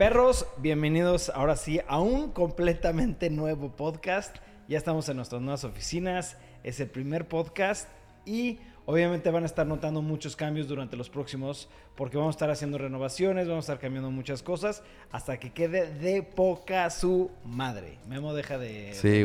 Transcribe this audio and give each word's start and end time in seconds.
Perros, 0.00 0.46
bienvenidos 0.56 1.28
ahora 1.28 1.56
sí 1.56 1.78
a 1.86 2.00
un 2.00 2.32
completamente 2.32 3.28
nuevo 3.28 3.76
podcast. 3.76 4.34
Ya 4.66 4.78
estamos 4.78 5.06
en 5.10 5.16
nuestras 5.16 5.42
nuevas 5.42 5.62
oficinas. 5.64 6.38
Es 6.64 6.80
el 6.80 6.88
primer 6.88 7.28
podcast 7.28 7.86
y 8.24 8.60
obviamente 8.86 9.30
van 9.30 9.42
a 9.42 9.46
estar 9.46 9.66
notando 9.66 10.00
muchos 10.00 10.36
cambios 10.36 10.68
durante 10.68 10.96
los 10.96 11.10
próximos 11.10 11.68
porque 11.96 12.16
vamos 12.16 12.32
a 12.32 12.36
estar 12.36 12.50
haciendo 12.50 12.78
renovaciones, 12.78 13.46
vamos 13.46 13.68
a 13.68 13.74
estar 13.74 13.78
cambiando 13.78 14.10
muchas 14.10 14.42
cosas 14.42 14.82
hasta 15.12 15.38
que 15.38 15.52
quede 15.52 15.92
de 15.92 16.22
poca 16.22 16.88
su 16.88 17.30
madre. 17.44 17.98
Memo 18.08 18.32
deja 18.32 18.56
de 18.56 18.94
Sí, 18.94 19.22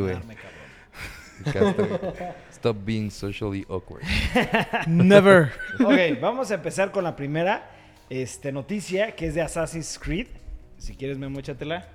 cabrón. 1.54 1.86
Stop 2.52 2.76
being 2.84 3.08
socially 3.08 3.64
awkward. 3.70 4.04
Never. 4.86 5.52
Ok, 5.82 6.20
vamos 6.20 6.50
a 6.50 6.54
empezar 6.56 6.92
con 6.92 7.02
la 7.02 7.16
primera 7.16 7.70
este, 8.10 8.52
noticia 8.52 9.16
que 9.16 9.28
es 9.28 9.34
de 9.34 9.40
Assassin's 9.40 9.98
Creed. 9.98 10.26
Si 10.78 10.94
quieres, 10.94 11.18
Memo, 11.18 11.40
échatela. 11.40 11.88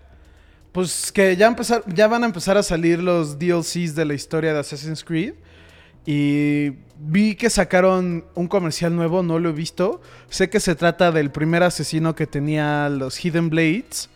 Pues 0.72 1.12
que 1.12 1.36
ya, 1.36 1.48
empezar, 1.48 1.84
ya 1.94 2.08
van 2.08 2.24
a 2.24 2.26
empezar 2.26 2.58
a 2.58 2.64
salir 2.64 3.00
los 3.00 3.38
DLCs 3.38 3.94
de 3.96 4.06
la 4.06 4.14
historia 4.14 4.54
de 4.54 4.60
Assassin's 4.60 5.04
Creed. 5.04 5.34
Y 6.06 6.72
vi 6.98 7.36
que 7.36 7.50
sacaron 7.50 8.26
un 8.34 8.48
comercial 8.48 8.96
nuevo, 8.96 9.22
no 9.22 9.38
lo 9.38 9.50
he 9.50 9.54
visto. 9.54 10.02
Sé 10.30 10.50
que 10.50 10.60
se 10.60 10.76
trata 10.76 11.12
del 11.12 11.30
primer 11.32 11.64
asesino 11.64 12.16
que 12.16 12.26
tenía 12.26 12.90
los 12.90 13.24
Hidden 13.24 13.50
Blades. 13.50 14.10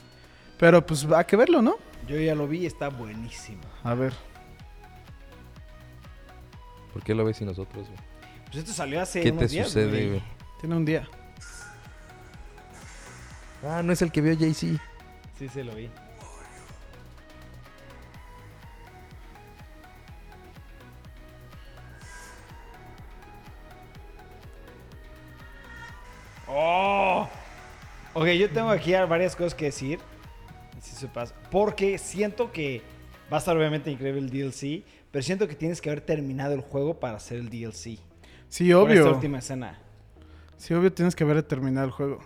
Pero 0.58 0.86
pues 0.86 1.06
hay 1.06 1.26
que 1.26 1.36
verlo, 1.36 1.62
¿no? 1.62 1.76
Yo 2.08 2.18
ya 2.18 2.36
lo 2.36 2.48
vi, 2.48 2.66
está 2.66 2.90
buenísimo. 2.90 3.62
A 3.84 3.94
ver. 3.94 4.14
¿Por 6.94 7.04
qué 7.04 7.14
lo 7.14 7.26
ves 7.26 7.42
y 7.42 7.46
nosotros, 7.46 7.88
güey? 7.88 8.00
Pues 8.46 8.58
esto 8.58 8.72
salió 8.72 9.02
hace 9.02 9.22
¿Qué 9.22 9.32
unos 9.32 9.48
te 9.48 9.48
días, 9.50 9.68
sucede, 9.68 10.08
güey? 10.08 10.24
Tiene 10.62 10.76
un 10.76 10.86
día. 10.86 11.08
Ah, 13.66 13.82
no 13.84 13.92
es 13.94 14.02
el 14.02 14.12
que 14.12 14.22
vio 14.22 14.38
Jay-Z. 14.38 14.82
Sí, 15.38 15.50
se 15.50 15.64
lo 15.64 15.74
vi. 15.76 15.90
¡Oh! 26.48 27.28
Ok, 28.14 28.28
yo 28.28 28.50
tengo 28.50 28.70
aquí 28.70 28.94
varias 28.94 29.36
cosas 29.36 29.54
que 29.56 29.66
decir. 29.66 30.00
Si 30.82 30.96
se 30.96 31.08
pasa. 31.08 31.34
Porque 31.52 31.98
siento 31.98 32.52
que 32.52 32.82
va 33.32 33.38
a 33.38 33.40
estar 33.40 33.58
obviamente 33.58 33.90
increíble 33.90 34.22
el 34.22 34.30
DLC, 34.30 34.84
pero 35.12 35.24
siento 35.24 35.48
que 35.48 35.56
tienes 35.56 35.82
que 35.82 35.90
haber 35.90 36.02
terminado 36.02 36.54
el 36.54 36.62
juego 36.62 37.00
para 37.00 37.18
hacer 37.18 37.40
el 37.40 37.50
DLC. 37.50 37.98
Sí, 38.50 38.72
Por 38.72 38.92
esta 38.92 39.02
obvio. 39.04 39.16
última 39.16 39.40
escena. 39.40 39.80
Sí, 40.58 40.74
obvio 40.74 40.94
tienes 40.94 41.16
que 41.16 41.24
haber 41.24 41.42
terminado 41.44 41.88
el 41.88 41.92
juego. 41.92 42.20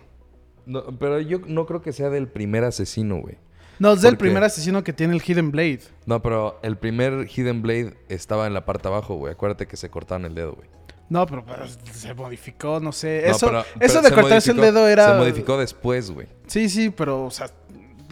No, 0.66 0.84
pero 0.98 1.20
yo 1.20 1.38
no 1.46 1.66
creo 1.66 1.82
que 1.82 1.92
sea 1.92 2.10
del 2.10 2.28
primer 2.28 2.64
asesino, 2.64 3.16
güey. 3.20 3.36
No, 3.78 3.92
es 3.94 4.02
del 4.02 4.18
primer 4.18 4.44
asesino 4.44 4.84
que 4.84 4.92
tiene 4.92 5.14
el 5.14 5.22
Hidden 5.22 5.50
Blade. 5.52 5.80
No, 6.04 6.20
pero 6.22 6.58
el 6.62 6.76
primer 6.76 7.26
Hidden 7.26 7.62
Blade 7.62 7.94
estaba 8.10 8.46
en 8.46 8.52
la 8.54 8.66
parte 8.66 8.88
abajo, 8.88 9.14
güey. 9.14 9.32
Acuérdate 9.32 9.66
que 9.66 9.76
se 9.78 9.88
cortaron 9.88 10.26
el 10.26 10.34
dedo, 10.34 10.52
güey. 10.52 10.68
No, 11.08 11.24
pero, 11.26 11.44
pero 11.46 11.64
se 11.66 12.12
modificó, 12.14 12.78
no 12.78 12.92
sé. 12.92 13.22
No, 13.26 13.30
eso 13.34 13.46
pero- 13.46 13.60
eso 13.60 13.66
pero 13.80 14.02
de 14.02 14.08
se 14.08 14.14
cortarse 14.14 14.50
el 14.52 14.56
dedo 14.58 14.86
era... 14.86 15.12
Se 15.12 15.18
modificó 15.18 15.58
después, 15.58 16.10
güey. 16.10 16.28
Sí, 16.46 16.68
sí, 16.68 16.90
pero, 16.90 17.24
o 17.24 17.30
sea, 17.30 17.50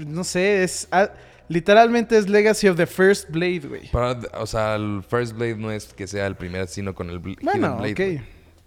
no 0.06 0.24
sé, 0.24 0.64
es... 0.64 0.88
ah, 0.90 1.10
literalmente 1.48 2.16
es 2.18 2.28
Legacy 2.28 2.68
of 2.68 2.76
the 2.76 2.86
First 2.86 3.30
Blade, 3.30 3.60
güey. 3.68 3.90
O 4.34 4.46
sea, 4.46 4.74
el 4.74 5.04
First 5.08 5.34
Blade 5.36 5.56
no 5.56 5.70
es 5.70 5.92
que 5.92 6.06
sea 6.06 6.26
el 6.26 6.34
primer 6.34 6.62
asesino 6.62 6.94
con 6.94 7.10
el 7.10 7.20
bl- 7.20 7.32
Hidden 7.40 7.44
Bueno, 7.44 7.76
Blade. 7.76 7.92
ok. 7.92 7.98
güey. 7.98 8.20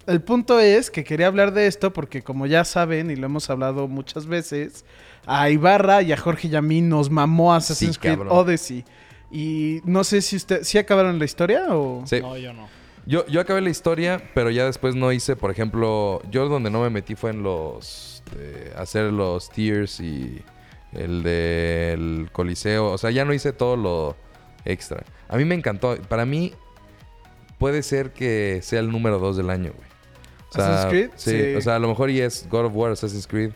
El 0.08 0.22
punto 0.22 0.60
es 0.60 0.90
que 0.90 1.04
quería 1.04 1.28
hablar 1.28 1.54
de 1.54 1.68
esto 1.68 1.94
porque 1.94 2.22
como 2.22 2.48
ya 2.48 2.66
saben 2.66 3.12
y 3.12 3.16
lo 3.16 3.28
hemos 3.28 3.50
hablado 3.50 3.88
muchas 3.88 4.26
veces, 4.26 4.84
a 5.26 5.50
Ibarra 5.50 6.02
y 6.02 6.12
a 6.12 6.18
Jorge 6.18 6.48
y 6.48 6.56
a 6.56 6.62
mí 6.62 6.82
nos 6.82 7.10
mamó 7.10 7.54
Assassin's 7.54 7.96
Sí, 7.96 8.02
Creed 8.02 8.18
cabrón. 8.18 8.38
Odyssey. 8.38 8.84
Y 9.32 9.82
no 9.86 10.04
sé 10.04 10.22
si 10.22 10.36
usted... 10.36 10.64
¿Sí 10.64 10.78
acabaron 10.78 11.20
la 11.20 11.26
historia 11.26 11.68
o...? 11.70 12.04
Sí. 12.06 12.20
No, 12.20 12.36
yo 12.38 12.54
no. 12.54 12.68
Yo, 13.06 13.26
yo 13.28 13.42
acabé 13.42 13.62
la 13.62 13.70
historia, 13.70 14.22
pero 14.34 14.50
ya 14.50 14.66
después 14.66 14.96
no 14.96 15.12
hice, 15.12 15.36
por 15.36 15.52
ejemplo, 15.52 16.22
yo 16.30 16.48
donde 16.50 16.70
no 16.70 16.82
me 16.82 16.90
metí 16.90 17.16
fue 17.16 17.30
en 17.32 17.44
los... 17.44 18.24
de 18.36 18.74
hacer 18.76 19.12
los 19.14 19.50
tiers 19.50 20.00
y 20.00 20.42
el 20.94 21.24
del 21.24 22.30
coliseo. 22.32 22.92
O 22.92 22.98
sea, 22.98 23.12
ya 23.12 23.24
no 23.26 23.34
hice 23.34 23.54
todo 23.54 23.78
lo 23.78 24.16
extra. 24.66 25.04
A 25.30 25.38
mí 25.38 25.46
me 25.46 25.56
encantó. 25.56 25.98
Para 26.10 26.26
mí 26.26 26.54
puede 27.58 27.84
ser 27.84 28.12
que 28.12 28.60
sea 28.62 28.80
el 28.80 28.92
número 28.92 29.20
2 29.20 29.38
del 29.38 29.50
año, 29.50 29.72
güey. 29.76 29.91
O 30.52 30.54
sea, 30.56 30.66
¿Assassin's 30.66 30.92
Creed? 30.92 31.10
Sí, 31.16 31.32
Sí. 31.32 31.56
o 31.56 31.62
sea, 31.62 31.76
a 31.78 31.80
lo 31.80 31.88
mejor 31.88 32.10
y 32.10 32.22
es 32.22 32.48
God 32.50 32.66
of 32.66 32.74
War, 32.76 32.92
Assassin's 32.92 33.26
Creed. 33.28 33.52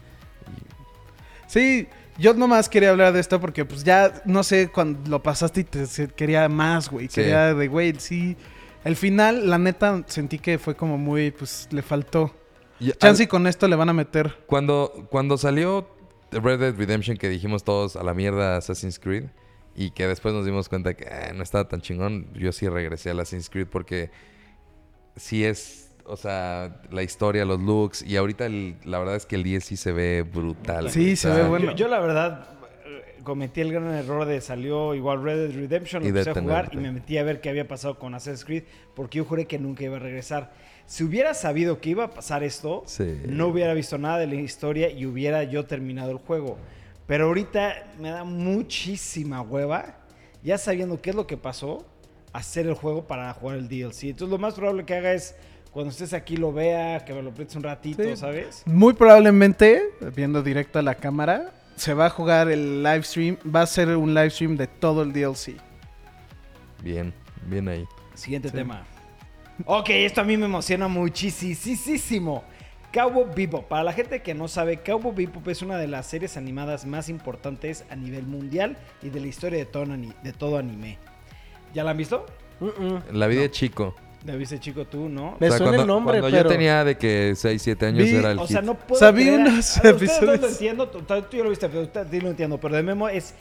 Sí, 1.48 1.88
yo 2.18 2.34
nomás 2.34 2.70
quería 2.70 2.90
hablar 2.92 3.14
de 3.14 3.20
esto 3.20 3.40
porque 3.40 3.66
pues 3.66 3.84
ya, 3.84 4.22
no 4.26 4.44
sé, 4.44 4.70
cuando 4.72 5.10
lo 5.10 5.22
pasaste 5.22 5.62
y 5.62 5.64
te 5.64 5.86
quería 6.16 6.48
más, 6.50 6.90
güey. 6.90 7.08
Sí. 7.08 7.16
Quería 7.22 7.54
de, 7.54 7.68
güey, 7.68 7.94
sí. 8.00 8.36
El 8.84 8.96
final, 8.96 9.50
la 9.50 9.58
neta, 9.58 10.04
sentí 10.08 10.38
que 10.40 10.58
fue 10.60 10.76
como 10.76 10.98
muy, 10.98 11.32
pues, 11.32 11.68
le 11.72 11.82
faltó. 11.82 12.36
Y- 12.80 12.92
Chance 12.92 13.24
y 13.24 13.28
con 13.28 13.48
esto 13.48 13.68
le 13.68 13.76
van 13.76 13.90
a 13.90 13.94
meter. 13.94 14.36
Cuando, 14.46 15.08
cuando 15.10 15.38
salió 15.38 15.88
Red 16.32 16.60
Dead 16.60 16.76
Redemption, 16.76 17.18
que 17.18 17.30
dijimos 17.30 17.64
todos 17.64 17.96
a 17.96 18.04
la 18.04 18.14
mierda 18.14 18.58
Assassin's 18.58 19.00
Creed, 19.00 19.26
y 19.76 19.92
que 19.92 20.08
después 20.08 20.34
nos 20.34 20.46
dimos 20.46 20.70
cuenta 20.70 20.94
que 20.94 21.06
eh, 21.06 21.32
no 21.34 21.42
estaba 21.44 21.68
tan 21.68 21.82
chingón, 21.82 22.28
yo 22.34 22.52
sí 22.52 22.68
regresé 22.70 23.10
al 23.10 23.20
Assassin's 23.20 23.50
Creed 23.50 23.68
porque 23.68 24.12
sí 25.16 25.44
es, 25.46 25.84
o 26.06 26.16
sea, 26.18 26.82
la 26.92 27.04
historia, 27.04 27.46
los 27.46 27.60
looks, 27.62 28.02
y 28.04 28.16
ahorita 28.18 28.46
el- 28.46 28.76
la 28.86 29.00
verdad 29.00 29.16
es 29.16 29.26
que 29.26 29.36
el 29.36 29.44
DLC 29.44 29.76
se 29.76 29.92
ve 29.92 30.22
brutal. 30.24 30.90
Sí, 30.90 31.16
se 31.16 31.30
O 31.30 31.34
sea, 31.34 31.44
ve 31.44 31.50
bueno. 31.50 31.66
Yo, 31.72 31.76
yo, 31.78 31.88
la 31.88 32.00
verdad 32.00 32.48
eh, 32.86 33.16
cometí 33.24 33.62
el 33.62 33.72
gran 33.74 33.92
error 33.94 34.26
de 34.26 34.40
salió 34.42 34.94
igual 34.94 35.24
Red 35.24 35.48
Dead 35.48 35.56
Redemption, 35.56 36.02
lo 36.04 36.08
Y 36.08 36.10
empecé 36.10 36.30
a 36.30 36.34
jugar 36.36 36.70
y 36.74 36.78
me 36.78 36.92
metí 36.92 37.18
a 37.18 37.24
ver 37.24 37.42
qué 37.42 37.50
había 37.50 37.68
pasado 37.68 37.98
con 37.98 38.14
Assassin's 38.14 38.46
Creed 38.46 38.64
porque 38.96 39.18
yo 39.18 39.26
juré 39.26 39.46
que 39.46 39.58
nunca 39.58 39.84
iba 39.84 39.96
a 39.98 40.00
regresar. 40.00 40.52
Si 40.86 41.04
hubiera 41.04 41.34
sabido 41.34 41.82
que 41.82 41.90
iba 41.90 42.04
a 42.04 42.10
pasar 42.12 42.44
esto, 42.44 42.84
Sí. 42.86 43.22
no 43.28 43.48
hubiera 43.48 43.74
visto 43.74 43.98
nada 43.98 44.20
de 44.20 44.28
la 44.28 44.36
historia 44.36 44.92
y 44.92 45.08
hubiera 45.08 45.44
yo 45.44 45.66
terminado 45.66 46.12
el 46.12 46.18
juego. 46.18 46.60
Pero 47.08 47.26
ahorita 47.26 47.94
me 48.00 48.10
da 48.12 48.24
muchísima 48.24 49.42
hueva, 49.42 49.96
ya 50.44 50.58
sabiendo 50.60 51.02
qué 51.02 51.10
es 51.12 51.16
lo 51.16 51.26
que 51.28 51.38
pasó, 51.38 51.86
hacer 52.34 52.68
el 52.68 52.74
juego 52.76 53.08
para 53.08 53.34
jugar 53.34 53.58
el 53.58 53.68
DLC. 53.68 54.10
Entonces 54.10 54.30
lo 54.30 54.38
más 54.38 54.54
probable 54.54 54.86
que 54.86 54.94
haga 54.96 55.14
es 55.14 55.36
cuando 55.75 55.91
estés 55.91 56.13
aquí 56.13 56.38
lo 56.38 56.53
vea, 56.53 57.03
que 57.03 57.13
me 57.13 57.22
lo 57.22 57.34
prestes 57.34 57.58
un 57.58 57.63
ratito, 57.63 58.02
Sí. 58.02 58.16
¿sabes? 58.16 58.63
Muy 58.66 58.94
probablemente, 58.94 59.84
viendo 60.16 60.41
directo 60.41 60.80
a 60.80 60.81
la 60.81 60.96
cámara, 60.96 61.52
se 61.75 61.94
va 61.94 62.06
a 62.06 62.09
jugar 62.09 62.50
el 62.50 62.81
live 62.81 63.03
stream. 63.03 63.36
Va 63.53 63.63
a 63.63 63.66
ser 63.68 63.90
un 63.97 64.14
live 64.14 64.30
stream 64.30 64.56
de 64.56 64.68
todo 64.68 65.02
el 65.03 65.12
DLC. 65.12 65.58
Bien, 66.81 67.14
bien 67.46 67.68
ahí. 67.68 67.85
Siguiente 68.14 68.47
Sí. 68.47 68.56
tema. 68.56 68.85
Ok, 69.66 69.90
esto 69.90 70.22
a 70.22 70.24
mí 70.24 70.38
me 70.38 70.46
emociona 70.46 70.88
muchísimo. 70.88 72.44
Cowboy 72.94 73.25
Bebop. 73.35 73.68
Para 73.68 73.84
la 73.84 73.91
gente 73.91 74.22
que 74.22 74.34
no 74.34 74.47
sabe, 74.47 74.78
Cowboy 74.81 75.14
Bebop 75.25 75.46
es 75.50 75.62
una 75.62 75.78
de 75.78 75.88
las 75.88 76.06
series 76.08 76.38
animadas 76.38 76.85
más 76.85 77.09
importantes 77.09 77.84
a 77.90 77.97
nivel 77.97 78.25
mundial 78.25 78.78
y 79.03 79.09
de 79.09 79.19
la 79.19 79.28
historia 79.28 79.59
de 79.59 79.66
todo, 79.66 79.84
ani- 79.91 80.14
de 80.24 80.31
todo 80.31 80.58
anime. 80.58 80.97
¿Ya 81.74 81.84
la 81.84 81.91
han 81.91 81.97
visto? 81.97 82.25
La 83.12 83.28
vida 83.28 83.41
de 83.41 83.52
chico. 83.52 83.94
¿La 84.25 84.36
viste 84.36 84.59
chico 84.59 84.86
tú, 84.86 85.08
no? 85.08 85.38
Me 85.40 85.47
o 85.47 85.50
sea, 85.52 85.58
suena 85.59 85.63
cuando, 85.78 85.81
el 85.84 85.88
nombre, 85.88 86.19
cuando 86.19 86.38
pero... 86.38 86.50
yo 86.50 86.56
tenía 86.56 86.84
de 86.84 86.97
que 86.97 87.34
6, 87.36 87.62
7 87.62 87.86
años 87.86 88.03
Vi- 88.06 88.16
era 88.16 88.31
el 88.31 88.40
O 88.40 88.47
sea, 88.47 88.62
hit. 88.62 88.66
no 88.66 88.74
puedo 88.75 89.00
Sabí 89.00 89.24
creer- 89.25 89.40
unos 89.40 89.78
a- 89.78 89.90
episodios. 89.90 90.22
no 90.22 90.41
lo 90.41 90.47
entiendo, 90.47 90.90
tú, 90.90 91.00
tú 91.02 91.38
ya 91.38 91.44
lo 91.44 91.50
viste, 91.52 91.69
pero 91.69 91.81
usted- 91.84 92.08
sí 92.09 92.19
lo 92.22 92.30
entiendo, 92.30 92.59
pero 92.59 92.75
de 92.75 92.81
Memo 92.84 93.08
es 93.08 93.35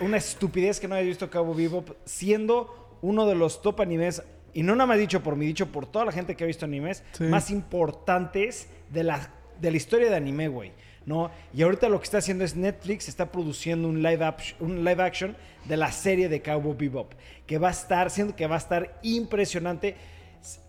una 0.00 0.16
estupidez 0.16 0.80
que 0.80 0.88
no 0.88 0.94
haya 0.94 1.04
visto 1.06 1.28
Cabo 1.28 1.54
Bebop 1.54 1.90
siendo 2.06 2.96
uno 3.02 3.26
de 3.26 3.34
los 3.34 3.60
top 3.60 3.80
animes 3.82 4.22
y 4.54 4.62
no 4.62 4.74
nada 4.74 4.86
más 4.86 4.98
dicho 4.98 5.22
por 5.22 5.36
mí, 5.36 5.44
dicho 5.46 5.66
por 5.66 5.86
toda 5.86 6.06
la 6.06 6.12
gente 6.12 6.34
que 6.34 6.44
ha 6.44 6.46
visto 6.46 6.64
animes 6.64 7.02
Sí. 7.12 7.24
más 7.24 7.50
importantes 7.50 8.68
de 8.90 9.04
la, 9.04 9.30
de 9.60 9.70
la 9.70 9.76
historia 9.76 10.08
de 10.08 10.16
anime, 10.16 10.48
güey. 10.48 10.72
¿No? 11.06 11.30
Y 11.54 11.62
ahorita 11.62 11.88
lo 11.88 11.98
que 11.98 12.04
está 12.04 12.18
haciendo 12.18 12.44
es 12.44 12.54
Netflix 12.54 13.08
está 13.08 13.32
produciendo 13.32 13.88
un 13.88 14.02
live, 14.02 14.24
act- 14.24 14.54
un 14.60 14.84
live 14.84 15.02
action 15.02 15.36
de 15.64 15.76
la 15.76 15.90
serie 15.92 16.28
de 16.28 16.42
Cowboy 16.42 16.76
Bebop, 16.76 17.12
que 17.46 17.58
va 17.58 17.68
a 17.68 17.72
estar, 17.72 18.10
siendo 18.10 18.36
que 18.36 18.46
va 18.46 18.56
a 18.56 18.58
estar 18.58 18.98
impresionante. 19.02 19.96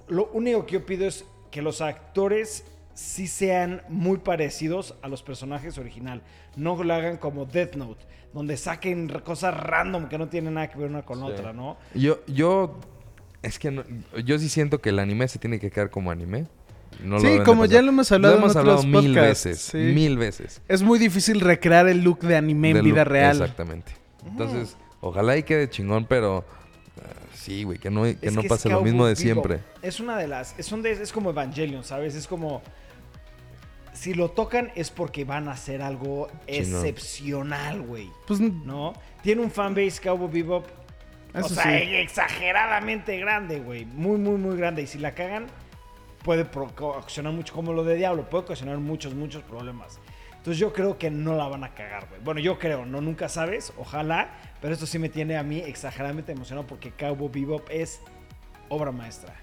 Lo 0.07 0.29
único 0.33 0.65
que 0.65 0.73
yo 0.73 0.85
pido 0.85 1.05
es 1.05 1.25
que 1.51 1.61
los 1.61 1.81
actores 1.81 2.63
sí 2.93 3.27
sean 3.27 3.81
muy 3.89 4.17
parecidos 4.19 4.95
a 5.01 5.07
los 5.09 5.21
personajes 5.21 5.77
original. 5.77 6.21
No 6.55 6.81
lo 6.81 6.93
hagan 6.93 7.17
como 7.17 7.45
Death 7.45 7.75
Note, 7.75 8.05
donde 8.33 8.57
saquen 8.57 9.09
cosas 9.23 9.53
random 9.55 10.07
que 10.07 10.17
no 10.17 10.27
tienen 10.29 10.53
nada 10.55 10.69
que 10.69 10.77
ver 10.79 10.89
una 10.89 11.03
con 11.03 11.19
Sí. 11.19 11.25
otra, 11.25 11.53
¿no? 11.53 11.77
Yo, 11.93 12.19
yo, 12.27 12.79
es 13.41 13.59
que 13.59 13.69
no- 13.71 13.83
yo 14.25 14.39
sí 14.39 14.49
siento 14.49 14.79
que 14.81 14.89
el 14.89 14.99
anime 14.99 15.27
se 15.27 15.39
tiene 15.39 15.59
que 15.59 15.69
quedar 15.71 15.89
como 15.89 16.09
anime. 16.11 16.47
No 17.03 17.17
lo 17.17 17.21
sí, 17.21 17.39
como 17.45 17.65
ya 17.65 17.81
lo 17.81 17.89
hemos 17.89 18.11
hablado 18.11 18.37
hemos 18.37 18.51
en 18.53 18.59
hablado 18.59 18.79
otros 18.79 18.91
mil 18.91 19.13
podcasts, 19.15 19.45
veces, 19.45 19.61
sí. 19.61 19.77
mil 19.77 20.17
veces. 20.17 20.61
Es 20.67 20.81
muy 20.83 20.99
difícil 20.99 21.39
recrear 21.39 21.87
el 21.87 22.03
look 22.03 22.19
de 22.19 22.35
anime 22.35 22.71
en 22.71 22.83
vida 22.83 23.03
look- 23.03 23.11
real. 23.11 23.31
Exactamente. 23.41 23.93
Entonces, 24.27 24.77
ojalá 24.99 25.35
y 25.37 25.43
quede 25.43 25.69
chingón, 25.69 26.05
pero 26.05 26.45
ah, 26.99 27.01
sí, 27.33 27.63
güey, 27.63 27.79
que 27.79 27.89
no, 27.89 28.03
que 28.03 28.17
Es 28.21 28.33
no 28.33 28.41
que 28.43 28.47
pase 28.49 28.69
lo 28.69 28.81
mismo 28.81 29.05
de 29.07 29.15
siempre. 29.15 29.61
Es 29.81 29.99
una 29.99 30.15
de 30.17 30.27
las. 30.27 30.53
Es, 30.59 30.71
un 30.71 30.83
de- 30.83 30.91
es 30.91 31.11
como 31.11 31.31
Evangelion, 31.31 31.83
¿sabes? 31.83 32.13
Es 32.13 32.27
como. 32.27 32.61
si 33.93 34.13
lo 34.13 34.29
tocan 34.29 34.71
es 34.75 34.89
porque 34.91 35.25
van 35.25 35.47
a 35.47 35.51
hacer 35.53 35.81
algo 35.81 36.27
Chingón. 36.47 36.85
excepcional, 36.85 37.81
güey. 37.81 38.09
Pues 38.27 38.39
¿No? 38.39 38.93
Tiene 39.23 39.41
un 39.41 39.49
fanbase 39.51 39.99
Cowboy 40.03 40.29
Bebop. 40.31 40.65
o 41.33 41.43
sea, 41.49 41.63
sí. 41.63 41.95
exageradamente 41.95 43.17
grande, 43.17 43.59
güey. 43.59 43.85
Muy, 43.85 44.17
muy, 44.19 44.37
muy 44.37 44.55
grande. 44.57 44.81
Y 44.83 44.87
si 44.87 44.97
la 44.99 45.13
cagan, 45.13 45.47
puede 46.23 46.47
ocasionar 46.53 47.33
mucho, 47.33 47.53
como 47.53 47.73
lo 47.73 47.83
de 47.83 47.95
Diablo, 47.95 48.29
puede 48.29 48.43
ocasionar 48.43 48.77
muchos, 48.77 49.13
muchos 49.13 49.43
problemas. 49.43 49.99
Entonces 50.37 50.57
yo 50.59 50.73
creo 50.73 50.97
que 50.97 51.11
no 51.11 51.35
la 51.35 51.47
van 51.47 51.63
a 51.63 51.73
cagar, 51.75 52.07
güey. 52.09 52.19
Bueno, 52.23 52.39
yo 52.39 52.57
creo, 52.57 52.85
no 52.85 52.99
nunca 52.99 53.29
sabes, 53.29 53.73
ojalá, 53.77 54.29
pero 54.59 54.73
esto 54.73 54.85
sí 54.87 54.97
me 54.97 55.09
tiene 55.09 55.37
a 55.37 55.43
mí 55.43 55.59
exageradamente 55.59 56.31
emocionado 56.31 56.65
porque 56.65 56.91
Cowboy 56.91 57.29
Bebop 57.31 57.67
es 57.69 58.01
obra 58.69 58.91
maestra. 58.91 59.35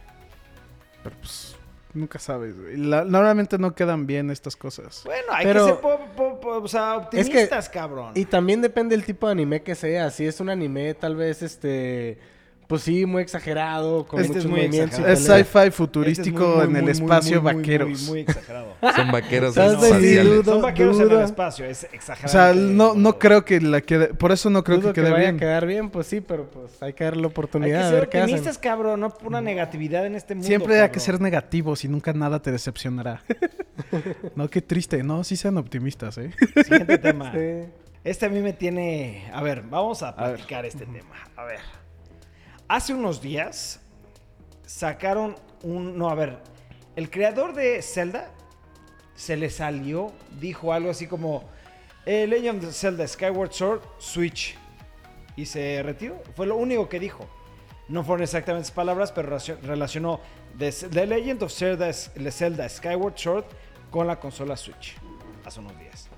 Pero 1.04 1.14
pues 1.20 1.56
nunca 1.94 2.19
sabes, 2.19 2.60
güey. 2.60 2.76
La- 2.76 3.04
normalmente 3.04 3.58
no 3.58 3.75
quedan 3.76 4.06
bien 4.08 4.30
estas 4.30 4.56
cosas. 4.56 5.02
Bueno, 5.04 5.32
hay 5.32 5.46
Pero- 5.46 5.66
que 5.66 5.72
ser 5.72 5.80
po- 5.80 6.00
po- 6.16 6.40
po- 6.40 6.56
o 6.62 6.69
sea, 6.69 6.96
optimistas, 6.96 7.69
cabrón. 7.69 8.12
Y 8.16 8.25
también 8.25 8.60
depende 8.60 8.96
del 8.96 9.04
tipo 9.06 9.26
de 9.26 9.32
anime 9.32 9.62
que 9.62 9.76
sea. 9.76 10.10
Si 10.10 10.26
es 10.26 10.40
un 10.40 10.48
anime, 10.48 10.94
tal 10.94 11.14
vez, 11.14 11.42
este... 11.42 12.19
Pues 12.68 12.82
sí, 12.82 13.06
muy 13.06 13.22
exagerado, 13.22 14.04
con 14.06 14.20
Este 14.20 14.40
es 14.40 14.44
muchos 14.44 14.50
muy 14.50 14.60
movimientos. 14.68 14.98
Es 14.98 15.20
sci-fi 15.20 15.38
Este 15.40 15.66
es 15.68 15.74
futurístico 15.74 16.46
muy, 16.46 16.56
muy, 16.56 16.64
en 16.66 16.76
el 16.76 16.82
muy, 16.82 16.90
espacio 16.92 17.40
vaqueros. 17.40 18.02
Muy, 18.02 18.08
muy 18.10 18.20
exagerado. 18.20 18.74
Son 18.94 19.10
vaqueros 19.10 19.54
¿Sabes 19.54 19.80
de 19.80 19.86
espaciales. 19.86 20.24
Dudo, 20.36 20.52
Son 20.52 20.62
vaqueros 20.62 21.00
en 21.00 21.10
el 21.10 21.20
espacio, 21.22 21.64
es 21.64 21.84
O 21.90 21.94
exagerado. 21.94 22.30
sea, 22.30 22.52
no, 22.52 22.92
no 22.94 23.18
creo 23.18 23.46
que 23.46 23.58
la 23.62 23.80
quede. 23.80 24.08
Por 24.12 24.32
eso 24.32 24.50
no 24.50 24.62
creo 24.64 24.80
Dudo 24.80 24.92
que 24.92 25.00
quede 25.00 25.10
vaya 25.10 25.24
bien. 25.24 25.36
a 25.36 25.38
quedar 25.38 25.66
bien, 25.66 25.88
pues 25.88 26.08
sí, 26.08 26.20
pero 26.20 26.44
pues 26.50 26.82
hay 26.82 26.92
que 26.92 27.04
darle 27.04 27.22
la 27.22 27.28
Hay 27.28 27.30
oportunidad 27.30 27.78
que 27.80 27.84
a 27.84 27.88
ser 27.88 28.00
ver 28.00 28.08
qué 28.10 28.18
hacen. 28.18 28.34
optimistas, 28.34 28.58
cabrón, 28.58 29.00
no 29.00 29.10
pura 29.14 29.40
negatividad 29.40 30.04
en 30.04 30.14
este 30.14 30.34
mundo. 30.34 30.46
Siempre 30.46 30.78
hay 30.82 30.90
que 30.90 31.00
ser 31.00 31.22
negativos 31.22 31.86
y 31.86 31.88
nunca 31.88 32.12
nada 32.12 32.42
te 32.42 32.52
decepcionará. 32.52 33.22
no, 34.36 34.50
qué 34.50 34.60
triste. 34.60 35.02
No, 35.02 35.24
sí 35.24 35.36
sean 35.36 35.56
optimistas, 35.56 36.18
¿eh? 36.18 36.32
Siguiente 36.64 36.98
tema. 36.98 37.32
Sí. 37.38 37.64
Este 38.04 38.26
a 38.26 38.28
mí 38.28 38.40
me 38.40 38.52
tiene. 38.52 39.24
A 39.32 39.42
ver, 39.42 39.62
vamos 39.62 40.02
a 40.02 40.14
platicar 40.14 40.64
este 40.66 40.84
tema. 40.86 41.14
A 41.34 41.44
ver. 41.44 41.58
Hace 42.68 42.92
unos 42.94 43.20
días 43.22 43.80
sacaron 44.66 45.36
un. 45.62 45.96
No, 45.96 46.08
a 46.10 46.14
ver. 46.14 46.38
El 46.96 47.10
creador 47.10 47.54
de 47.54 47.80
Zelda 47.80 48.30
se 49.14 49.36
le 49.36 49.50
salió, 49.50 50.12
dijo 50.40 50.72
algo 50.72 50.90
así 50.90 51.06
como: 51.06 51.48
eh, 52.04 52.26
Legend 52.26 52.64
of 52.64 52.74
Zelda 52.74 53.06
Skyward 53.06 53.52
Sword 53.52 53.82
Switch. 53.98 54.56
Y 55.36 55.46
se 55.46 55.82
retiró. 55.82 56.20
Fue 56.34 56.46
lo 56.46 56.56
único 56.56 56.88
que 56.88 56.98
dijo. 56.98 57.26
No 57.88 58.04
fueron 58.04 58.24
exactamente 58.24 58.64
esas 58.64 58.74
palabras, 58.74 59.12
pero 59.12 59.28
relacio- 59.30 59.58
relacionó 59.62 60.20
The, 60.58 60.72
The 60.72 61.06
Legend 61.06 61.42
of 61.44 61.52
Zelda, 61.52 61.90
Zelda 61.92 62.68
Skyward 62.68 63.16
Sword 63.16 63.44
con 63.90 64.06
la 64.06 64.18
consola 64.20 64.56
Switch. 64.56 64.96
Hace 65.46 65.60
unos 65.60 65.78
días. 65.78 66.08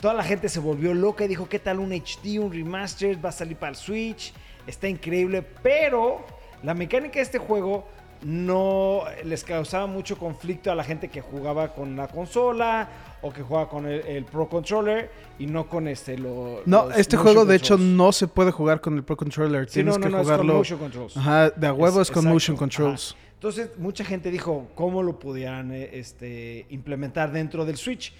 Toda 0.00 0.14
la 0.14 0.24
gente 0.24 0.48
se 0.48 0.58
volvió 0.60 0.94
loca 0.94 1.24
y 1.24 1.28
dijo, 1.28 1.48
¿qué 1.48 1.58
tal 1.58 1.78
un 1.78 1.92
HD, 1.92 2.38
un 2.40 2.52
remaster? 2.52 3.22
Va 3.22 3.28
a 3.28 3.32
salir 3.32 3.56
para 3.56 3.70
el 3.70 3.76
Switch. 3.76 4.32
Está 4.68 4.86
increíble. 4.88 5.42
Pero 5.62 6.24
la 6.62 6.74
mecánica 6.74 7.14
de 7.16 7.22
este 7.22 7.38
juego 7.38 7.88
no 8.22 9.04
les 9.24 9.44
causaba 9.44 9.86
mucho 9.86 10.18
conflicto 10.18 10.70
a 10.70 10.74
la 10.74 10.82
gente 10.84 11.08
que 11.08 11.20
jugaba 11.20 11.72
con 11.74 11.96
la 11.96 12.08
consola 12.08 12.88
o 13.22 13.32
que 13.32 13.42
jugaba 13.42 13.68
con 13.68 13.86
el, 13.86 14.00
el 14.06 14.24
Pro 14.24 14.48
Controller 14.48 15.10
y 15.38 15.46
no 15.46 15.68
con 15.68 15.86
este 15.88 16.18
lo, 16.18 16.62
No, 16.66 16.90
este 16.90 17.16
juego 17.16 17.44
de 17.44 17.56
hecho 17.56 17.76
no 17.78 18.12
se 18.12 18.26
puede 18.28 18.50
jugar 18.50 18.80
con 18.80 18.96
el 18.96 19.04
Pro 19.04 19.16
Controller. 19.16 19.66
Sí, 19.68 19.74
Tienes 19.74 19.94
no, 19.94 19.98
no, 20.00 20.06
que 20.06 20.10
no, 20.12 20.20
es 20.20 20.26
con 20.26 20.34
jugarlo. 20.36 20.54
motion 20.54 20.78
controls. 20.78 21.16
Ajá, 21.16 21.50
de 21.50 21.66
a 21.66 21.72
huevo 21.72 22.00
es, 22.00 22.08
Es- 22.08 22.12
con 22.14 22.20
exacto, 22.24 22.34
motion 22.34 22.54
ajá. 22.56 22.58
controls. 22.60 23.16
Entonces, 23.34 23.70
mucha 23.78 24.04
gente 24.04 24.32
dijo 24.32 24.66
cómo 24.74 25.00
lo 25.04 25.18
pudieran 25.20 25.70
eh, 25.72 25.90
este, 25.92 26.66
implementar 26.70 27.30
dentro 27.30 27.64
del 27.64 27.76
Switch. 27.76 28.12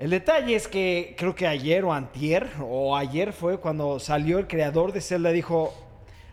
El 0.00 0.08
detalle 0.10 0.56
es 0.56 0.66
que 0.66 1.14
creo 1.18 1.34
que 1.34 1.46
ayer 1.46 1.84
o 1.84 1.92
antier, 1.92 2.48
o 2.58 2.96
ayer 2.96 3.34
fue 3.34 3.58
cuando 3.58 4.00
salió 4.00 4.38
el 4.38 4.46
creador 4.48 4.92
de 4.94 5.02
Zelda, 5.02 5.30
dijo, 5.30 5.74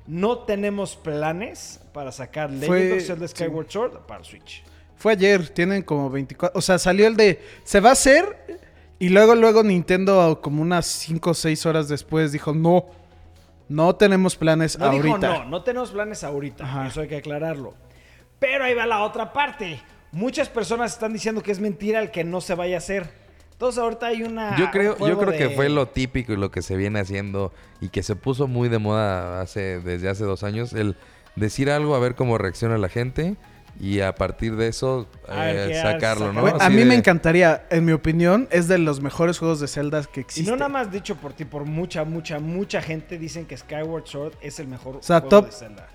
no 0.07 0.39
tenemos 0.39 0.95
planes 0.95 1.81
para 1.93 2.13
sacar 2.13 2.49
Legend 2.49 2.65
Fue- 2.67 2.93
of 2.97 3.03
Zelda 3.05 3.27
sí. 3.27 3.33
Skyward 3.35 3.69
Sword 3.69 3.99
para 4.07 4.23
Switch. 4.23 4.63
Fue 4.95 5.11
ayer, 5.11 5.49
tienen 5.49 5.81
como 5.83 6.09
24. 6.09 6.57
O 6.57 6.61
sea, 6.61 6.79
salió 6.79 7.07
el 7.07 7.17
de. 7.17 7.39
Se 7.65 7.79
va 7.81 7.89
a 7.89 7.91
hacer. 7.91 8.57
Y 8.99 9.09
luego, 9.09 9.35
luego 9.35 9.61
Nintendo, 9.63 10.39
como 10.41 10.61
unas 10.61 10.85
5 10.87 11.31
o 11.31 11.33
6 11.35 11.65
horas 11.67 11.87
después, 11.89 12.31
dijo: 12.31 12.53
No, 12.53 12.85
no 13.67 13.95
tenemos 13.95 14.37
planes 14.37 14.79
No 14.79 14.85
ahorita. 14.85 15.03
dijo 15.03 15.17
no, 15.43 15.45
no 15.49 15.61
tenemos 15.63 15.91
planes 15.91 16.23
ahorita. 16.23 16.63
Ajá. 16.63 16.87
Eso 16.87 17.01
hay 17.01 17.09
que 17.09 17.17
aclararlo. 17.17 17.75
Pero 18.39 18.63
ahí 18.63 18.73
va 18.73 18.85
la 18.87 19.03
otra 19.03 19.33
parte. 19.33 19.79
Muchas 20.13 20.47
personas 20.49 20.93
están 20.93 21.11
diciendo 21.13 21.43
que 21.43 21.51
es 21.51 21.59
mentira 21.59 21.99
el 21.99 22.09
que 22.09 22.23
no 22.23 22.39
se 22.41 22.55
vaya 22.55 22.75
a 22.75 22.79
hacer. 22.79 23.26
Entonces 23.57 23.81
ahorita 23.81 24.05
hay 24.07 24.21
una... 24.21 24.55
Yo 24.55 24.65
un 24.65 24.71
creo, 24.71 24.97
yo 24.99 25.17
creo 25.17 25.31
de- 25.31 25.37
que 25.37 25.49
fue 25.49 25.67
lo 25.67 25.87
típico 25.87 26.31
y 26.31 26.37
lo 26.37 26.51
que 26.51 26.61
se 26.61 26.75
viene 26.77 26.99
haciendo 26.99 27.51
y 27.81 27.89
que 27.89 28.03
se 28.03 28.15
puso 28.15 28.47
muy 28.47 28.69
de 28.69 28.77
moda 28.77 29.41
hace, 29.41 29.79
desde 29.79 30.09
hace 30.09 30.23
dos 30.25 30.43
años, 30.43 30.73
el 30.73 30.95
decir 31.35 31.71
algo 31.71 31.95
a 31.95 31.99
ver 31.99 32.13
cómo 32.13 32.37
reacciona 32.37 32.77
la 32.77 32.87
gente 32.87 33.35
y 33.79 34.01
a 34.01 34.13
partir 34.13 34.55
de 34.57 34.67
eso 34.67 35.07
eh, 35.29 35.79
sacarlo, 35.81 36.33
¿no? 36.33 36.45
A 36.59 36.69
mí 36.69 36.83
me 36.85 36.93
encantaría, 36.95 37.65
en 37.71 37.85
mi 37.85 37.93
opinión, 37.93 38.47
es 38.51 38.67
de 38.67 38.77
los 38.77 39.01
mejores 39.01 39.39
juegos 39.39 39.59
de 39.59 39.67
Zelda 39.67 40.03
que 40.03 40.19
Y 40.19 40.23
existen. 40.23 40.51
no 40.51 40.57
nada 40.57 40.69
más 40.69 40.91
dicho 40.91 41.15
por 41.15 41.33
ti, 41.33 41.43
por 41.45 41.65
mucha, 41.65 42.03
mucha, 42.03 42.39
mucha 42.39 42.81
gente 42.81 43.17
dicen 43.17 43.45
que 43.47 43.57
Skyward 43.57 44.05
Sword 44.05 44.33
es 44.41 44.59
el 44.59 44.67
mejor 44.67 44.99
sea, 45.01 45.19
juego 45.21 45.29
top- 45.29 45.45
de 45.47 45.51
Zelda. 45.51 45.87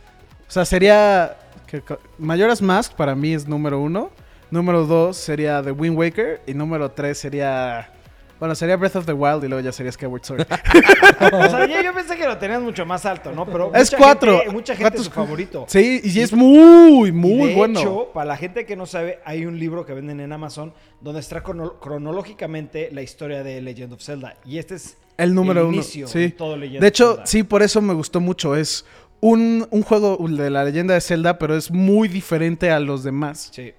O 0.49 0.51
sea, 0.51 0.65
sería. 0.65 1.37
Que, 1.67 1.83
Majora's 2.19 2.61
Mask 2.61 2.93
para 2.95 3.15
mí 3.15 3.33
es 3.35 3.47
número 3.49 3.81
uno. 3.81 4.11
Número 4.53 4.87
dos 4.87 5.17
sería 5.17 5.63
The 5.63 5.73
Wind 5.73 5.97
Waker. 5.99 6.43
Y 6.47 6.55
número 6.55 6.91
tres 6.91 7.19
sería. 7.19 7.91
Bueno, 8.39 8.55
sería 8.57 8.77
Breath 8.77 8.97
of 8.97 9.07
the 9.07 9.13
Wild 9.13 9.45
y 9.45 9.49
luego 9.49 9.61
ya 9.65 9.71
sería 9.73 9.93
Skyward 9.93 10.25
Sword. 10.25 10.47
O 11.23 11.49
sea, 11.49 11.65
yo, 11.67 11.81
yo 11.81 11.95
pensé 11.95 12.17
que 12.17 12.27
lo 12.27 12.37
tenías 12.39 12.61
mucho 12.61 12.85
más 12.85 13.07
alto, 13.07 13.31
¿no? 13.33 13.47
Pero 13.47 13.73
Es 13.73 13.85
mucha 13.93 13.97
cuatro. 13.99 14.39
gente- 14.41 14.53
mucha 14.53 14.75
gente 14.77 14.99
es 14.99 15.05
su 15.05 15.11
favorito. 15.13 15.65
sí, 15.69 16.01
y 16.03 16.19
es 16.21 16.33
muy, 16.33 17.13
muy 17.13 17.51
de 17.51 17.55
bueno. 17.55 17.79
hecho, 17.81 18.11
para 18.13 18.27
la 18.27 18.37
gente 18.37 18.67
que 18.67 18.75
no 18.75 18.85
sabe, 18.85 19.21
hay 19.25 19.47
un 19.47 19.59
libro 19.61 19.87
que 19.87 19.95
venden 19.95 20.19
en 20.21 20.33
Amazon 20.33 20.75
donde 21.01 21.21
está 21.21 21.43
crono- 21.45 21.79
cronológicamente 21.81 22.89
la 22.93 23.03
historia 23.03 23.45
de 23.45 23.61
Legend 23.63 23.93
of 23.93 24.03
Zelda. 24.03 24.35
Y 24.45 24.59
este 24.59 24.75
es 24.75 24.97
El 25.17 25.35
número 25.35 25.61
el 25.61 25.67
uno. 25.69 25.75
inicio 25.77 26.09
sí. 26.09 26.19
de 26.19 26.31
todo 26.31 26.57
Legend 26.57 26.81
De 26.81 26.87
of 26.87 26.89
hecho, 26.89 27.09
Zelda. 27.13 27.27
sí, 27.27 27.43
por 27.45 27.63
eso 27.63 27.81
me 27.81 27.95
gustó 27.95 28.19
mucho. 28.21 28.57
Es 28.57 28.85
un, 29.21 29.69
un 29.71 29.83
juego 29.83 30.19
de 30.29 30.51
la 30.51 30.65
leyenda 30.65 30.95
de 30.95 31.01
Zelda, 31.01 31.39
pero 31.39 31.57
es 31.57 31.71
muy 31.71 32.09
diferente 32.09 32.73
a 32.73 32.81
los 32.81 33.05
demás. 33.05 33.51
Sí. 33.53 33.73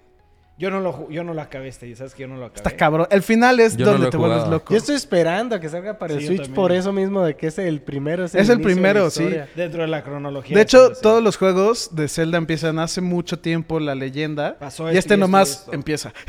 Yo 0.55 0.69
no 0.69 0.79
lo, 0.79 1.09
yo 1.09 1.23
no 1.23 1.33
lo 1.33 1.41
acabé 1.41 1.67
este, 1.69 1.95
¿sabes 1.95 2.13
que 2.13 2.21
yo 2.21 2.27
no 2.27 2.38
lo 2.38 2.45
acabé? 2.45 2.57
Está 2.57 2.71
cabrón. 2.77 3.07
El 3.09 3.23
final 3.23 3.59
es 3.59 3.75
Yo 3.75 3.88
donde 3.88 4.11
te 4.11 4.17
vuelves 4.17 4.47
loco. 4.47 4.71
Yo 4.71 4.77
estoy 4.77 4.95
esperando 4.95 5.55
a 5.55 5.59
que 5.59 5.67
salga 5.67 5.97
para 5.97 6.13
el 6.13 6.19
Sí, 6.19 6.27
Switch 6.27 6.50
por 6.51 6.71
eso 6.71 6.94
mismo 6.94 7.24
de 7.24 7.36
que 7.36 7.48
es 7.48 7.57
el 7.57 7.81
primero. 7.81 8.24
Es, 8.25 8.36
Es 8.36 8.50
el 8.50 8.60
de 8.60 8.63
primero, 8.63 9.10
sí. 9.10 9.27
Dentro 9.55 9.81
de 9.81 9.88
la 9.88 10.03
cronología. 10.03 10.55
De 10.55 10.62
hecho, 10.62 10.91
todos 10.93 11.24
los 11.24 11.38
juegos 11.38 11.95
de 11.95 12.07
Zelda 12.07 12.38
empiezan 12.38 12.77
hace 12.77 13.01
mucho 13.01 13.39
tiempo 13.39 13.79
la 13.79 13.95
leyenda. 13.95 14.57
Pasó 14.60 14.91
y 14.91 14.98
este 14.98 15.15
y 15.15 15.17
y 15.17 15.19
nomás 15.19 15.50
esto. 15.51 15.74
empieza. 15.74 16.13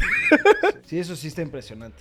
Sí, 0.86 0.98
eso 0.98 1.16
sí 1.16 1.28
está 1.28 1.40
impresionante. 1.42 1.98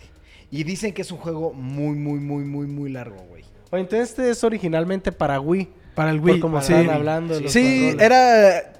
Y 0.51 0.63
dicen 0.63 0.93
que 0.93 1.01
es 1.01 1.11
un 1.11 1.17
juego 1.17 1.53
muy, 1.53 1.95
muy, 1.97 2.19
muy, 2.19 2.43
muy, 2.43 2.67
muy 2.67 2.89
largo, 2.91 3.15
güey. 3.29 3.43
O 3.71 3.77
entonces 3.77 4.09
este 4.09 4.29
es 4.29 4.43
originalmente 4.43 5.11
para 5.11 5.39
Wii. 5.39 5.69
Para 5.95 6.11
el 6.11 6.19
Por 6.19 6.31
Wii. 6.31 6.39
como 6.41 6.61
sí. 6.61 6.73
estaban 6.73 6.95
hablando 6.95 7.33
de 7.35 7.41
los 7.41 7.51
Sí, 7.51 7.87
controles. 7.91 8.05
era. 8.05 8.73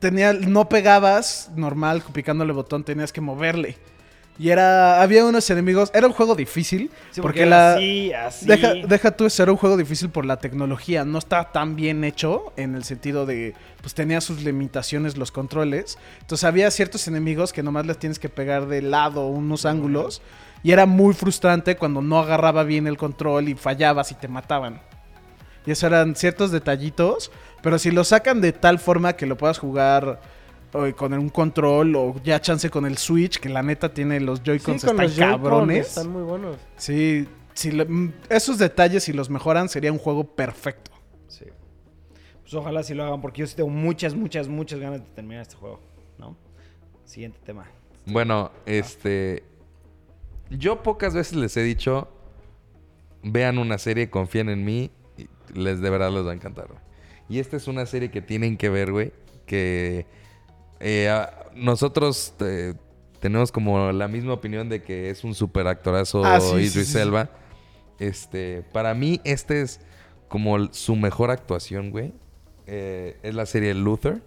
Tenía. 0.00 0.32
No 0.32 0.68
pegabas 0.68 1.50
normal 1.54 2.02
picándole 2.12 2.52
botón, 2.52 2.84
tenías 2.84 3.12
que 3.12 3.20
moverle. 3.20 3.78
Y 4.38 4.48
era. 4.48 5.02
Había 5.02 5.26
unos 5.26 5.48
enemigos. 5.50 5.90
Era 5.92 6.06
un 6.06 6.14
juego 6.14 6.34
difícil. 6.34 6.90
Sí, 7.10 7.20
porque 7.20 7.44
la. 7.44 7.74
así, 7.74 8.12
así. 8.12 8.46
Deja, 8.46 8.74
deja 8.74 9.10
tú, 9.10 9.26
eso 9.26 9.42
era 9.42 9.52
un 9.52 9.58
juego 9.58 9.76
difícil 9.76 10.08
por 10.08 10.24
la 10.24 10.38
tecnología. 10.38 11.04
No 11.04 11.18
estaba 11.18 11.52
tan 11.52 11.76
bien 11.76 12.02
hecho 12.04 12.52
en 12.56 12.74
el 12.74 12.84
sentido 12.84 13.26
de, 13.26 13.54
pues 13.82 13.92
tenía 13.92 14.22
sus 14.22 14.42
limitaciones 14.42 15.18
los 15.18 15.30
controles. 15.30 15.98
Entonces 16.20 16.44
había 16.44 16.70
ciertos 16.70 17.06
enemigos 17.06 17.52
que 17.52 17.62
nomás 17.62 17.84
les 17.84 17.98
tienes 17.98 18.18
que 18.18 18.30
pegar 18.30 18.66
de 18.66 18.80
lado 18.80 19.26
unos 19.26 19.66
ángulos. 19.66 20.22
Y 20.62 20.72
era 20.72 20.86
muy 20.86 21.14
frustrante 21.14 21.76
cuando 21.76 22.00
no 22.00 22.18
agarraba 22.18 22.64
bien 22.64 22.86
el 22.86 22.96
control 22.96 23.48
y 23.50 23.54
fallabas 23.54 24.10
y 24.10 24.14
te 24.14 24.28
mataban. 24.28 24.80
Y 25.66 25.70
eso 25.72 25.86
eran 25.86 26.16
ciertos 26.16 26.50
detallitos. 26.50 27.30
Pero 27.62 27.78
si 27.78 27.90
lo 27.90 28.04
sacan 28.04 28.40
de 28.40 28.52
tal 28.52 28.78
forma 28.78 29.12
que 29.14 29.26
lo 29.26 29.36
puedas 29.36 29.58
jugar 29.58 30.20
eh, 30.72 30.94
con 30.96 31.12
un 31.12 31.28
control 31.28 31.94
o 31.96 32.14
ya 32.24 32.40
chance 32.40 32.70
con 32.70 32.86
el 32.86 32.96
Switch, 32.96 33.38
que 33.38 33.48
la 33.48 33.62
neta 33.62 33.92
tiene 33.92 34.20
los 34.20 34.42
Joy-Cons 34.42 34.84
con 34.84 35.00
están 35.00 35.06
los 35.06 35.16
cabrones. 35.18 35.88
Están 35.88 36.08
muy 36.10 36.22
buenos. 36.22 36.56
Sí, 36.76 37.28
si 37.54 37.72
le- 37.72 37.84
mm, 37.84 38.12
esos 38.30 38.56
detalles 38.58 39.04
si 39.04 39.12
los 39.12 39.28
mejoran 39.28 39.68
sería 39.68 39.92
un 39.92 39.98
juego 39.98 40.24
perfecto. 40.24 40.90
Sí. 41.28 41.44
Pues 42.42 42.54
ojalá 42.54 42.82
sí 42.82 42.94
lo 42.94 43.04
hagan, 43.04 43.20
porque 43.20 43.40
yo 43.40 43.46
sí 43.46 43.54
tengo 43.56 43.68
muchas, 43.68 44.14
muchas, 44.14 44.48
muchas 44.48 44.78
ganas 44.80 45.00
de 45.00 45.06
terminar 45.14 45.42
este 45.42 45.56
juego, 45.56 45.80
¿no? 46.18 46.36
Siguiente 47.04 47.38
tema. 47.44 47.66
Bueno, 48.06 48.50
este. 48.64 49.42
Yo 50.48 50.82
pocas 50.82 51.14
veces 51.14 51.36
les 51.36 51.56
he 51.58 51.62
dicho. 51.62 52.08
Vean 53.22 53.58
una 53.58 53.76
serie, 53.76 54.08
confíen 54.08 54.48
en 54.48 54.64
mí. 54.64 54.90
Les 55.54 55.80
de 55.80 55.90
verdad 55.90 56.10
les 56.12 56.26
va 56.26 56.30
a 56.32 56.34
encantar. 56.34 56.68
güey. 56.68 56.80
Y 57.28 57.38
esta 57.38 57.56
es 57.56 57.68
una 57.68 57.86
serie 57.86 58.10
que 58.10 58.20
tienen 58.22 58.56
que 58.56 58.68
ver, 58.68 58.90
güey. 58.92 59.12
Que 59.46 60.06
eh, 60.80 61.08
a- 61.08 61.46
nosotros 61.54 62.34
eh, 62.40 62.74
tenemos 63.20 63.52
como 63.52 63.92
la 63.92 64.08
misma 64.08 64.32
opinión 64.32 64.68
de 64.68 64.82
que 64.82 65.10
es 65.10 65.24
un 65.24 65.34
super 65.34 65.66
actorazo 65.66 66.24
Ah, 66.24 66.40
sí, 66.40 66.54
Idris 66.56 66.72
sí, 66.72 66.84
sí. 66.84 66.98
Elba. 66.98 67.30
Este, 67.98 68.62
para 68.72 68.94
mí, 68.94 69.20
este 69.24 69.60
es 69.62 69.80
como 70.28 70.72
su 70.72 70.96
mejor 70.96 71.30
actuación, 71.30 71.90
güey. 71.90 72.12
Eh, 72.66 73.18
es 73.22 73.34
la 73.34 73.46
serie 73.46 73.74
Luther. 73.74 74.22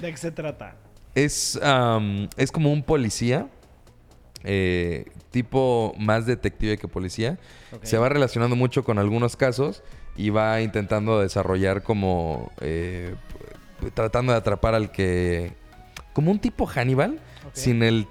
¿De 0.00 0.10
qué 0.10 0.16
se 0.16 0.30
trata? 0.30 0.76
Es, 1.14 1.58
es 2.36 2.50
como 2.52 2.72
un 2.72 2.82
policía, 2.82 3.48
eh, 4.42 5.06
tipo 5.30 5.94
más 5.98 6.26
detective 6.26 6.76
que 6.76 6.88
policía. 6.88 7.38
Se 7.82 7.98
va 7.98 8.08
relacionando 8.08 8.56
mucho 8.56 8.84
con 8.84 8.98
algunos 8.98 9.36
casos 9.36 9.82
y 10.16 10.30
va 10.30 10.60
intentando 10.60 11.20
desarrollar 11.20 11.82
como... 11.82 12.52
eh, 12.60 13.14
tratando 13.94 14.32
de 14.32 14.38
atrapar 14.38 14.74
al 14.74 14.90
que... 14.90 15.52
Como 16.12 16.30
un 16.30 16.38
tipo 16.38 16.66
Hannibal, 16.66 17.18
sin 17.52 17.82
el 17.82 18.06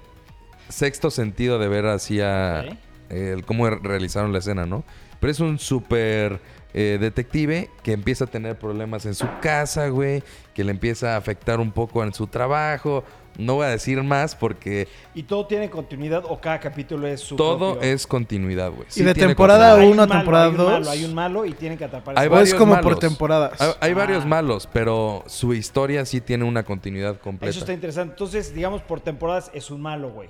sexto 0.68 1.10
sentido 1.10 1.58
de 1.58 1.68
ver 1.68 1.86
hacia 1.86 2.64
Ok. 2.68 2.76
el 3.10 3.44
cómo 3.44 3.68
realizaron 3.70 4.32
la 4.32 4.38
escena, 4.40 4.66
¿no? 4.66 4.84
Pero 5.20 5.30
es 5.30 5.40
un 5.40 5.58
súper 5.58 6.40
eh, 6.74 6.98
detective 7.00 7.70
que 7.82 7.92
empieza 7.92 8.24
a 8.24 8.26
tener 8.26 8.58
problemas 8.58 9.06
en 9.06 9.14
su 9.14 9.26
casa, 9.40 9.88
güey, 9.88 10.22
que 10.54 10.64
le 10.64 10.70
empieza 10.72 11.14
a 11.14 11.16
afectar 11.16 11.60
un 11.60 11.72
poco 11.72 12.04
en 12.04 12.12
su 12.12 12.26
trabajo. 12.26 13.04
No 13.36 13.54
voy 13.56 13.66
a 13.66 13.70
decir 13.70 14.02
más 14.02 14.34
porque 14.36 14.86
¿Y 15.14 15.24
todo 15.24 15.46
tiene 15.46 15.68
continuidad 15.68 16.24
o 16.28 16.40
cada 16.40 16.60
capítulo 16.60 17.06
es 17.08 17.20
su 17.20 17.36
todo 17.36 17.72
propio? 17.74 17.90
es 17.90 18.06
continuidad, 18.06 18.70
güey. 18.70 18.86
Y 18.94 19.02
de 19.02 19.12
temporada 19.14 19.70
continuidad. 19.72 19.78
Hay 19.80 19.86
un 19.86 19.92
uno 19.92 20.02
a 20.02 20.06
malo, 20.06 20.20
temporada 20.20 20.44
hay 20.44 20.50
un 20.50 20.56
malo, 20.56 20.78
dos. 20.78 20.88
Hay 20.88 21.04
un 21.04 21.14
malo 21.14 21.44
y 21.46 21.52
tienen 21.52 21.76
que 21.78 21.84
atrapar 21.84 22.18
Hay 22.18 22.28
varios 22.28 22.48
es 22.50 22.54
como 22.54 22.74
por 22.76 22.84
malos. 22.84 22.98
temporadas. 23.00 23.60
Hay, 23.60 23.70
hay 23.80 23.92
Ah. 23.92 23.94
varios 23.94 24.24
malos, 24.26 24.68
pero 24.72 25.24
su 25.26 25.52
historia 25.54 26.04
sí 26.06 26.20
tiene 26.20 26.44
una 26.44 26.62
continuidad 26.62 27.18
completa. 27.20 27.50
Eso 27.50 27.60
está 27.60 27.72
interesante. 27.72 28.12
Entonces, 28.12 28.54
digamos, 28.54 28.82
por 28.82 29.00
temporadas 29.00 29.50
es 29.52 29.70
un 29.70 29.80
malo, 29.82 30.10
güey. 30.10 30.28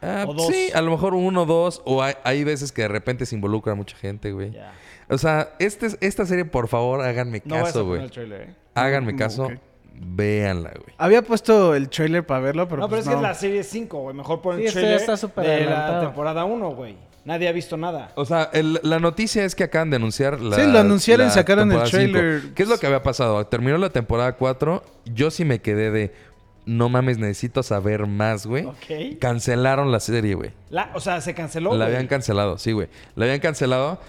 Ah, 0.00 0.24
o 0.28 0.32
dos. 0.32 0.46
Sí, 0.46 0.70
a 0.74 0.80
lo 0.80 0.92
mejor 0.92 1.12
uno, 1.14 1.44
dos, 1.44 1.82
o 1.84 2.02
hay, 2.02 2.14
hay 2.24 2.44
veces 2.44 2.70
que 2.72 2.82
de 2.82 2.88
repente 2.88 3.26
se 3.26 3.34
involucra 3.34 3.74
mucha 3.74 3.96
gente, 3.96 4.32
güey. 4.32 4.52
Ya. 4.52 4.72
O 5.10 5.18
sea, 5.18 5.50
este, 5.58 5.88
esta 6.00 6.24
serie, 6.24 6.44
por 6.44 6.68
favor, 6.68 7.00
háganme 7.02 7.42
No 7.44 7.56
caso, 7.56 7.80
poner 7.80 7.86
güey. 7.86 8.02
el 8.04 8.10
trailer, 8.10 8.40
¿eh? 8.42 8.54
Háganme 8.74 9.12
No, 9.12 9.18
caso, 9.18 9.44
ok. 9.46 9.52
Véanla, 9.94 10.70
güey. 10.70 10.94
Había 10.98 11.22
puesto 11.22 11.74
el 11.74 11.88
trailer 11.88 12.24
para 12.26 12.40
verlo, 12.40 12.68
pero 12.68 12.82
no, 12.82 12.88
pero 12.88 13.02
pues 13.02 13.06
es 13.06 13.08
que 13.10 13.16
es 13.16 13.22
la 13.22 13.34
serie 13.34 13.62
5, 13.62 13.98
güey. 14.00 14.14
Mejor 14.16 14.40
pon 14.40 14.56
Sí, 14.56 14.62
el 14.62 14.68
este 14.68 14.80
trailer 14.80 15.00
está 15.00 15.16
súper 15.16 15.44
de 15.46 15.64
la 15.66 16.00
temporada 16.00 16.44
1, 16.44 16.70
güey. 16.70 16.96
Nadie 17.24 17.48
ha 17.48 17.52
visto 17.52 17.76
nada. 17.76 18.10
O 18.14 18.24
sea, 18.24 18.48
el- 18.54 18.80
la 18.82 18.98
noticia 19.00 19.44
es 19.44 19.54
que 19.54 19.64
acaban 19.64 19.90
de 19.90 19.96
anunciar 19.96 20.40
la. 20.40 20.56
Sí, 20.56 20.62
lo 20.70 20.78
anunciaron 20.78 21.26
y 21.26 21.30
sacaron 21.30 21.70
el 21.72 21.78
cinco. 21.78 21.90
trailer. 21.90 22.54
¿Qué 22.54 22.62
es 22.62 22.68
lo 22.70 22.78
que 22.78 22.86
había 22.86 23.02
pasado? 23.02 23.44
Terminó 23.46 23.76
la 23.76 23.90
temporada 23.90 24.32
4. 24.36 24.82
Yo 25.04 25.30
sí 25.30 25.44
me 25.44 25.60
quedé 25.60 25.90
de. 25.90 26.14
No 26.64 26.88
mames, 26.88 27.18
necesito 27.18 27.62
saber 27.62 28.06
más, 28.06 28.46
güey. 28.46 28.66
Cancelaron 29.20 29.90
la 29.92 30.00
serie, 30.00 30.34
güey. 30.34 30.52
La, 30.70 30.90
o 30.94 31.00
sea, 31.00 31.20
se 31.20 31.34
canceló. 31.34 31.70
La 31.70 31.84
güey. 31.84 31.96
habían 31.96 32.06
cancelado, 32.08 32.56
sí, 32.58 32.72
güey. 32.72 32.88
La 33.14 33.24
habían 33.26 33.40
cancelado. 33.40 34.00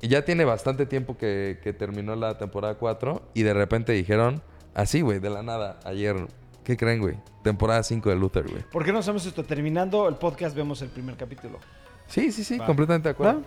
Y 0.00 0.08
ya 0.08 0.24
tiene 0.24 0.44
bastante 0.44 0.86
tiempo 0.86 1.16
que, 1.16 1.58
que 1.62 1.72
terminó 1.72 2.14
la 2.16 2.38
temporada 2.38 2.74
4. 2.74 3.22
Y 3.34 3.42
de 3.42 3.54
repente 3.54 3.92
dijeron, 3.92 4.42
así, 4.74 5.00
güey, 5.00 5.18
de 5.20 5.30
la 5.30 5.42
nada, 5.42 5.78
ayer. 5.84 6.26
¿Qué 6.64 6.76
creen, 6.78 7.00
güey? 7.00 7.14
Temporada 7.42 7.82
5 7.82 8.08
de 8.08 8.16
Luther, 8.16 8.48
güey. 8.48 8.62
¿Por 8.72 8.84
qué 8.84 8.92
no 8.92 9.00
hacemos 9.00 9.26
esto? 9.26 9.44
Terminando 9.44 10.08
el 10.08 10.14
podcast, 10.16 10.56
vemos 10.56 10.80
el 10.82 10.88
primer 10.88 11.14
capítulo. 11.16 11.58
Sí, 12.06 12.32
sí, 12.32 12.42
sí, 12.42 12.58
Va. 12.58 12.66
completamente 12.66 13.08
de 13.08 13.12
acuerdo. 13.12 13.42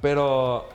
Pero. 0.00 0.68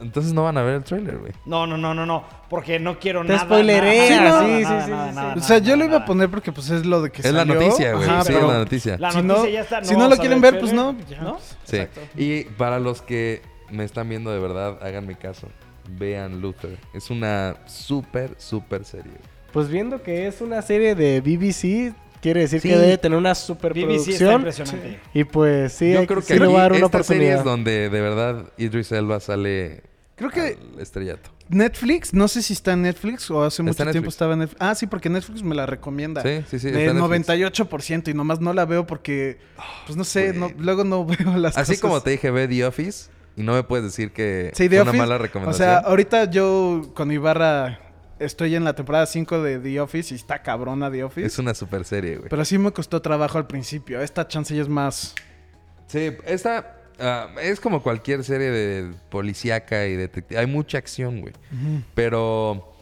Entonces 0.00 0.32
no 0.32 0.42
van 0.42 0.58
a 0.58 0.62
ver 0.62 0.74
el 0.74 0.84
trailer, 0.84 1.18
güey. 1.18 1.32
No, 1.46 1.66
no, 1.66 1.78
no, 1.78 1.94
no, 1.94 2.04
no. 2.04 2.24
Porque 2.50 2.80
no 2.80 2.98
quiero 2.98 3.22
Te 3.22 3.28
nada. 3.28 3.44
spoilerea, 3.44 4.20
nada, 4.20 4.44
sí, 4.44 4.46
nada, 4.50 4.62
sí, 4.62 4.62
nada, 4.64 4.84
sí, 4.84 4.90
nada, 4.90 5.04
sí, 5.06 5.10
sí. 5.10 5.16
nada, 5.16 5.34
O 5.36 5.40
sea, 5.40 5.58
yo 5.58 5.76
lo 5.76 5.84
iba 5.84 5.98
a 5.98 6.04
poner 6.04 6.28
porque 6.30 6.50
pues 6.52 6.68
es 6.70 6.84
lo 6.84 7.00
de 7.00 7.10
que 7.10 7.22
Es 7.22 7.32
la 7.32 7.40
salió. 7.40 7.54
noticia, 7.54 7.92
güey. 7.94 8.08
Ajá, 8.08 8.24
Sí, 8.24 8.32
es 8.34 8.42
la 8.42 8.58
noticia. 8.58 8.98
La 8.98 9.10
Si 9.12 9.22
noticia 9.22 9.42
no- 9.44 9.48
ya 9.48 9.60
está. 9.60 9.84
si 9.84 9.96
no 9.96 10.08
lo 10.08 10.16
quieren 10.16 10.40
ver, 10.40 10.58
pues 10.58 10.72
no, 10.72 10.96
ya. 11.08 11.20
¿No? 11.22 11.38
Sí. 11.64 11.76
Exacto. 11.76 12.00
Y 12.16 12.44
para 12.44 12.80
los 12.80 13.02
que 13.02 13.40
me 13.70 13.84
están 13.84 14.08
viendo 14.08 14.30
de 14.32 14.40
verdad, 14.40 14.78
háganme 14.82 15.16
caso. 15.16 15.48
Vean 15.90 16.40
Luther. 16.40 16.78
Es 16.92 17.10
una 17.10 17.56
súper, 17.66 18.34
súper 18.38 18.84
serie. 18.84 19.12
Pues 19.52 19.68
viendo 19.68 20.02
que 20.02 20.26
es 20.26 20.40
una 20.40 20.62
serie 20.62 20.94
de 20.94 21.20
BBC, 21.20 21.94
quiere 22.20 22.40
decir 22.40 22.60
Sí. 22.60 22.68
que 22.70 22.76
debe 22.76 22.98
tener 22.98 23.18
una 23.18 23.30
BBC 23.30 23.40
está 23.40 23.46
superproducción. 23.54 24.32
impresionante. 24.34 25.00
Y 25.12 25.24
pues 25.24 25.72
sí, 25.74 25.92
Yo 25.92 26.06
creo 26.06 26.20
que 26.22 26.34
sí 26.34 26.38
le 26.38 26.46
voy 26.46 26.56
a 26.56 26.60
dar 26.62 26.72
una 26.72 26.86
esta 26.86 27.02
serie 27.02 27.34
es 27.34 27.44
donde 27.44 27.88
de 27.90 28.00
verdad 28.00 28.46
Idris 28.56 28.90
Elba 28.92 29.20
sale 29.20 29.82
Creo 30.16 30.30
que 30.30 30.56
al 30.74 30.80
estrellato. 30.80 31.30
Netflix, 31.48 32.14
no 32.14 32.26
sé 32.28 32.40
si 32.42 32.52
está 32.54 32.72
en 32.72 32.82
Netflix 32.82 33.30
o 33.30 33.42
hace 33.44 33.62
mucho 33.62 33.84
tiempo 33.90 34.08
estaba 34.08 34.32
en 34.32 34.38
Netflix. 34.40 34.62
Ah, 34.62 34.74
sí, 34.74 34.86
porque 34.86 35.10
Netflix 35.10 35.42
me 35.42 35.54
la 35.54 35.66
recomienda. 35.66 36.22
Sí, 36.22 36.42
sí, 36.48 36.58
sí. 36.60 36.68
está 36.68 36.78
de 36.78 36.84
en 36.86 36.96
Netflix. 36.96 37.28
98% 37.28 38.08
y 38.10 38.14
nomás 38.14 38.40
no 38.40 38.52
la 38.54 38.64
veo 38.64 38.86
porque, 38.86 39.38
pues 39.86 39.96
no 39.96 40.04
sé, 40.04 40.32
no- 40.32 40.50
luego 40.58 40.84
no 40.84 41.04
veo 41.06 41.36
las 41.36 41.58
Así 41.58 41.72
cosas. 41.72 41.80
como 41.82 42.00
te 42.00 42.10
dije, 42.10 42.30
ve 42.30 42.48
The 42.48 42.64
Office 42.64 43.10
y 43.36 43.42
no 43.42 43.52
me 43.54 43.62
puedes 43.62 43.84
decir 43.84 44.12
que 44.12 44.50
Sí, 44.54 44.68
fue 44.68 44.80
una 44.80 44.90
Office, 44.90 44.98
mala 45.02 45.14
O 45.16 45.18
recomendación. 45.18 45.68
sea, 45.68 45.78
ahorita 45.78 46.30
yo 46.30 46.90
con 46.94 47.10
Ibarra 47.12 47.80
estoy 48.18 48.54
en 48.54 48.64
la 48.64 48.74
temporada 48.74 49.06
5 49.06 49.42
de 49.42 49.58
The 49.58 49.80
Office 49.80 50.14
y 50.14 50.16
está 50.16 50.42
cabrona 50.42 50.90
The 50.90 51.04
Office. 51.04 51.26
es 51.26 51.38
una 51.38 51.52
super 51.54 51.84
serie, 51.84 52.16
güey. 52.16 52.28
Pero 52.28 52.44
sí 52.44 52.58
me 52.58 52.70
costó 52.72 53.02
trabajo 53.02 53.38
al 53.38 53.46
principio. 53.46 54.00
Esta 54.00 54.26
chance 54.28 54.54
ya 54.54 54.62
es 54.62 54.68
más... 54.68 55.14
Sí, 55.88 56.12
esta 56.26 56.76
ah, 57.00 57.28
es 57.42 57.60
como 57.60 57.82
cualquier 57.82 58.22
serie 58.24 58.50
de 58.50 58.94
policíaca 59.10 59.86
y 59.86 59.96
detective. 59.96 60.40
Hay 60.40 60.46
mucha 60.46 60.78
acción, 60.78 61.20
güey. 61.20 61.34
Pero 61.94 62.72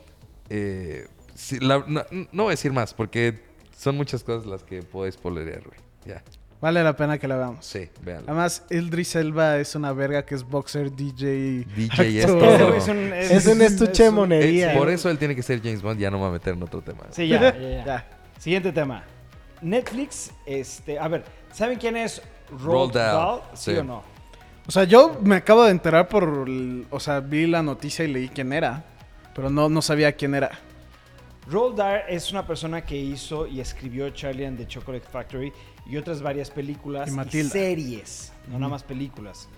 eh, 0.50 1.06
sí, 1.35 1.59
la- 1.61 1.85
no, 1.87 2.02
no 2.11 2.42
voy 2.44 2.50
a 2.50 2.56
decir 2.56 2.73
más 2.73 2.94
porque 2.94 3.40
son 3.76 3.97
muchas 3.97 4.23
cosas 4.23 4.47
las 4.47 4.62
que 4.62 4.82
puedo 4.82 5.11
spoilerear, 5.11 5.62
güey. 5.64 5.78
Ya, 6.04 6.23
Vale 6.62 6.83
la 6.85 6.95
pena 6.97 7.19
que 7.19 7.26
la 7.28 7.37
veamos. 7.37 7.66
sí, 7.66 7.90
véanlo. 8.02 8.25
Además, 8.28 8.64
Idris 8.71 9.16
Elba 9.16 9.57
es 9.59 9.75
una 9.75 9.92
verga 9.92 10.25
que 10.25 10.37
es 10.37 10.45
boxer, 10.45 10.95
DJ... 10.95 11.66
DJ 11.76 12.21
es 12.21 12.26
todo. 12.26 12.75
Es 12.75 12.87
un, 12.88 13.12
Es 13.12 13.47
un 13.49 13.61
estuche 13.62 14.09
un- 14.09 14.14
monería. 14.14 14.73
Por 14.78 14.88
eso 14.88 15.11
él 15.11 15.19
tiene 15.19 15.35
que 15.35 15.42
ser 15.42 15.61
James 15.61 15.83
Bond. 15.83 15.99
Ya 15.99 16.09
no 16.09 16.19
me 16.19 16.23
voy 16.23 16.31
a 16.31 16.33
meter 16.35 16.54
en 16.54 16.62
otro 16.62 16.81
tema. 16.81 17.00
Sí, 17.11 17.26
ya, 17.26 17.40
ya, 17.40 17.59
ya. 17.59 17.85
Ya. 17.85 18.09
Siguiente 18.38 18.71
tema. 18.73 19.02
Netflix, 19.61 20.31
este, 20.47 20.99
a 20.99 21.09
ver, 21.09 21.25
¿saben 21.52 21.78
quién 21.78 21.97
es 21.97 22.23
Roald 22.62 22.92
Dahl, 22.95 23.14
Dahl? 23.16 23.40
¿Sí, 23.54 23.73
sí. 23.73 23.76
o 23.78 23.85
no? 23.85 24.02
O 24.66 24.71
sea, 24.71 24.85
yo 24.85 25.19
me 25.23 25.37
acabo 25.37 25.64
de 25.64 25.73
enterar 25.73 26.09
por... 26.09 26.47
o 26.90 27.00
sea, 27.00 27.19
vi 27.21 27.47
la 27.49 27.62
noticia 27.64 28.04
y 28.04 28.09
leí 28.09 28.28
quién 28.28 28.52
era. 28.52 28.85
Pero 29.35 29.50
no, 29.50 29.69
no 29.69 29.83
sabía 29.83 30.12
quién 30.12 30.35
era. 30.37 30.50
Roald 31.50 31.76
Dahl 31.76 32.02
es 32.09 32.31
una 32.31 32.47
persona 32.47 32.85
que 32.85 32.97
hizo 32.97 33.49
y 33.49 33.61
escribió 33.61 34.11
Charlie 34.11 34.47
and 34.47 34.59
the 34.59 34.66
Chocolate 34.66 35.07
Factory 35.11 35.52
y 35.86 35.96
otras 35.96 36.22
varias 36.22 36.50
películas 36.50 37.10
Y 37.10 37.42
series, 37.44 38.32
no 38.48 38.58
nada 38.58 38.70
más 38.70 38.82
películas. 38.82 39.48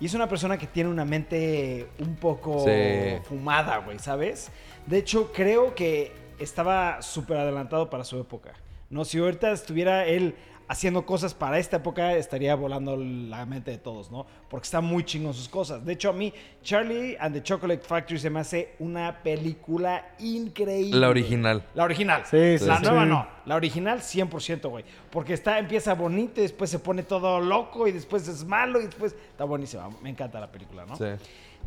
Y 0.00 0.06
es 0.06 0.14
una 0.14 0.28
persona 0.28 0.56
que 0.56 0.66
tiene 0.66 0.88
una 0.88 1.04
mente 1.04 1.88
un 1.98 2.16
poco 2.16 2.64
Sí. 2.64 3.18
fumada, 3.28 3.78
güey, 3.78 3.98
¿sabes? 3.98 4.50
De 4.86 4.98
hecho, 4.98 5.30
creo 5.32 5.74
que 5.74 6.12
estaba 6.38 7.02
súper 7.02 7.36
adelantado 7.36 7.90
para 7.90 8.04
su 8.04 8.18
época. 8.18 8.54
No, 8.88 9.04
si 9.04 9.18
ahorita 9.18 9.52
estuviera 9.52 10.06
él 10.06 10.34
haciendo 10.70 11.04
cosas 11.04 11.34
para 11.34 11.58
esta 11.58 11.78
época, 11.78 12.14
estaría 12.14 12.54
volando 12.54 12.96
la 12.96 13.44
mente 13.44 13.72
de 13.72 13.78
todos, 13.78 14.08
¿no? 14.12 14.24
Porque 14.48 14.66
está 14.66 14.80
muy 14.80 15.04
chingón 15.04 15.34
sus 15.34 15.48
cosas. 15.48 15.84
De 15.84 15.94
hecho, 15.94 16.10
a 16.10 16.12
mí, 16.12 16.32
Charlie 16.62 17.16
and 17.18 17.34
the 17.34 17.42
Chocolate 17.42 17.82
Factory 17.82 18.20
se 18.20 18.30
me 18.30 18.38
hace 18.38 18.76
una 18.78 19.20
película 19.20 20.14
increíble. 20.20 21.00
La 21.00 21.08
original. 21.08 21.64
La 21.74 21.82
original. 21.82 22.22
Sí, 22.24 22.56
sí, 22.56 22.66
La 22.66 22.76
sí. 22.76 22.84
nueva 22.84 23.04
no. 23.04 23.26
La 23.46 23.56
original 23.56 23.98
100%, 23.98 24.70
güey. 24.70 24.84
Porque 25.10 25.34
está, 25.34 25.58
empieza 25.58 25.92
bonito 25.94 26.38
y 26.38 26.44
después 26.44 26.70
se 26.70 26.78
pone 26.78 27.02
todo 27.02 27.40
loco 27.40 27.88
y 27.88 27.92
después 27.92 28.28
es 28.28 28.44
malo 28.44 28.80
y 28.80 28.84
después... 28.84 29.12
Está 29.12 29.42
buenísima. 29.42 29.90
Me 30.00 30.10
encanta 30.10 30.38
la 30.38 30.52
película, 30.52 30.86
¿no? 30.86 30.94
Sí. 30.94 31.04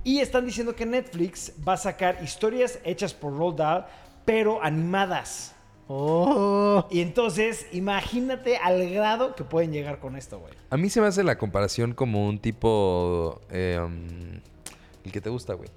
Y 0.06 0.20
están 0.20 0.46
diciendo 0.46 0.74
que 0.78 0.86
Netflix 0.86 1.52
va 1.68 1.74
a 1.74 1.78
sacar 1.78 2.20
historias 2.24 2.80
hechas 2.86 3.14
por 3.14 3.36
Roald 3.38 3.58
Dahl, 3.58 3.86
pero 4.24 4.64
animadas. 4.64 5.53
Oh. 5.88 6.88
Y 6.90 7.02
entonces, 7.02 7.68
imagínate 7.72 8.58
al 8.58 8.90
grado 8.90 9.36
que 9.36 9.44
pueden 9.44 9.72
llegar 9.72 10.00
con 10.00 10.16
esto, 10.16 10.40
güey. 10.40 10.54
A 10.70 10.78
mí 10.78 10.90
se 10.90 11.02
me 11.02 11.08
hace 11.08 11.24
la 11.24 11.38
comparación 11.38 11.94
como 11.94 12.28
un 12.28 12.40
tipo... 12.40 13.42
eh, 13.50 13.80
um, 13.84 14.40
el 15.04 15.12
que 15.12 15.22
te 15.22 15.30
gusta, 15.30 15.54
güey. 15.54 15.70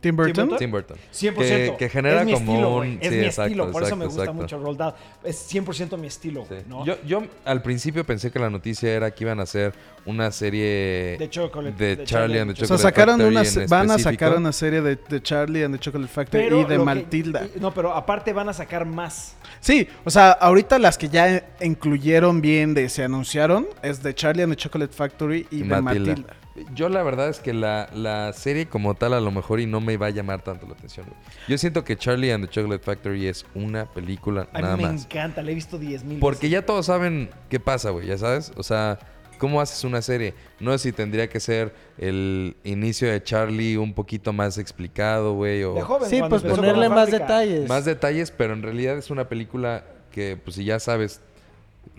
Tim 0.00 0.16
Burton. 0.16 0.56
Tim 0.56 0.70
Burton. 0.70 0.96
100%. 1.12 1.34
Que, 1.36 1.74
que 1.78 1.88
genera 1.88 2.20
es 2.20 2.26
mi 2.26 2.32
como 2.32 2.52
estilo, 2.52 2.76
un... 2.76 2.98
Es 3.00 3.08
sí, 3.08 3.14
mi 3.16 3.24
exacto, 3.26 3.42
estilo. 3.44 3.70
Por 3.70 3.82
eso 3.82 3.96
me 3.96 4.04
gusta 4.06 4.22
exacto. 4.22 4.40
mucho 4.58 4.74
Dahl. 4.74 4.94
Es 5.24 5.54
100% 5.54 5.98
mi 5.98 6.06
estilo, 6.06 6.46
Sí. 6.48 6.54
¿no? 6.66 6.84
Yo, 6.86 6.96
yo 7.06 7.22
al 7.44 7.62
principio 7.62 8.04
pensé 8.04 8.30
que 8.30 8.38
la 8.38 8.48
noticia 8.50 8.90
era 8.92 9.10
que 9.10 9.24
iban 9.24 9.40
a 9.40 9.42
hacer 9.42 9.72
una 10.06 10.30
serie 10.32 11.16
De 11.18 11.28
Chocolate- 11.30 11.76
de 11.76 11.96
de 11.96 12.04
Charlie 12.04 12.06
Charlie 12.06 12.40
and 12.40 12.50
the 12.50 12.50
and 12.50 12.50
O 12.50 12.56
sea, 12.56 12.76
Chocolate 12.76 12.82
sacaron 12.82 13.20
Factory 13.20 13.60
una, 13.62 13.66
van 13.68 13.90
a 13.90 13.98
sacar 13.98 14.36
una 14.36 14.52
serie 14.52 14.80
de, 14.80 14.96
de 14.96 15.22
Charlie 15.22 15.62
and 15.64 15.74
the 15.74 15.80
Chocolate 15.80 16.12
Factory 16.12 16.44
Pero 16.44 16.60
y 16.60 16.64
de 16.64 16.76
que- 16.76 16.82
Matilda. 16.84 17.46
no, 17.60 17.74
pero 17.74 17.92
aparte 17.94 18.32
van 18.32 18.48
a 18.48 18.52
sacar 18.54 18.86
más. 18.86 19.36
Sí, 19.60 19.86
o 20.04 20.10
sea, 20.10 20.30
ahorita 20.32 20.78
las 20.78 20.96
que 20.96 21.08
ya 21.10 21.44
incluyeron 21.60 22.40
bien 22.40 22.72
de 22.74 22.88
se 22.88 23.04
anunciaron 23.04 23.66
es 23.82 24.02
de 24.02 24.14
Charlie 24.14 24.42
and 24.42 24.52
the 24.54 24.56
Chocolate 24.56 24.92
Factory 24.94 25.46
y, 25.50 25.58
Y 25.58 25.62
de 25.64 25.80
Matilda. 25.82 26.10
Matilda. 26.12 26.36
Yo 26.74 26.88
la 26.88 27.02
verdad 27.02 27.28
es 27.28 27.38
que 27.38 27.54
la, 27.54 27.88
la 27.94 28.32
serie 28.32 28.66
como 28.66 28.94
tal 28.94 29.14
a 29.14 29.20
lo 29.20 29.30
mejor 29.30 29.60
y 29.60 29.66
no 29.66 29.80
me 29.80 29.96
va 29.96 30.06
a 30.06 30.10
llamar 30.10 30.42
tanto 30.42 30.66
la 30.66 30.72
atención. 30.74 31.06
güey. 31.06 31.18
Yo 31.48 31.56
siento 31.58 31.84
que 31.84 31.96
Charlie 31.96 32.32
and 32.32 32.44
the 32.44 32.50
Chocolate 32.50 32.82
Factory 32.84 33.26
es 33.28 33.46
una 33.54 33.86
película 33.86 34.48
A 34.52 34.60
nada 34.60 34.76
mí 34.76 34.82
me 34.84 34.92
más. 34.92 35.04
encanta, 35.04 35.42
la 35.42 35.52
he 35.52 35.54
visto 35.54 35.78
10 35.78 36.04
mil 36.04 36.18
Porque 36.18 36.48
ya 36.48 36.66
todos 36.66 36.86
saben 36.86 37.30
qué 37.48 37.60
pasa, 37.60 37.90
güey, 37.90 38.08
ya 38.08 38.18
sabes. 38.18 38.52
O 38.56 38.62
sea, 38.64 38.98
¿cómo 39.38 39.60
haces 39.60 39.84
una 39.84 40.02
serie? 40.02 40.34
No 40.58 40.72
sé 40.72 40.78
si 40.78 40.92
tendría 40.92 41.28
que 41.28 41.38
ser 41.40 41.72
el 41.98 42.56
inicio 42.64 43.10
de 43.10 43.22
Charlie 43.22 43.76
un 43.76 43.94
poquito 43.94 44.32
más 44.32 44.58
explicado, 44.58 45.34
güey, 45.34 45.62
o 45.62 45.74
De 45.74 45.82
joven, 45.82 46.10
Sí, 46.10 46.20
pues 46.28 46.42
ponerle 46.42 46.88
más 46.88 47.10
fábrica. 47.10 47.18
detalles. 47.20 47.68
más 47.68 47.84
detalles, 47.84 48.30
pero 48.32 48.54
en 48.54 48.62
realidad 48.62 48.98
es 48.98 49.10
una 49.10 49.28
película 49.28 49.84
que, 50.10 50.36
pues 50.36 50.56
si 50.56 50.64
ya 50.64 50.80
sabes 50.80 51.20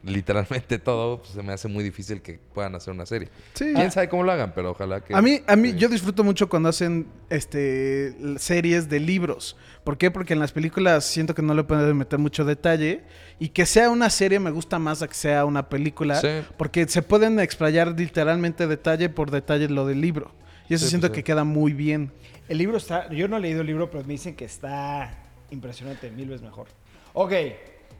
literalmente 0.03 0.79
todo, 0.79 1.19
pues 1.19 1.29
se 1.31 1.43
me 1.43 1.53
hace 1.53 1.67
muy 1.67 1.83
difícil 1.83 2.21
que 2.21 2.39
puedan 2.53 2.75
hacer 2.75 2.93
una 2.93 3.05
serie. 3.05 3.29
Sí. 3.53 3.71
Quién 3.75 3.91
sabe 3.91 4.09
cómo 4.09 4.23
lo 4.23 4.31
hagan, 4.31 4.53
pero 4.53 4.71
ojalá 4.71 5.01
que... 5.01 5.13
A 5.15 5.21
mí, 5.21 5.41
a 5.47 5.55
mí, 5.55 5.73
yo 5.75 5.89
disfruto 5.89 6.23
mucho 6.23 6.49
cuando 6.49 6.69
hacen 6.69 7.07
este 7.29 8.15
series 8.37 8.89
de 8.89 8.99
libros. 8.99 9.55
¿Por 9.83 9.97
qué? 9.97 10.11
Porque 10.11 10.33
en 10.33 10.39
las 10.39 10.51
películas 10.51 11.05
siento 11.05 11.35
que 11.35 11.41
no 11.41 11.53
le 11.53 11.63
pueden 11.63 11.95
meter 11.97 12.19
mucho 12.19 12.45
detalle. 12.45 13.03
Y 13.39 13.49
que 13.49 13.65
sea 13.65 13.89
una 13.89 14.09
serie 14.09 14.39
me 14.39 14.51
gusta 14.51 14.79
más 14.79 15.01
a 15.01 15.07
que 15.07 15.13
sea 15.15 15.45
una 15.45 15.69
película. 15.69 16.15
Sí. 16.19 16.27
Porque 16.57 16.87
se 16.87 17.01
pueden 17.01 17.39
explayar 17.39 17.97
literalmente 17.99 18.67
detalle 18.67 19.09
por 19.09 19.31
detalle 19.31 19.69
lo 19.69 19.85
del 19.85 20.01
libro. 20.01 20.31
Y 20.69 20.75
eso 20.75 20.85
Sí, 20.85 20.91
siento 20.91 21.07
pues 21.07 21.17
sí. 21.17 21.21
que 21.21 21.25
queda 21.25 21.43
muy 21.43 21.73
bien. 21.73 22.11
El 22.47 22.57
libro 22.57 22.77
está. 22.77 23.09
Yo 23.09 23.27
no 23.27 23.37
he 23.37 23.39
leído 23.39 23.61
el 23.61 23.67
libro, 23.67 23.89
pero 23.91 24.03
me 24.03 24.13
dicen 24.13 24.35
que 24.35 24.45
está 24.45 25.17
impresionante, 25.49 26.11
mil 26.11 26.27
veces 26.29 26.41
mejor. 26.43 26.67
Ok, 27.13 27.33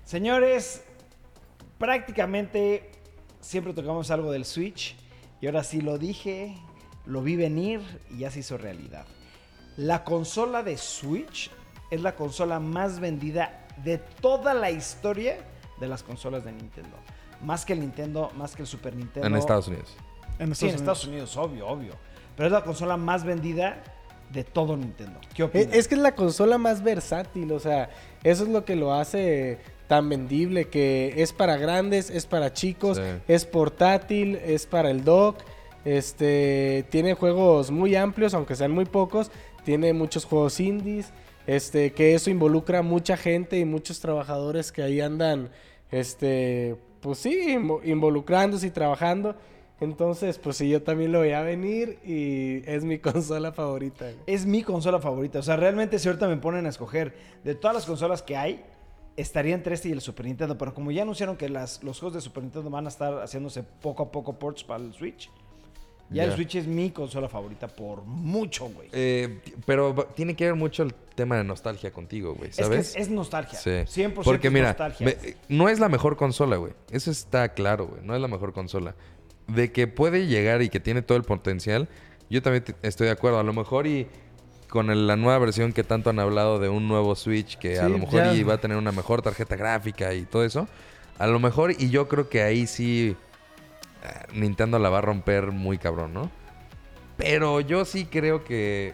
señores, 0.05 0.84
prácticamente 1.81 2.91
siempre 3.41 3.73
tocamos 3.73 4.11
algo 4.11 4.31
del 4.31 4.45
Switch. 4.45 4.95
Y 5.41 5.47
ahora 5.47 5.63
sí 5.63 5.81
lo 5.81 5.97
dije, 5.97 6.55
lo 7.07 7.23
vi 7.23 7.35
venir 7.35 7.81
y 8.11 8.19
ya 8.19 8.29
se 8.29 8.39
hizo 8.39 8.57
realidad. 8.57 9.05
La 9.75 10.03
consola 10.03 10.61
de 10.61 10.77
Switch 10.77 11.50
es 11.89 12.01
la 12.01 12.15
consola 12.15 12.59
más 12.59 13.00
vendida 13.00 13.65
de 13.83 13.97
toda 13.97 14.53
la 14.53 14.69
historia 14.69 15.38
de 15.79 15.88
las 15.88 16.03
consolas 16.03 16.45
de 16.45 16.51
Nintendo. 16.51 16.95
Más 17.41 17.65
que 17.65 17.73
el 17.73 17.79
Nintendo, 17.79 18.31
más 18.38 18.55
que 18.55 18.61
el 18.61 18.67
Super 18.67 18.95
Nintendo. 18.95 19.27
En 19.27 19.35
Estados 19.35 19.67
Unidos. 19.67 19.97
En 20.38 20.53
Sí, 20.53 20.69
en 20.69 20.75
Estados 20.75 21.05
Unidos, 21.05 21.35
obvio, 21.35 21.67
obvio. 21.67 21.93
Pero 22.35 22.45
es 22.45 22.53
la 22.53 22.63
consola 22.63 22.95
más 22.95 23.23
vendida 23.23 23.81
de 24.31 24.43
todo 24.43 24.77
Nintendo. 24.77 25.19
¿Qué 25.33 25.41
Eh, 25.41 25.45
opinas? 25.45 25.73
Es 25.73 25.88
que 25.88 25.95
es 25.95 26.01
la 26.01 26.13
consola 26.13 26.59
más 26.59 26.83
versátil, 26.83 27.51
o 27.51 27.59
sea, 27.59 27.89
eso 28.23 28.43
es 28.43 28.50
lo 28.50 28.63
que 28.63 28.75
lo 28.75 28.93
hace 28.93 29.59
tan 29.91 30.07
vendible, 30.07 30.69
que 30.69 31.15
es 31.17 31.33
para 31.33 31.57
grandes, 31.57 32.10
es 32.10 32.25
para 32.25 32.53
chicos, 32.53 32.95
Sí. 32.95 33.03
es 33.27 33.43
portátil, 33.45 34.38
es 34.38 34.65
para 34.65 34.89
el 34.89 35.03
dock, 35.03 35.39
este, 35.83 36.86
tiene 36.89 37.13
juegos 37.13 37.71
muy 37.71 37.98
amplios, 37.98 38.33
aunque 38.33 38.55
sean 38.55 38.71
muy 38.71 38.86
pocos, 38.86 39.31
tiene 39.65 39.91
muchos 39.91 40.24
juegos 40.24 40.62
indies, 40.62 41.12
este, 41.45 41.91
que 41.91 42.15
eso 42.15 42.29
involucra 42.29 42.81
mucha 42.83 43.17
gente 43.17 43.60
y 43.60 43.65
muchos 43.65 44.00
trabajadores 44.00 44.71
que 44.71 44.81
ahí 44.81 45.01
andan, 45.01 45.50
este, 45.91 46.77
pues 47.01 47.17
sí, 47.17 47.48
invo- 47.50 47.81
involucrándose 47.83 48.67
y 48.67 48.71
trabajando. 48.71 49.36
Entonces, 49.81 50.38
pues 50.38 50.55
sí, 50.55 50.69
yo 50.69 50.83
también 50.83 51.12
lo 51.12 51.19
veía 51.19 51.41
venir 51.41 52.00
y 52.05 52.62
es 52.65 52.86
mi 52.86 52.98
consola 53.25 53.51
favorita. 53.51 54.05
Es 54.25 54.45
mi 54.45 54.63
consola 54.63 55.00
favorita. 55.01 55.39
O 55.39 55.43
sea, 55.43 55.57
realmente 55.57 56.00
si 56.00 56.07
ahorita 56.07 56.29
me 56.29 56.38
ponen 56.38 56.65
a 56.65 56.69
escoger 56.69 57.13
de 57.43 57.55
todas 57.55 57.75
las 57.75 57.86
consolas 57.86 58.21
que 58.21 58.38
hay, 58.38 58.63
estaría 59.18 59.56
entre 59.56 59.75
este 59.75 59.89
y 59.89 59.91
el 59.91 60.01
Super 60.01 60.25
Nintendo. 60.25 60.58
Pero 60.58 60.74
como 60.74 60.91
ya 60.91 61.01
anunciaron 61.03 61.38
que 61.38 61.50
las, 61.50 61.84
los 61.84 62.00
juegos 62.00 62.15
de 62.15 62.22
Super 62.22 62.44
Nintendo 62.44 62.70
van 62.70 62.86
a 62.86 62.89
estar 62.89 63.13
haciéndose 63.22 63.63
poco 63.63 64.03
a 64.03 64.12
poco 64.12 64.38
ports 64.39 64.63
para 64.63 64.84
el 64.84 64.94
Switch, 64.94 65.30
ya 66.10 66.25
el. 66.25 66.34
Switch 66.34 66.56
es 66.56 66.68
mi 66.68 66.91
consola 66.91 67.30
favorita 67.30 67.68
por 67.70 68.03
mucho, 68.03 68.65
güey. 68.70 68.89
Eh, 68.91 69.39
pero 69.65 69.94
tiene 70.15 70.36
que 70.36 70.44
ver 70.46 70.56
mucho 70.56 70.84
el 70.84 70.94
tema 71.15 71.38
de 71.38 71.44
nostalgia 71.46 71.91
contigo, 71.91 72.34
güey, 72.36 72.50
es 72.50 72.58
que 72.58 72.63
¿sabes? 72.63 72.96
es, 72.96 73.03
es 73.03 73.10
nostalgia. 73.10 73.58
Sí. 73.58 73.70
100% 73.70 74.24
Porque 74.24 74.48
es 74.48 74.53
mira, 74.53 74.68
nostalgia. 74.70 75.06
me- 75.08 75.36
no 75.48 75.70
es 75.70 75.80
la 75.80 75.88
mejor 75.88 76.18
consola, 76.18 76.58
güey. 76.58 76.74
Eso 76.91 77.12
está 77.12 77.53
claro, 77.53 77.88
güey. 77.88 78.01
No 78.03 78.13
es 78.13 78.22
la 78.22 78.27
mejor 78.27 78.51
consola. 78.51 78.96
De 79.48 79.72
que 79.72 79.88
puede 79.88 80.27
llegar 80.27 80.62
y 80.62 80.68
que 80.70 80.80
tiene 80.82 81.01
todo 81.01 81.18
el 81.18 81.24
potencial, 81.24 81.88
yo 82.30 82.41
también 82.41 82.63
estoy 82.82 83.08
de 83.08 83.12
acuerdo. 83.13 83.39
A 83.39 83.44
lo 83.44 83.53
mejor 83.53 83.88
y 83.88 84.08
con 84.71 84.89
el- 84.89 85.05
la 85.05 85.17
nueva 85.17 85.37
versión 85.37 85.73
que 85.73 85.83
tanto 85.83 86.09
han 86.09 86.19
hablado 86.19 86.57
de 86.57 86.69
un 86.69 86.87
nuevo 86.87 87.13
Switch 87.15 87.57
que 87.57 87.77
a 87.77 87.89
lo 87.89 87.97
mejor 87.99 88.34
ya. 88.34 88.45
va 88.45 88.53
a 88.53 88.57
tener 88.57 88.77
una 88.77 88.93
mejor 88.93 89.21
tarjeta 89.21 89.55
gráfica 89.57 90.13
y 90.13 90.23
todo 90.23 90.45
eso. 90.45 90.67
A 91.19 91.27
lo 91.27 91.39
mejor, 91.39 91.73
y 91.77 91.89
yo 91.89 92.07
creo 92.07 92.29
que 92.29 92.41
ahí 92.41 92.65
sí 92.67 93.15
eh, 94.03 94.07
Nintendo 94.34 94.79
la 94.79 94.89
va 94.89 94.99
a 94.99 95.01
romper 95.01 95.51
muy 95.51 95.77
cabrón, 95.77 96.13
¿no? 96.13 96.31
Pero 97.17 97.60
yo 97.60 97.84
sí 97.86 98.05
creo 98.05 98.43
que 98.45 98.93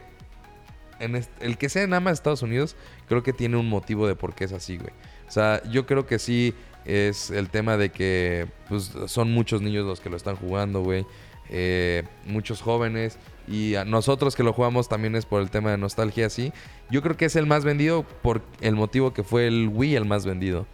en 1.00 1.24
el 1.40 1.58
que 1.60 1.70
sea 1.70 1.86
nada 1.86 2.00
más 2.00 2.14
Estados 2.14 2.42
Unidos, 2.42 2.76
creo 3.08 3.22
que 3.22 3.32
tiene 3.32 3.56
un 3.56 3.70
motivo 3.70 4.08
de 4.08 4.16
por 4.16 4.34
qué 4.34 4.46
es 4.46 4.52
así, 4.54 4.78
güey. 4.78 4.90
O 5.28 5.32
sea, 5.32 5.62
yo 5.70 5.86
creo 5.86 6.08
que 6.08 6.18
sí 6.18 6.56
es 6.86 7.30
el 7.30 7.50
tema 7.50 7.78
de 7.78 7.90
que 7.92 8.48
pues, 8.68 8.92
son 9.06 9.32
muchos 9.32 9.62
niños 9.62 9.86
los 9.86 10.00
que 10.00 10.10
lo 10.10 10.18
están 10.18 10.36
jugando, 10.38 10.82
güey. 10.82 11.06
Eh, 11.50 12.04
muchos 12.26 12.62
jóvenes. 12.62 13.18
Y 13.48 13.76
a 13.76 13.86
nosotros 13.86 14.36
que 14.36 14.44
lo 14.44 14.54
jugamos 14.54 14.90
también 14.90 15.16
es 15.16 15.26
por 15.26 15.42
el 15.42 15.50
tema 15.50 15.72
de 15.72 15.78
nostalgia, 15.78 16.30
sí. 16.30 16.52
Yo 16.90 17.02
creo 17.02 17.16
que 17.16 17.26
es 17.26 17.36
el 17.36 17.46
más 17.46 17.64
vendido 17.64 18.04
por 18.22 18.42
el 18.62 18.76
motivo 18.76 19.14
que 19.14 19.24
fue 19.24 19.48
el 19.48 19.70
Wii 19.70 19.96
el 19.96 20.06
más 20.06 20.26
vendido 20.26 20.68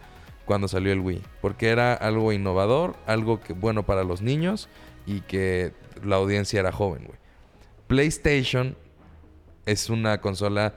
cuando 0.44 0.66
salió 0.66 0.92
el 0.92 1.00
Wii. 1.00 1.22
Porque 1.40 1.68
era 1.68 1.94
algo 1.94 2.32
innovador, 2.32 2.96
algo 3.06 3.40
que 3.40 3.52
bueno 3.52 3.84
para 3.84 4.02
los 4.02 4.22
niños 4.22 4.68
y 5.06 5.20
que 5.20 5.72
la 6.02 6.16
audiencia 6.16 6.60
era 6.60 6.72
joven, 6.72 7.04
güey. 7.06 7.18
PlayStation 7.86 8.76
es 9.66 9.88
una 9.88 10.20
consola 10.20 10.74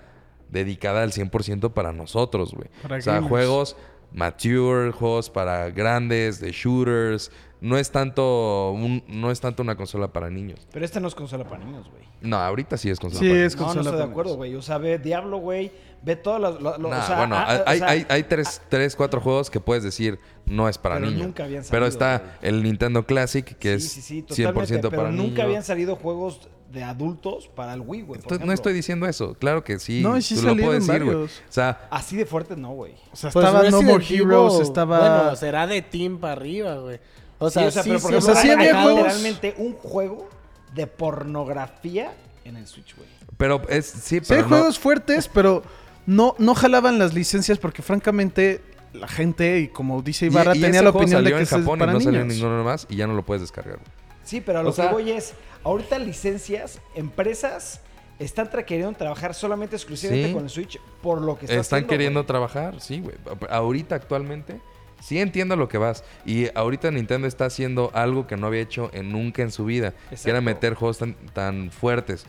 dedicada 0.49 1.03
al 1.03 1.11
100% 1.11 1.73
para 1.73 1.93
nosotros, 1.93 2.53
güey. 2.53 2.69
O 2.85 3.01
sea, 3.01 3.15
gamers. 3.15 3.29
juegos 3.29 3.77
mature, 4.13 4.91
juegos 4.91 5.29
para 5.29 5.69
grandes, 5.69 6.39
de 6.39 6.51
shooters. 6.51 7.31
No 7.59 7.77
es 7.77 7.89
tanto 7.91 8.71
un- 8.71 9.03
no 9.07 9.31
es 9.31 9.39
tanto 9.39 9.63
una 9.63 9.75
consola 9.75 10.13
para 10.13 10.29
niños. 10.29 10.59
Pero 10.71 10.85
esta 10.85 10.99
no 10.99 11.07
es 11.07 11.15
consola 11.15 11.43
para 11.47 11.63
niños, 11.65 11.89
güey. 11.89 12.03
No, 12.21 12.37
ahorita 12.37 12.77
sí 12.77 12.89
es 12.89 12.99
consola 12.99 13.19
Sí, 13.21 13.29
para 13.29 13.45
es 13.45 13.55
No, 13.55 13.59
no 13.61 13.65
consola 13.65 13.81
estoy 13.81 13.97
de 13.97 14.01
para 14.03 14.11
acuerdo, 14.11 14.29
niños. 14.31 14.37
güey. 14.37 14.55
O 14.55 14.61
sea, 14.61 14.77
ve 14.77 14.99
Diablo, 14.99 15.37
güey. 15.37 15.71
Ve 16.03 16.15
todas 16.15 16.39
las... 16.39 16.61
lo- 16.61 16.77
lo- 16.77 16.89
Nah, 16.89 16.99
o 17.03 17.07
sea, 17.07 17.17
bueno, 17.17 17.35
ah, 17.35 17.63
hay, 17.65 17.77
o 17.77 17.79
sea, 17.79 17.89
hay, 17.89 18.05
hay 18.09 18.23
tres, 18.23 18.61
tres, 18.69 18.95
cuatro 18.95 19.19
juegos 19.19 19.49
que 19.49 19.59
puedes 19.59 19.83
decir 19.83 20.19
no 20.45 20.69
es 20.69 20.77
para 20.77 20.95
Pero 20.95 21.07
niños. 21.07 21.25
nunca 21.25 21.43
habían 21.45 21.63
pero 21.71 21.87
está 21.87 22.19
güey. 22.19 22.31
el 22.43 22.61
Nintendo 22.63 23.05
Classic, 23.05 23.43
que 23.57 23.79
sí, 23.79 23.87
sí, 23.89 24.01
sí, 24.01 24.19
es 24.19 24.25
totalmente, 24.27 24.75
100% 24.75 24.89
pero 24.89 25.01
para 25.03 25.11
nunca 25.11 25.23
niños. 25.29 25.39
habían 25.45 25.63
salido 25.63 25.95
juegos 25.95 26.47
de 26.71 26.83
adultos 26.83 27.47
para 27.47 27.73
el 27.73 27.81
Wii, 27.81 28.01
güey. 28.03 28.19
Entonces, 28.21 28.45
no 28.45 28.53
estoy 28.53 28.73
diciendo 28.73 29.07
eso. 29.07 29.33
Claro 29.39 29.63
que 29.63 29.79
sí. 29.79 30.01
No, 30.03 30.15
y 30.17 30.21
sí 30.21 30.35
tú 30.35 30.43
lo 30.43 30.55
puedes 30.55 30.85
decir, 30.85 31.03
güey. 31.03 31.15
varios. 31.15 31.39
O 31.49 31.51
sea, 31.51 31.87
Así 31.89 32.15
de 32.15 32.25
fuerte 32.25 32.55
no, 32.55 32.71
güey. 32.73 32.93
O 33.11 33.15
sea, 33.15 33.31
Pues 33.31 33.43
estaba 33.45 33.63
No 33.69 33.77
Resident 33.79 33.89
More 33.91 34.05
Heroes, 34.15 34.59
estaba... 34.59 34.99
Bueno, 34.99 35.35
será 35.35 35.65
de 35.65 35.81
Team 35.81 36.19
para 36.19 36.33
arriba, 36.33 36.75
güey. 36.75 36.99
O 37.39 37.49
sea, 37.49 37.69
sí, 37.71 37.79
pero 37.83 37.99
por 37.99 38.11
sí, 38.11 38.17
o 38.17 38.21
sea, 38.21 38.33
ejemplo, 38.33 38.41
sí 38.41 38.49
hay- 38.49 38.55
había 38.55 38.77
hay 38.79 38.83
juegos- 38.83 39.01
literalmente 39.13 39.55
un 39.57 39.73
juego 39.73 40.29
de 40.73 40.87
pornografía 40.87 42.11
en 42.45 42.55
el 42.57 42.67
Switch, 42.67 42.95
güey. 42.95 43.07
pero 43.37 43.61
es 43.69 43.85
sí, 43.85 43.99
Sí, 44.01 44.15
hay 44.15 44.21
pero 44.27 44.41
no- 44.43 44.47
juegos 44.47 44.79
fuertes, 44.79 45.27
pero 45.27 45.63
no, 46.05 46.35
no 46.39 46.55
jalaban 46.55 46.97
las 46.99 47.13
licencias 47.13 47.57
porque 47.59 47.81
francamente 47.81 48.61
la 48.93 49.07
gente, 49.07 49.59
y 49.59 49.67
como 49.67 50.01
dice 50.01 50.25
Y- 50.25 50.29
Ibarra, 50.29 50.55
y 50.55 50.61
tenía 50.61 50.79
ese 50.79 50.83
la 50.83 50.89
opinión 50.89 51.09
de 51.09 51.15
salió 51.15 51.29
que 51.31 51.37
en 51.37 51.43
es 51.43 51.49
Japón 51.49 51.79
y 51.81 51.85
no 51.85 51.99
salió 51.99 52.21
niños. 52.23 52.35
ninguno 52.37 52.63
más 52.63 52.87
y 52.89 52.95
ya 52.95 53.05
no 53.07 53.13
lo 53.13 53.23
puedes 53.23 53.41
descargar. 53.41 53.75
güey. 53.75 53.87
Sí, 54.23 54.41
pero 54.41 54.59
a 54.59 54.63
lo 54.63 54.69
O 54.69 54.73
sea- 54.73 54.87
que 54.89 54.93
voy 54.93 55.11
es, 55.11 55.33
ahorita 55.63 55.99
licencias, 55.99 56.79
empresas 56.95 57.81
están 58.19 58.47
queriendo 58.65 58.91
trabajar 58.97 59.33
solamente 59.35 59.75
exclusivamente 59.75 60.29
Sí. 60.29 60.33
con 60.33 60.43
el 60.45 60.49
Switch 60.49 60.79
por 61.03 61.21
lo 61.21 61.37
que 61.37 61.45
está 61.45 61.59
Están 61.59 61.77
haciendo, 61.77 61.89
queriendo 61.91 62.19
güey. 62.21 62.27
trabajar, 62.27 62.81
sí, 62.81 62.99
güey. 63.01 63.15
Ahorita 63.49 63.95
actualmente 63.95 64.59
sí 65.01 65.19
entiendo 65.19 65.55
lo 65.55 65.67
que 65.67 65.77
vas 65.77 66.03
y 66.25 66.47
ahorita 66.55 66.91
Nintendo 66.91 67.27
está 67.27 67.45
haciendo 67.45 67.91
algo 67.93 68.27
que 68.27 68.37
no 68.37 68.47
había 68.47 68.61
hecho 68.61 68.89
en 68.93 69.11
nunca 69.11 69.41
en 69.43 69.51
su 69.51 69.65
vida, 69.65 69.91
que 69.91 69.97
era 70.07 70.15
Exacto. 70.39 70.41
meter 70.41 70.73
juegos 70.73 70.97
tan, 70.99 71.13
tan 71.33 71.71
fuertes. 71.71 72.25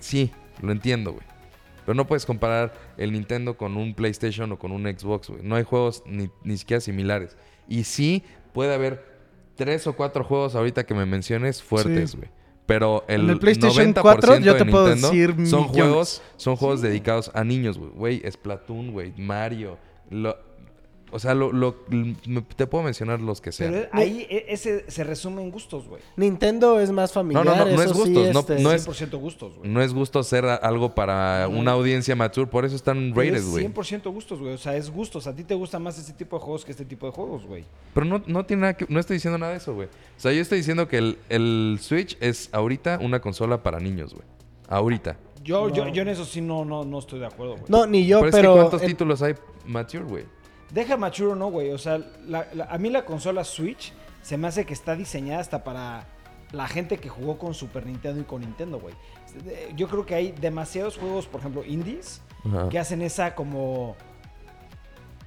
Sí, 0.00 0.30
lo 0.60 0.72
entiendo, 0.72 1.12
güey. 1.12 1.24
Pero 1.86 1.94
no 1.94 2.06
puedes 2.06 2.24
comparar 2.24 2.72
el 2.96 3.12
Nintendo 3.12 3.56
con 3.56 3.76
un 3.76 3.94
PlayStation 3.94 4.50
o 4.52 4.58
con 4.58 4.72
un 4.72 4.84
Xbox, 4.84 5.28
güey. 5.28 5.42
No 5.42 5.56
hay 5.56 5.64
juegos 5.64 6.02
ni, 6.06 6.30
ni 6.42 6.56
siquiera 6.56 6.80
similares. 6.80 7.36
Y 7.68 7.84
sí 7.84 8.22
puede 8.54 8.74
haber 8.74 9.04
tres 9.54 9.86
o 9.86 9.92
cuatro 9.94 10.24
juegos 10.24 10.54
ahorita 10.54 10.84
que 10.86 10.94
me 10.94 11.04
menciones 11.06 11.62
fuertes, 11.62 12.12
Sí. 12.12 12.16
güey. 12.16 12.30
Pero 12.66 13.04
el, 13.08 13.24
En 13.24 13.30
el 13.30 13.38
PlayStation 13.38 13.92
90% 13.94 14.00
4 14.00 14.38
yo 14.38 14.56
te 14.56 14.64
de 14.64 14.70
puedo 14.70 14.86
Nintendo 14.88 15.10
decir 15.10 15.30
son 15.46 15.60
millones. 15.64 15.70
juegos, 15.72 16.22
son 16.38 16.56
juegos 16.56 16.80
dedicados 16.80 17.30
a 17.34 17.44
niños, 17.44 17.76
güey. 17.76 17.90
Güey, 17.90 18.22
Splatoon, 18.32 18.90
güey, 18.92 19.12
Mario. 19.18 19.76
Lo, 20.08 20.34
O 21.14 21.20
sea, 21.20 21.32
lo, 21.32 21.52
lo- 21.52 21.76
te 22.56 22.66
puedo 22.66 22.82
mencionar 22.82 23.20
los 23.20 23.40
que 23.40 23.52
sean. 23.52 23.72
Pero 23.72 23.88
ahí 23.92 24.26
e- 24.28 24.46
ese 24.48 24.90
se 24.90 25.04
resume 25.04 25.42
en 25.42 25.52
gustos, 25.52 25.86
güey. 25.86 26.02
Nintendo 26.16 26.80
es 26.80 26.90
más 26.90 27.12
familiar. 27.12 27.44
no, 27.44 27.54
no, 27.54 27.64
no 27.66 27.82
es 27.82 27.90
sí, 27.92 27.96
gustos, 27.96 28.32
no- 28.34 28.40
este, 28.40 28.58
no 28.58 28.72
es- 28.72 28.84
100% 28.88 29.18
gustos, 29.20 29.56
güey. 29.58 29.70
No 29.70 29.80
es 29.80 29.94
gusto 29.94 30.18
hacer 30.18 30.44
a- 30.44 30.56
algo 30.56 30.92
para 30.96 31.46
una 31.48 31.70
audiencia 31.70 32.16
mature, 32.16 32.48
por 32.50 32.64
eso 32.64 32.74
están 32.74 33.12
Pero 33.14 33.28
rated, 33.28 33.34
es 33.36 33.48
güey. 33.48 33.64
100% 33.64 34.10
gustos, 34.12 34.40
güey. 34.40 34.54
O 34.54 34.58
sea, 34.58 34.76
es 34.76 34.90
gustos. 34.90 35.28
A 35.28 35.36
ti 35.36 35.44
te 35.44 35.54
gusta 35.54 35.78
más 35.78 35.96
este 36.00 36.14
tipo 36.14 36.36
de 36.36 36.42
juegos 36.44 36.64
que 36.64 36.72
este 36.72 36.84
tipo 36.84 37.06
de 37.06 37.12
juegos, 37.12 37.46
güey. 37.46 37.64
Pero 37.94 38.06
no, 38.06 38.20
no 38.26 38.44
tiene 38.44 38.62
nada 38.62 38.74
que... 38.76 38.84
No 38.88 38.98
estoy 38.98 39.14
diciendo 39.14 39.38
nada 39.38 39.52
de 39.52 39.58
eso, 39.58 39.72
güey. 39.72 39.86
O 39.86 40.20
sea, 40.20 40.32
yo 40.32 40.42
estoy 40.42 40.58
diciendo 40.58 40.88
que 40.88 40.98
el, 40.98 41.18
el 41.28 41.78
Switch 41.80 42.16
es 42.20 42.48
ahorita 42.52 42.98
una 43.00 43.20
consola 43.20 43.62
para 43.62 43.78
niños, 43.78 44.14
güey. 44.14 44.26
Ahorita. 44.68 45.16
Yo, 45.44 45.68
yo, 45.68 45.84
No. 45.84 45.92
yo 45.92 46.02
en 46.02 46.08
eso 46.08 46.24
sí 46.24 46.40
no, 46.40 46.64
no, 46.64 46.84
no 46.84 46.98
estoy 46.98 47.20
de 47.20 47.26
acuerdo, 47.26 47.52
güey. 47.52 47.64
No, 47.68 47.86
ni 47.86 48.04
yo, 48.06 48.18
pero 48.20 48.28
es 48.30 48.34
que 48.34 48.40
pero. 48.40 48.54
¿cuántos 48.54 48.82
títulos 48.82 49.22
hay 49.22 49.34
mature, 49.66 50.02
güey? 50.04 50.24
Deja 50.74 50.96
mature 50.98 51.32
o 51.32 51.34
no, 51.36 51.50
güey. 51.50 51.70
O 51.72 51.78
sea, 51.78 51.98
la- 52.26 52.48
la- 52.52 52.64
a 52.64 52.76
mí 52.78 52.90
la 52.90 53.04
consola 53.06 53.44
Switch 53.44 53.92
se 54.22 54.36
me 54.36 54.48
hace 54.48 54.66
que 54.66 54.74
está 54.74 54.94
diseñada 54.96 55.40
hasta 55.40 55.62
para 55.64 56.06
la 56.52 56.66
gente 56.68 56.98
que 56.98 57.08
jugó 57.08 57.38
con 57.38 57.54
Super 57.54 57.86
Nintendo 57.86 58.20
y 58.20 58.24
con 58.24 58.40
Nintendo, 58.42 58.78
güey. 58.80 58.94
Eh, 59.46 59.72
Yo 59.76 59.88
creo 59.88 60.04
que 60.04 60.14
hay 60.14 60.32
demasiados 60.32 60.98
juegos, 60.98 61.26
por 61.26 61.40
ejemplo, 61.40 61.64
indies, 61.64 62.20
Ajá. 62.44 62.68
que 62.68 62.78
hacen 62.78 63.00
esa 63.02 63.34
como... 63.34 63.96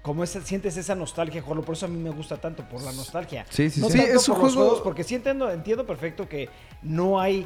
Como 0.02 0.24
esa, 0.24 0.40
sientes 0.42 0.78
esa 0.78 0.96
nostalgia, 0.96 1.42
jugarlo. 1.42 1.64
Por 1.66 1.76
eso 1.76 1.86
a 1.86 1.90
mí 1.90 1.98
me 1.98 2.12
gusta 2.12 2.38
tanto, 2.38 2.64
por 2.70 2.82
la 2.82 2.94
nostalgia. 2.94 3.46
Sí, 3.50 3.70
sí, 3.70 3.82
no 3.82 3.88
sí. 3.88 3.94
Sí, 3.94 3.98
tanto 4.00 4.14
es 4.16 4.30
un 4.30 4.36
por 4.36 4.44
los 4.46 4.54
juego- 4.54 4.68
juegos, 4.70 4.84
porque 4.84 5.04
sí 5.04 5.16
entiendo, 5.16 5.52
entiendo 5.52 5.86
perfecto 5.86 6.30
que 6.30 6.48
no 6.82 7.20
hay 7.20 7.46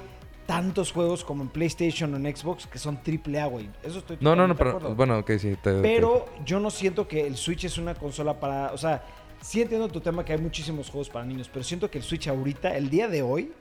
tantos 0.51 0.91
juegos 0.91 1.23
como 1.23 1.43
en 1.43 1.49
PlayStation 1.49 2.13
o 2.13 2.17
en 2.17 2.35
Xbox 2.35 2.67
que 2.67 2.77
son 2.77 3.01
triple 3.01 3.39
A, 3.39 3.45
güey. 3.45 3.69
Eso 3.83 3.99
estoy 3.99 4.17
No, 4.19 4.35
no, 4.35 4.47
no, 4.47 4.55
pero... 4.55 4.71
acuerdo. 4.71 4.95
Bueno, 4.95 5.17
ok, 5.19 5.31
sí. 5.39 5.55
te- 5.61 5.71
te- 5.73 5.81
Pero 5.81 6.25
yo 6.45 6.59
no 6.59 6.69
siento 6.69 7.07
que 7.07 7.25
el 7.25 7.37
Switch 7.37 7.63
es 7.63 7.77
una 7.77 7.95
consola 7.95 8.39
para. 8.39 8.73
O 8.73 8.77
sea, 8.77 9.03
sí 9.41 9.61
entiendo 9.61 9.87
tu 9.87 10.01
tema 10.01 10.25
que 10.25 10.33
hay 10.33 10.39
muchísimos 10.39 10.89
juegos 10.89 11.09
para 11.09 11.23
niños, 11.25 11.49
pero 11.51 11.63
siento 11.63 11.89
que 11.89 11.99
el 11.99 12.03
Switch 12.03 12.27
ahorita, 12.27 12.75
el 12.75 12.89
día 12.89 13.07
de 13.07 13.21
hoy, 13.21 13.53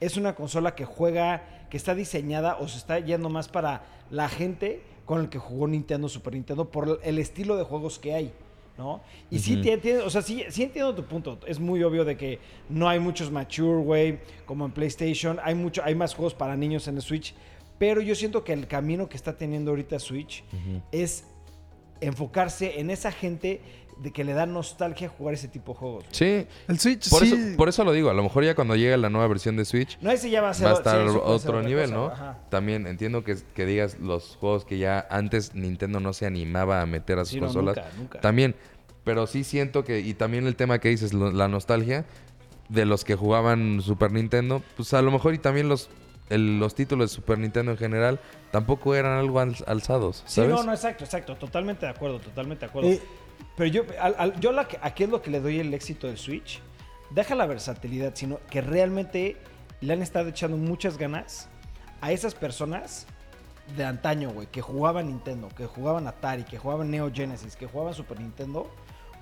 es 0.00 0.16
una 0.18 0.34
consola 0.34 0.74
que 0.74 0.84
juega, 0.84 1.66
que 1.70 1.76
está 1.78 1.94
diseñada 1.94 2.56
o 2.60 2.68
se 2.68 2.76
está 2.76 2.98
yendo 2.98 3.30
más 3.30 3.48
para 3.48 3.84
la 4.10 4.28
gente 4.28 4.82
con 5.06 5.20
el 5.20 5.28
que 5.30 5.38
jugó 5.38 5.66
Nintendo, 5.66 6.08
Super 6.10 6.34
Nintendo, 6.34 6.70
por 6.70 7.00
el 7.02 7.18
estilo 7.18 7.56
de 7.56 7.64
juegos 7.64 7.98
que 7.98 8.12
hay. 8.14 8.32
¿No? 8.76 9.02
Y 9.30 9.38
sí, 9.38 9.62
o 10.04 10.10
sea, 10.10 10.20
sí, 10.20 10.44
sí 10.48 10.64
entiendo 10.64 10.94
tu 10.94 11.04
punto. 11.04 11.38
Es 11.46 11.60
muy 11.60 11.82
obvio 11.84 12.04
de 12.04 12.16
que 12.16 12.40
no 12.68 12.88
hay 12.88 12.98
muchos 12.98 13.30
mature, 13.30 13.82
güey, 13.82 14.18
como 14.46 14.66
en 14.66 14.72
PlayStation. 14.72 15.38
Hay, 15.44 15.54
mucho, 15.54 15.82
hay 15.84 15.94
más 15.94 16.14
juegos 16.14 16.34
para 16.34 16.56
niños 16.56 16.88
en 16.88 16.96
el 16.96 17.02
Switch. 17.02 17.34
Pero 17.78 18.00
yo 18.00 18.14
siento 18.14 18.42
que 18.42 18.52
el 18.52 18.66
camino 18.66 19.08
que 19.08 19.16
está 19.16 19.36
teniendo 19.36 19.70
ahorita 19.70 19.98
Switch 19.98 20.42
es 20.90 21.24
enfocarse 22.00 22.80
en 22.80 22.90
esa 22.90 23.12
gente 23.12 23.60
de 23.98 24.12
que 24.12 24.24
le 24.24 24.32
da 24.32 24.46
nostalgia 24.46 25.08
jugar 25.08 25.34
ese 25.34 25.48
tipo 25.48 25.72
de 25.72 25.78
juegos. 25.78 26.04
Sí. 26.10 26.46
El 26.68 26.78
Switch 26.78 27.08
Por, 27.10 27.20
sí. 27.24 27.32
eso, 27.32 27.56
por 27.56 27.68
eso 27.68 27.84
lo 27.84 27.92
digo. 27.92 28.10
A 28.10 28.14
lo 28.14 28.22
mejor 28.22 28.44
ya 28.44 28.54
cuando 28.54 28.76
llegue 28.76 28.96
la 28.96 29.08
nueva 29.10 29.26
versión 29.28 29.56
de 29.56 29.64
Switch... 29.64 29.98
No, 30.00 30.10
ese 30.10 30.30
ya 30.30 30.42
va 30.42 30.50
a 30.50 30.54
ser 30.54 30.66
va 30.66 30.70
a 30.70 30.74
estar 30.74 31.08
sí, 31.10 31.16
otro 31.22 31.62
nivel, 31.62 31.90
cosa, 31.90 31.94
¿no? 31.96 32.06
ajá. 32.08 32.38
También 32.50 32.86
entiendo 32.86 33.24
que, 33.24 33.36
que 33.54 33.66
digas 33.66 33.98
los 34.00 34.36
juegos 34.36 34.64
que 34.64 34.78
ya 34.78 35.06
antes 35.10 35.54
Nintendo 35.54 36.00
no 36.00 36.12
se 36.12 36.26
animaba 36.26 36.80
a 36.82 36.86
meter 36.86 37.18
a 37.18 37.24
sus 37.24 37.30
Sí, 37.34 37.40
no, 37.40 37.46
consolas. 37.46 37.76
nunca, 37.76 37.90
nunca. 37.98 38.20
También, 38.20 38.54
pero 39.04 39.26
sí 39.26 39.44
siento 39.44 39.84
que, 39.84 40.00
y 40.00 40.14
también 40.14 40.46
el 40.46 40.56
tema 40.56 40.78
que 40.78 40.88
dices, 40.88 41.12
lo- 41.12 41.30
la 41.32 41.48
nostalgia 41.48 42.04
de 42.68 42.86
los 42.86 43.04
que 43.04 43.14
jugaban 43.14 43.80
Super 43.82 44.10
Nintendo, 44.12 44.62
pues 44.76 44.94
a 44.94 45.02
lo 45.02 45.10
mejor 45.10 45.34
y 45.34 45.38
también 45.38 45.68
los, 45.68 45.90
el- 46.30 46.58
los 46.58 46.74
títulos 46.74 47.10
de 47.10 47.14
Super 47.16 47.38
Nintendo 47.38 47.72
en 47.72 47.78
general 47.78 48.20
tampoco 48.50 48.94
eran 48.94 49.18
algo 49.18 49.40
al- 49.40 49.56
alzados, 49.66 50.22
Sí, 50.26 50.36
¿sabes? 50.36 50.50
no, 50.50 50.62
no, 50.62 50.72
exacto, 50.72 51.04
exacto. 51.04 51.36
Totalmente 51.36 51.86
de 51.86 51.92
acuerdo, 51.92 52.18
totalmente 52.20 52.64
de 52.66 52.70
acuerdo. 52.70 52.90
Eh, 52.90 53.00
Pero 53.56 53.68
yo, 53.70 53.82
al- 54.00 54.14
al- 54.18 54.40
yo 54.40 54.50
la 54.52 54.66
que- 54.66 54.78
aquí 54.82 55.04
es 55.04 55.10
lo 55.10 55.22
que 55.22 55.30
le 55.30 55.40
doy 55.40 55.60
el 55.60 55.72
éxito 55.74 56.06
del 56.08 56.18
Switch. 56.18 56.60
Deja 57.10 57.34
la 57.36 57.46
versatilidad, 57.46 58.12
sino 58.14 58.38
que 58.50 58.60
realmente 58.60 59.36
le 59.80 59.92
han 59.92 60.02
estado 60.02 60.28
echando 60.28 60.56
muchas 60.56 60.98
ganas 60.98 61.48
a 62.00 62.10
esas 62.10 62.34
personas 62.34 63.06
de 63.76 63.84
antaño, 63.84 64.30
güey, 64.30 64.46
que 64.48 64.60
jugaban 64.60 65.06
Nintendo, 65.06 65.48
que 65.56 65.66
jugaban 65.66 66.06
Atari, 66.08 66.42
que 66.44 66.58
jugaban 66.58 66.90
Neo 66.90 67.10
Genesis, 67.12 67.54
que 67.56 67.66
jugaban 67.66 67.94
Super 67.94 68.18
Nintendo. 68.20 68.68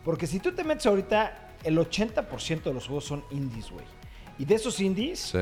Porque 0.05 0.27
si 0.27 0.41
tú 0.41 0.53
te 0.53 0.65
metes 0.65 0.87
ahorita, 0.87 1.51
el 1.63 1.79
80% 1.79 2.71
de 2.71 2.75
los 2.75 2.87
juegos 2.87 3.05
son 3.05 3.23
indies, 3.31 3.71
güey. 3.71 3.85
Y 4.39 4.45
de 4.47 4.55
esos 4.55 4.81
indies, 4.81 5.19
Sí. 5.21 5.39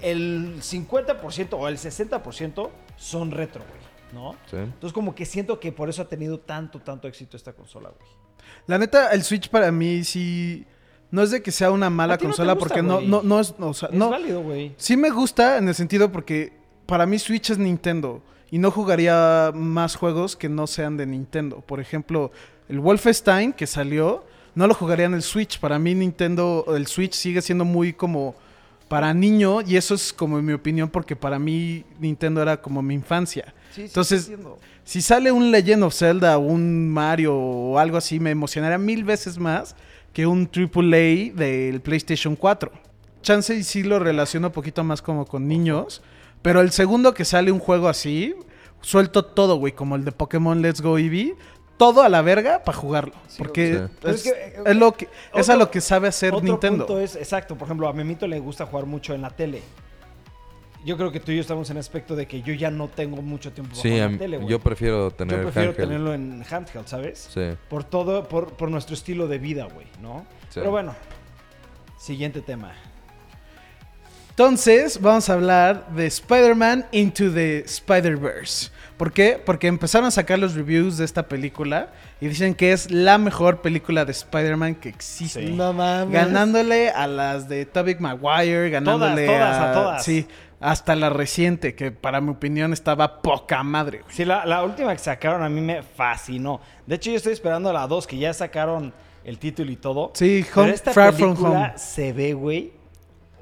El 0.00 0.60
50% 0.60 1.48
o 1.52 1.68
el 1.68 1.78
60% 1.78 2.70
son 2.96 3.30
retro, 3.30 3.62
güey, 3.68 3.80
¿no? 4.12 4.32
Sí. 4.50 4.56
Entonces 4.56 4.92
como 4.92 5.14
que 5.14 5.24
siento 5.24 5.58
que 5.60 5.72
por 5.72 5.88
eso 5.88 6.02
ha 6.02 6.08
tenido 6.08 6.38
tanto, 6.40 6.80
tanto 6.80 7.08
éxito 7.08 7.36
esta 7.36 7.52
consola, 7.52 7.90
güey. 7.90 8.10
La 8.66 8.78
neta, 8.78 9.10
el 9.10 9.22
Switch 9.22 9.48
para 9.48 9.70
mí 9.72 10.04
sí. 10.04 10.66
No 11.10 11.22
es 11.22 11.30
de 11.30 11.42
que 11.42 11.52
sea 11.52 11.70
una 11.70 11.90
mala 11.90 12.14
no 12.14 12.20
consola 12.20 12.54
gusta, 12.54 12.68
porque 12.68 12.82
no, 12.82 13.00
no, 13.00 13.22
no 13.22 13.38
es. 13.40 13.54
O 13.58 13.74
sea, 13.74 13.88
Es 13.88 13.94
no, 13.94 14.10
válido, 14.10 14.42
güey. 14.42 14.74
Sí 14.76 14.96
me 14.96 15.10
gusta 15.10 15.58
en 15.58 15.68
el 15.68 15.74
sentido 15.74 16.10
porque 16.10 16.52
para 16.86 17.06
mí 17.06 17.18
Switch 17.18 17.50
es 17.50 17.58
Nintendo 17.58 18.22
y 18.50 18.58
no 18.58 18.70
jugaría 18.70 19.52
más 19.54 19.96
juegos 19.96 20.36
que 20.36 20.48
no 20.48 20.66
sean 20.66 20.96
de 20.96 21.06
Nintendo. 21.06 21.60
Por 21.60 21.80
ejemplo, 21.80 22.32
el 22.68 22.80
Wolfenstein 22.80 23.52
que 23.52 23.66
salió, 23.66 24.24
no 24.54 24.66
lo 24.66 24.74
jugaría 24.74 25.06
en 25.06 25.14
el 25.14 25.22
Switch. 25.22 25.60
Para 25.60 25.78
mí 25.78 25.94
Nintendo, 25.94 26.64
el 26.74 26.86
Switch 26.86 27.14
sigue 27.14 27.42
siendo 27.42 27.64
muy 27.64 27.92
como 27.92 28.34
para 28.94 29.12
niño 29.12 29.60
y 29.60 29.76
eso 29.76 29.96
es 29.96 30.12
como 30.12 30.38
en 30.38 30.44
mi 30.44 30.52
opinión 30.52 30.88
porque 30.88 31.16
para 31.16 31.36
mí 31.36 31.84
Nintendo 31.98 32.40
era 32.40 32.62
como 32.62 32.80
mi 32.80 32.94
infancia. 32.94 33.52
Entonces, 33.76 34.30
si 34.84 35.02
sale 35.02 35.32
un 35.32 35.50
Legend 35.50 35.82
of 35.82 35.96
Zelda 35.96 36.38
o 36.38 36.42
un 36.42 36.88
Mario 36.90 37.34
o 37.34 37.76
algo 37.80 37.96
así, 37.96 38.20
me 38.20 38.30
emocionaría 38.30 38.78
mil 38.78 39.02
veces 39.02 39.36
más 39.36 39.74
que 40.12 40.28
un 40.28 40.48
AAA 40.48 41.34
del 41.34 41.80
PlayStation 41.80 42.36
4. 42.36 42.70
Chance 43.20 43.56
y 43.56 43.64
sí 43.64 43.82
lo 43.82 43.98
relaciono 43.98 44.46
un 44.46 44.52
poquito 44.52 44.84
más 44.84 45.02
como 45.02 45.26
con 45.26 45.48
niños, 45.48 46.00
pero 46.40 46.60
el 46.60 46.70
segundo 46.70 47.14
que 47.14 47.24
sale 47.24 47.50
un 47.50 47.58
juego 47.58 47.88
así, 47.88 48.36
suelto 48.80 49.24
todo, 49.24 49.56
güey, 49.56 49.72
como 49.72 49.96
el 49.96 50.04
de 50.04 50.12
Pokémon 50.12 50.62
Let's 50.62 50.80
Go 50.80 50.98
Eevee, 50.98 51.34
todo 51.76 52.02
a 52.02 52.08
la 52.08 52.22
verga 52.22 52.62
para 52.64 52.78
jugarlo, 52.78 53.14
porque 53.38 53.66
Sí. 53.66 53.72
es, 53.78 53.90
Pero 54.00 54.14
es 54.14 54.22
que, 54.22 54.30
eh, 54.30 54.54
es 54.66 54.76
lo 54.76 54.92
que 54.92 55.08
es 55.34 55.48
a 55.48 55.52
otro- 55.54 55.64
lo 55.64 55.70
que 55.70 55.80
sabe 55.80 56.08
hacer 56.08 56.32
Otro 56.34 56.44
Nintendo. 56.46 56.86
punto 56.86 57.00
es, 57.00 57.16
exacto, 57.16 57.56
por 57.56 57.66
ejemplo, 57.66 57.88
a 57.88 57.92
Memito 57.92 58.26
le 58.26 58.38
gusta 58.38 58.66
jugar 58.66 58.86
mucho 58.86 59.12
en 59.14 59.22
la 59.22 59.30
tele. 59.30 59.62
Yo 60.84 60.96
creo 60.98 61.10
que 61.10 61.18
tú 61.18 61.32
y 61.32 61.36
yo 61.36 61.40
estamos 61.40 61.70
en 61.70 61.78
aspecto 61.78 62.14
de 62.14 62.26
que 62.26 62.42
yo 62.42 62.52
ya 62.52 62.70
no 62.70 62.88
tengo 62.88 63.22
mucho 63.22 63.50
tiempo 63.52 63.70
para 63.70 63.82
Sí, 63.82 63.88
jugar 63.90 64.06
en 64.06 64.12
la 64.12 64.18
tele, 64.18 64.36
güey. 64.36 64.48
yo 64.50 64.58
prefiero 64.60 65.10
tener 65.10 65.36
Yo 65.38 65.42
prefiero 65.44 65.70
handheld. 65.70 65.88
tenerlo 65.88 66.12
en 66.14 66.44
handheld, 66.48 66.86
¿sabes? 66.86 67.28
Sí. 67.32 67.40
Por 67.70 67.84
todo, 67.84 68.28
por, 68.28 68.52
por 68.52 68.70
nuestro 68.70 68.94
estilo 68.94 69.26
de 69.26 69.38
vida, 69.38 69.66
güey, 69.72 69.86
¿no? 70.02 70.26
Sí. 70.50 70.60
Pero 70.60 70.70
bueno, 70.70 70.94
siguiente 71.98 72.42
tema. 72.42 72.72
Entonces, 74.38 75.00
vamos 75.00 75.30
a 75.30 75.34
hablar 75.34 75.86
de 75.94 76.06
Spider-Man 76.06 76.86
Into 76.90 77.32
the 77.32 77.60
Spider-Verse. 77.60 78.70
¿Por 78.96 79.12
qué? 79.12 79.40
Porque 79.44 79.68
empezaron 79.68 80.08
a 80.08 80.10
sacar 80.10 80.40
los 80.40 80.54
reviews 80.56 80.96
de 80.96 81.04
esta 81.04 81.28
película 81.28 81.92
y 82.20 82.26
dicen 82.26 82.52
que 82.56 82.72
es 82.72 82.90
la 82.90 83.16
mejor 83.16 83.62
película 83.62 84.04
de 84.04 84.10
Spider-Man 84.10 84.74
que 84.74 84.88
existe. 84.88 85.46
Sí. 85.46 85.52
No 85.52 85.72
mames. 85.72 86.12
Ganándole 86.12 86.90
a 86.90 87.06
las 87.06 87.48
de 87.48 87.64
Tobey 87.64 87.94
Maguire, 88.00 88.70
ganándole 88.70 89.24
todas, 89.26 89.56
a, 89.56 89.70
a 89.70 89.72
todas. 89.72 90.04
Sí, 90.04 90.26
hasta 90.58 90.96
la 90.96 91.10
reciente, 91.10 91.76
que 91.76 91.92
para 91.92 92.20
mi 92.20 92.30
opinión 92.30 92.72
estaba 92.72 93.22
poca 93.22 93.62
madre. 93.62 94.00
güey. 94.00 94.12
Sí, 94.16 94.24
la, 94.24 94.44
la 94.46 94.64
última 94.64 94.92
que 94.94 94.98
sacaron 94.98 95.44
a 95.44 95.48
mí 95.48 95.60
me 95.60 95.84
fascinó. 95.84 96.60
De 96.86 96.96
hecho, 96.96 97.10
yo 97.10 97.16
estoy 97.18 97.34
esperando 97.34 97.72
la 97.72 97.86
2, 97.86 98.04
que 98.08 98.18
ya 98.18 98.34
sacaron 98.34 98.92
el 99.22 99.38
título 99.38 99.70
y 99.70 99.76
todo. 99.76 100.10
Sí, 100.14 100.44
Pero 100.52 100.62
Home- 100.66 100.74
esta 100.74 100.92
Far 100.92 101.12
From 101.12 101.34
película 101.36 101.60
Home. 101.68 101.72
se 101.78 102.12
ve, 102.12 102.32
güey. 102.34 102.72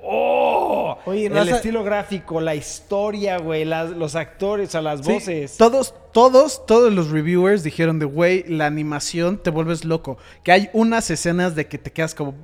¡Oh! 0.05 0.99
Oye, 1.07 1.31
¿no 1.31 1.41
el 1.43 1.49
estilo 1.51 1.85
gráfico, 1.85 2.41
la 2.41 2.55
historia, 2.55 3.39
güey, 3.39 3.65
las- 3.65 3.91
los 3.91 4.15
actores, 4.17 4.69
o 4.69 4.73
sea, 4.73 4.83
las 4.83 5.05
Sí, 5.05 5.13
voces. 5.13 5.57
todos, 5.57 5.95
todos, 6.13 6.67
todos 6.67 6.93
los 6.93 7.11
reviewers 7.11 7.63
dijeron 7.63 7.99
de, 7.99 8.07
güey, 8.07 8.45
la 8.49 8.67
animación 8.67 9.39
te 9.39 9.51
vuelves 9.51 9.85
loco. 9.85 10.19
Que 10.43 10.53
hay 10.53 10.71
unas 10.73 11.09
escenas 11.11 11.55
de 11.55 11.67
que 11.69 11.79
te 11.79 11.93
quedas 11.93 12.15
como... 12.15 12.35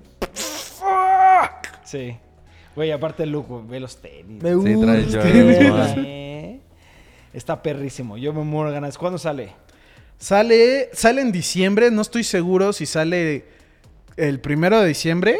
Sí. 1.84 2.16
Güey, 2.76 2.92
aparte 2.92 3.24
el 3.24 3.30
look, 3.30 3.66
ve 3.68 3.80
los 3.80 3.96
tenis. 3.96 4.42
Me 4.42 4.50
Sí, 4.54 4.80
trae 4.80 5.02
gusta. 5.02 5.22
Jordan. 5.22 6.04
Eh, 6.06 6.60
Está 7.32 7.62
perrísimo. 7.62 8.16
Yo 8.16 8.32
me 8.32 8.42
muero 8.42 8.70
de 8.70 8.74
ganas. 8.74 8.96
¿Cuándo 8.98 9.18
sale? 9.18 9.52
Sale, 10.18 10.90
sale 10.92 11.20
en 11.20 11.30
diciembre, 11.32 11.90
no 11.90 12.02
estoy 12.02 12.24
seguro 12.24 12.72
si 12.72 12.86
sale 12.86 13.44
el 14.16 14.40
primero 14.40 14.80
de 14.80 14.88
diciembre. 14.88 15.38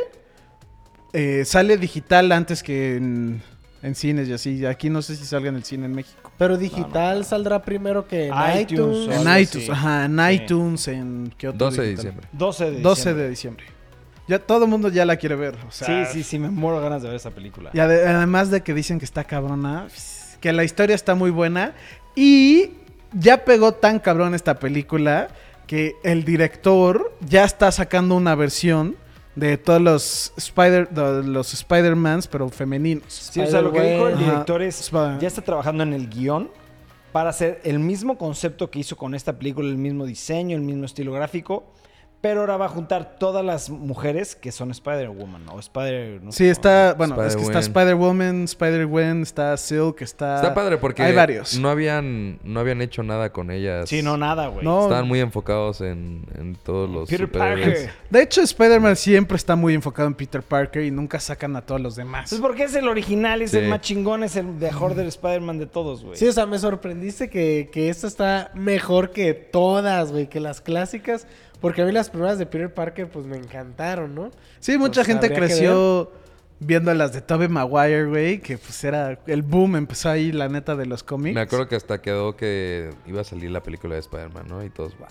Eh, 1.13 1.45
sale 1.45 1.77
digital 1.79 2.31
antes 2.33 2.63
que 2.63 2.97
en, 2.97 3.43
en 3.83 3.95
cines 3.95 4.29
y 4.29 4.33
así. 4.33 4.67
Aquí 4.67 4.91
no 4.91 5.01
sé 5.03 5.17
si 5.17 5.25
salga 5.25 5.49
en 5.49 5.57
el 5.57 5.65
cine 5.65 5.87
en 5.87 5.95
México. 5.95 6.31
Pero 6.37 6.57
digital 6.59 7.25
saldrá 7.25 7.63
primero 7.63 8.07
que 8.07 8.27
en 8.29 8.61
iTunes, 8.61 9.09
En 9.17 9.39
iTunes, 9.41 9.71
ajá, 9.71 10.05
en 10.05 10.17
Sí. 10.19 10.35
iTunes, 10.35 10.89
en 10.89 11.35
¿qué 11.39 11.49
otro 11.49 11.59
12 11.67 11.81
de 11.83 11.87
digital? 11.89 12.05
diciembre. 12.05 12.29
12 12.33 12.65
de 12.71 12.81
12 12.81 13.01
diciembre. 13.01 13.23
de 13.25 13.31
diciembre. 13.31 13.65
Ya 14.29 14.39
todo 14.39 14.65
el 14.65 14.71
mundo 14.71 14.89
ya 14.91 15.07
la 15.07 15.17
quiere 15.17 15.37
ver. 15.37 15.57
O 15.67 15.71
sea, 15.71 16.07
Sí, 16.07 16.13
sí, 16.19 16.23
sí, 16.23 16.39
me 16.39 16.51
muero 16.51 16.81
ganas 16.83 17.01
de 17.03 17.09
ver 17.09 17.17
esa 17.17 17.31
película. 17.31 17.71
Y 17.73 17.79
ade- 17.79 18.05
además 18.07 18.51
de 18.51 18.61
que 18.63 18.75
dicen 18.75 18.99
que 18.99 19.07
está 19.07 19.25
cabrona, 19.25 19.87
que 20.41 20.53
la 20.53 20.65
historia 20.65 20.95
está 20.95 21.15
muy 21.15 21.31
buena. 21.31 21.73
Y 22.15 22.73
ya 23.15 23.45
pegó 23.47 23.73
tan 23.73 23.99
cabrón 24.01 24.35
esta 24.35 24.59
película 24.59 25.29
que 25.67 25.95
el 26.05 26.25
director 26.25 27.17
ya 27.27 27.45
está 27.45 27.73
sacando 27.73 28.15
una 28.17 28.35
versión 28.35 28.97
de 29.39 29.57
todos 29.57 29.81
los 29.81 30.33
Spider 30.37 30.89
de 30.89 31.23
los 31.23 31.55
Spider-Mans, 31.55 32.27
pero 32.27 32.49
femeninos. 32.49 33.05
Sí, 33.09 33.41
o 33.41 33.47
sea, 33.47 33.63
lo 33.63 33.73
que 33.73 33.81
dijo 33.81 34.09
el 34.09 34.15
Ajá. 34.15 34.25
director 34.25 34.63
es, 34.63 34.91
ya 34.91 35.29
está 35.29 35.43
trabajando 35.43 35.83
en 35.85 35.93
el 35.93 36.09
guion 36.09 36.51
para 37.13 37.31
hacer 37.31 37.61
el 37.65 37.79
mismo 37.79 38.19
concepto 38.19 38.71
que 38.71 38.81
hizo 38.81 38.97
con 38.97 39.15
esta 39.15 39.39
película, 39.39 39.69
el 39.69 39.79
mismo 39.79 40.05
diseño, 40.05 40.57
el 40.57 40.63
mismo 40.63 40.85
estilo 40.85 41.13
gráfico, 41.13 41.65
pero 42.21 42.41
ahora 42.41 42.57
va 42.57 42.67
a 42.67 42.69
juntar 42.69 43.17
todas 43.19 43.45
las 43.45 43.71
mujeres 43.71 44.35
que 44.35 44.51
son 44.51 44.71
Spider-Woman 44.73 45.49
o 45.51 45.61
Spider... 45.61 46.21
no 46.23 46.33
Sí, 46.33 46.39
sé 46.45 46.51
está, 46.51 46.95
bueno, 46.99 47.15
es 47.23 47.37
que 47.37 47.43
está 47.43 47.61
Spider-Woman. 47.61 48.45
Spider-Woman, 48.45 48.45
Spider-Gwen, 48.45 49.23
está 49.23 49.57
Silk, 49.57 50.03
está... 50.03 50.37
Está 50.37 50.53
padre 50.55 50.79
porque 50.79 51.03
Hay 51.03 51.15
varios. 51.15 51.57
no 51.59 51.71
habían 51.71 52.41
no 52.43 52.59
habían 52.61 52.83
hecho 52.83 53.03
nada 53.05 53.31
con 53.33 53.51
ellas. 53.53 53.89
Sí, 53.89 54.03
no, 54.03 54.17
nada, 54.17 54.49
güey. 54.49 54.65
No. 54.65 54.83
Estaban 54.85 55.07
muy 55.07 55.21
enfocados 55.21 55.81
en, 55.81 56.25
en 56.37 56.57
todos 56.57 56.91
los 56.91 57.09
Peter. 57.09 57.31
Parker. 57.31 57.91
De 58.11 58.23
hecho, 58.23 58.41
Spider-Man 58.43 58.97
siempre 58.97 59.37
está 59.37 59.55
muy 59.55 59.75
enfocado 59.75 60.09
en 60.09 60.15
Peter 60.15 60.43
Parker 60.43 60.83
y 60.85 60.91
nunca 60.91 61.21
sacan 61.21 61.55
a 61.55 61.63
todos 61.63 61.81
los 61.81 61.95
demás. 61.95 62.31
Pues 62.31 62.41
porque 62.41 62.65
es 62.65 62.75
el 62.75 62.89
original, 62.89 63.43
es 63.43 63.53
Sí. 63.53 63.59
el 63.59 63.69
más 63.69 63.81
chingón, 63.83 64.25
es 64.25 64.35
el 64.37 64.47
mejor 64.47 64.95
del 64.97 65.07
Spider-Man 65.07 65.59
de 65.59 65.67
todos, 65.67 66.03
güey. 66.05 66.17
Sí, 66.17 66.27
o 66.27 66.33
sea, 66.33 66.47
me 66.47 66.59
sorprendiste 66.59 67.31
que, 67.31 67.71
que 67.73 67.89
esta 67.91 68.07
está 68.09 68.51
mejor 68.55 69.11
que 69.13 69.35
todas, 69.35 70.11
güey, 70.11 70.29
que 70.29 70.41
las 70.41 70.61
clásicas. 70.61 71.27
Porque 71.61 71.83
a 71.83 71.85
mí 71.85 71.93
las 71.93 72.11
primeras 72.11 72.39
de 72.39 72.47
Peter 72.47 72.73
Parker, 72.73 73.09
pues 73.09 73.27
me 73.27 73.37
encantaron, 73.37 74.15
¿no? 74.15 74.31
Sí, 74.61 74.79
mucha 74.79 75.01
Pues, 75.03 75.07
gente 75.09 75.33
creció 75.33 76.13
viendo 76.61 76.93
las 76.95 77.13
de 77.13 77.21
Tobey 77.21 77.49
Maguire, 77.49 78.05
güey, 78.07 78.41
que 78.41 78.59
pues 78.59 78.83
era 78.85 79.19
el 79.27 79.43
boom, 79.43 79.77
empezó 79.77 80.11
ahí 80.11 80.33
la 80.33 80.49
neta 80.49 80.77
de 80.77 80.87
los 80.87 81.03
cómics. 81.03 81.35
Me 81.35 81.41
acuerdo 81.41 81.69
que 81.69 81.77
hasta 81.77 82.01
quedó 82.01 82.37
que 82.37 82.91
iba 83.07 83.21
a 83.21 83.25
salir 83.25 83.51
la 83.51 83.63
película 83.63 83.95
de 83.95 84.01
Spider-Man, 84.01 84.47
¿no? 84.49 84.65
Y 84.65 84.71
todos, 84.71 84.97
wow. 84.99 85.09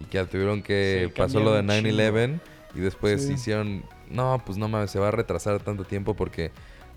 Y 0.00 0.04
que 0.04 0.22
tuvieron 0.24 0.62
que 0.62 1.06
Sí, 1.08 1.12
pasó 1.20 1.40
lo 1.40 1.52
de 1.52 1.58
cambiaron 1.66 1.86
un 1.86 2.38
9-11 2.38 2.40
y 2.74 2.80
después 2.80 3.24
Sí. 3.26 3.32
hicieron, 3.34 3.82
no, 4.08 4.42
pues 4.44 4.56
no 4.58 4.68
mames, 4.68 4.90
se 4.90 4.98
va 4.98 5.08
a 5.08 5.10
retrasar 5.10 5.60
tanto 5.60 5.84
tiempo 5.84 6.14
porque 6.14 6.50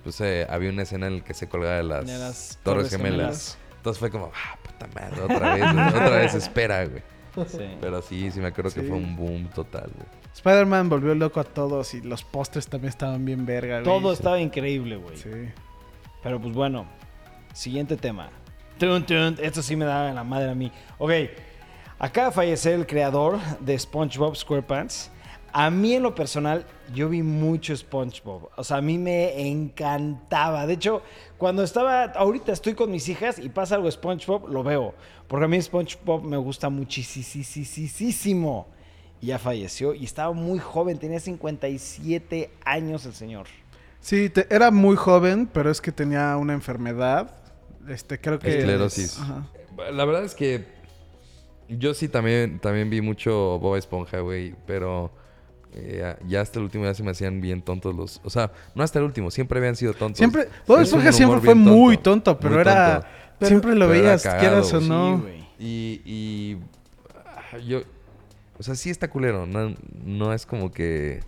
pues 0.04 0.20
eh, 0.22 0.46
había 0.50 0.70
una 0.70 0.84
escena 0.84 1.08
en 1.08 1.18
la 1.20 1.24
que 1.24 1.34
se 1.34 1.48
colgaba 1.48 1.78
de 1.78 1.84
las, 1.84 2.06
De 2.06 2.18
las 2.18 2.60
Torres, 2.64 2.90
Torres 2.90 2.90
Gemelas. 2.92 3.12
Gemelas. 3.18 3.58
Entonces 3.78 4.00
fue 4.00 4.10
como, 4.12 4.32
ah, 4.34 4.58
puta 4.62 4.88
madre, 4.94 5.22
otra 5.22 5.56
vez, 5.56 5.64
otra 5.94 6.10
vez 6.18 6.34
espera, 6.36 6.86
güey. 6.86 7.02
Sí. 7.48 7.58
Pero 7.82 8.02
sí, 8.02 8.32
sí 8.32 8.40
me 8.40 8.48
acuerdo 8.48 8.72
que 8.72 8.84
fue 8.84 8.98
un 8.98 9.16
boom 9.16 9.50
total, 9.50 9.90
güey. 9.96 10.08
Spider-Man 10.34 10.90
volvió 10.90 11.14
loco 11.16 11.40
a 11.40 11.44
todos 11.44 11.94
y 11.94 12.02
los 12.02 12.24
postres 12.24 12.68
también 12.68 12.90
estaban 12.90 13.24
bien 13.24 13.46
verga, 13.46 13.82
güey. 13.82 13.84
Todo 13.84 14.14
estaba 14.14 14.40
increíble, 14.40 14.96
güey. 14.96 15.18
Sí. 15.18 15.30
Pero 16.24 16.40
pues 16.40 16.54
bueno, 16.54 16.86
siguiente 17.54 17.98
tema. 17.98 18.30
Tun, 18.80 19.06
tun, 19.06 19.38
esto 19.42 19.62
sí 19.62 19.76
me 19.76 19.86
da 19.86 20.10
en 20.10 20.16
la 20.16 20.24
madre 20.24 20.50
a 20.50 20.56
mí. 20.56 20.72
Ok, 20.98 21.12
acaba 22.00 22.28
de 22.28 22.34
fallecer 22.34 22.74
el 22.74 22.88
creador 22.88 23.40
de 23.60 23.78
SpongeBob 23.78 24.36
SquarePants. 24.36 25.12
A 25.56 25.70
mí 25.70 25.94
en 25.94 26.02
lo 26.04 26.16
personal, 26.16 26.66
yo 26.96 27.10
vi 27.10 27.22
mucho 27.22 27.76
SpongeBob. 27.78 28.50
O 28.56 28.64
sea, 28.64 28.78
a 28.78 28.82
mí 28.82 28.98
me 28.98 29.48
encantaba. 29.50 30.66
De 30.66 30.74
hecho, 30.74 31.04
cuando 31.38 31.64
estaba, 31.64 32.06
ahorita 32.06 32.52
estoy 32.52 32.74
con 32.74 32.90
mis 32.90 33.08
hijas 33.08 33.38
y 33.38 33.50
pasa 33.50 33.76
algo 33.76 33.90
SpongeBob, 33.92 34.50
lo 34.50 34.64
veo. 34.64 34.96
Porque 35.28 35.46
a 35.46 35.48
mí 35.48 35.62
SpongeBob 35.62 36.24
me 36.24 36.38
gusta 36.38 36.70
muchísimo. 36.70 38.68
Y 39.22 39.28
ya 39.28 39.40
falleció 39.40 39.94
y 39.94 40.04
estaba 40.04 40.34
muy 40.34 40.60
joven, 40.60 40.98
tenía 40.98 41.20
57 41.20 42.52
años 42.66 43.06
el 43.06 43.14
señor. 43.14 43.46
Sí, 44.02 44.30
te- 44.30 44.48
era 44.54 44.70
muy 44.72 44.96
joven, 44.98 45.48
pero 45.52 45.72
es 45.72 45.80
que 45.80 45.92
tenía 45.94 46.36
una 46.36 46.54
enfermedad. 46.54 47.32
Este, 47.88 48.20
creo 48.20 48.38
que... 48.40 48.58
Esclerosis. 48.58 49.18
Ajá. 49.20 49.48
La 49.92 50.04
verdad 50.06 50.24
es 50.26 50.36
que 50.36 50.66
yo 51.70 51.94
sí 51.94 52.10
también, 52.10 52.60
también 52.60 52.90
vi 52.90 53.02
mucho 53.02 53.60
Bob 53.60 53.78
Esponja, 53.78 54.20
güey, 54.20 54.56
pero 54.68 55.12
eh, 55.76 56.16
ya 56.28 56.42
hasta 56.42 56.60
el 56.60 56.66
último 56.66 56.86
ya 56.86 56.94
se 56.94 57.04
me 57.04 57.12
hacían 57.12 57.42
bien 57.42 57.62
tontos 57.62 57.96
los... 57.96 58.22
O 58.24 58.30
sea, 58.30 58.52
no 58.76 58.84
hasta 58.84 59.00
el 59.00 59.06
último, 59.06 59.32
siempre 59.32 59.60
habían 59.60 59.76
sido 59.76 59.94
tontos. 59.94 60.18
Siempre, 60.18 60.48
Bob 60.68 60.80
Esponja 60.82 61.12
siempre 61.12 61.40
fue 61.42 61.56
muy 61.56 61.98
tonto, 61.98 62.38
pero 62.40 62.54
muy 62.56 62.62
era... 62.62 62.94
tonto. 63.02 63.08
Pero- 63.40 63.50
siempre 63.50 63.76
lo 63.76 63.88
veías, 63.88 64.24
cagado, 64.24 64.40
quieras 64.40 64.74
o 64.74 64.80
sí, 64.82 64.88
no. 64.90 65.24
Sí. 65.26 65.44
Y, 65.60 66.02
y 66.06 66.58
ah, 67.26 67.58
yo... 67.58 67.82
O 68.60 68.64
sea, 68.64 68.76
sí 68.76 68.90
está 68.90 69.10
culero, 69.10 69.46
no, 69.48 69.76
no 70.06 70.34
es 70.34 70.46
como 70.46 70.72
que... 70.72 71.22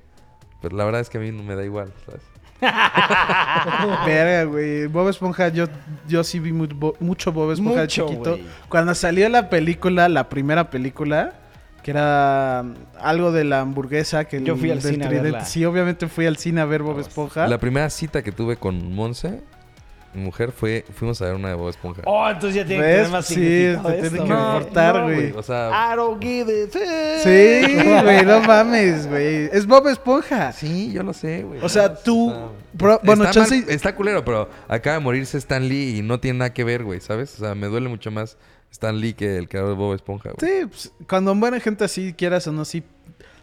Pero 0.62 0.78
la 0.78 0.86
verdad 0.86 1.02
es 1.02 1.10
que 1.10 1.18
a 1.18 1.22
mí 1.22 1.32
no 1.32 1.44
me 1.44 1.56
da 1.56 1.64
igual, 1.66 1.92
¿sabes? 2.06 2.22
Verga, 4.06 4.44
güey. 4.46 4.88
Bob 4.88 5.10
Esponja, 5.10 5.50
yo, 5.50 5.66
yo 6.08 6.24
sí 6.24 6.40
vi 6.40 6.52
mu- 6.54 6.68
bo- 6.74 6.96
mucho 7.00 7.32
Bob 7.32 7.52
Esponja 7.52 7.82
de 7.82 7.88
chiquito. 7.88 8.38
Cuando 8.70 8.96
salió 8.96 9.28
la 9.30 9.50
película, 9.50 10.08
la 10.10 10.30
primera 10.30 10.70
película, 10.70 11.34
que 11.86 11.92
era 11.92 12.64
um, 12.64 12.74
algo 13.00 13.32
de 13.32 13.44
la 13.44 13.60
hamburguesa, 13.60 14.26
que 14.26 14.42
Yo 14.42 14.56
fui 14.56 14.72
al 14.72 14.82
del 14.82 14.94
cine 14.94 15.06
a 15.06 15.10
verla. 15.10 15.46
Sí, 15.46 15.64
obviamente 15.66 16.08
fui 16.08 16.26
al 16.26 16.36
cine 16.36 16.62
a 16.62 16.66
ver 16.66 16.82
Bob 16.82 16.94
Vamos. 16.94 17.08
Esponja. 17.08 17.46
La 17.46 17.60
primera 17.60 17.92
cita 17.92 18.24
que 18.24 18.32
tuve 18.32 18.58
con 18.58 18.92
Monse, 18.92 19.42
mi 20.16 20.24
mujer, 20.24 20.52
fue... 20.52 20.84
Fuimos 20.96 21.22
a 21.22 21.26
ver 21.26 21.36
una 21.36 21.50
de 21.50 21.54
Bob 21.54 21.70
Esponja. 21.70 22.02
Oh, 22.08 22.28
entonces 22.28 22.56
ya 22.56 22.66
tiene 22.66 22.82
que 22.82 22.90
tener 22.90 23.10
más 23.10 23.26
Sí, 23.28 23.36
te 23.36 23.78
tiene 24.02 24.10
que 24.10 24.18
importar, 24.18 25.04
güey. 25.04 25.32
O 25.34 25.44
sea... 25.44 25.70
I 25.70 25.96
don't 25.96 26.20
give 26.20 26.52
it. 26.52 26.72
Sí, 27.22 28.02
güey, 28.02 28.26
no 28.26 28.40
mames, 28.42 29.08
güey. 29.08 29.48
Es 29.54 29.68
Bob 29.68 29.88
Esponja. 29.88 30.54
Sí, 30.54 30.92
yo 30.92 31.04
lo 31.04 31.14
sé, 31.14 31.44
güey. 31.44 31.60
O 31.62 31.70
sea, 31.70 31.94
tú... 31.94 32.34
bueno, 32.74 33.26
está, 33.26 33.30
chance... 33.30 33.58
mal- 33.58 33.70
está 33.70 33.94
culero, 33.96 34.26
pero 34.26 34.50
acaba 34.68 34.96
de 34.96 35.04
morirse 35.04 35.38
Stan 35.38 35.68
Lee 35.68 36.00
y 36.00 36.02
no 36.02 36.20
tiene 36.20 36.40
nada 36.40 36.52
que 36.52 36.64
ver, 36.64 36.84
güey, 36.84 37.00
¿sabes? 37.00 37.36
O 37.36 37.38
sea, 37.46 37.54
me 37.54 37.68
duele 37.68 37.90
mucho 37.90 38.10
más 38.10 38.38
Stan 38.76 39.00
Lee 39.00 39.14
que 39.14 39.38
el 39.38 39.48
creador 39.48 39.72
de 39.72 39.76
Bob 39.78 39.94
Esponja, 39.96 40.32
güey. 40.38 40.52
Sí, 40.62 40.66
pues, 40.68 40.92
cuando 41.08 41.34
muere 41.34 41.60
gente 41.62 41.86
así, 41.86 42.14
quieras 42.14 42.46
o 42.48 42.52
no, 42.52 42.66
sí. 42.66 42.84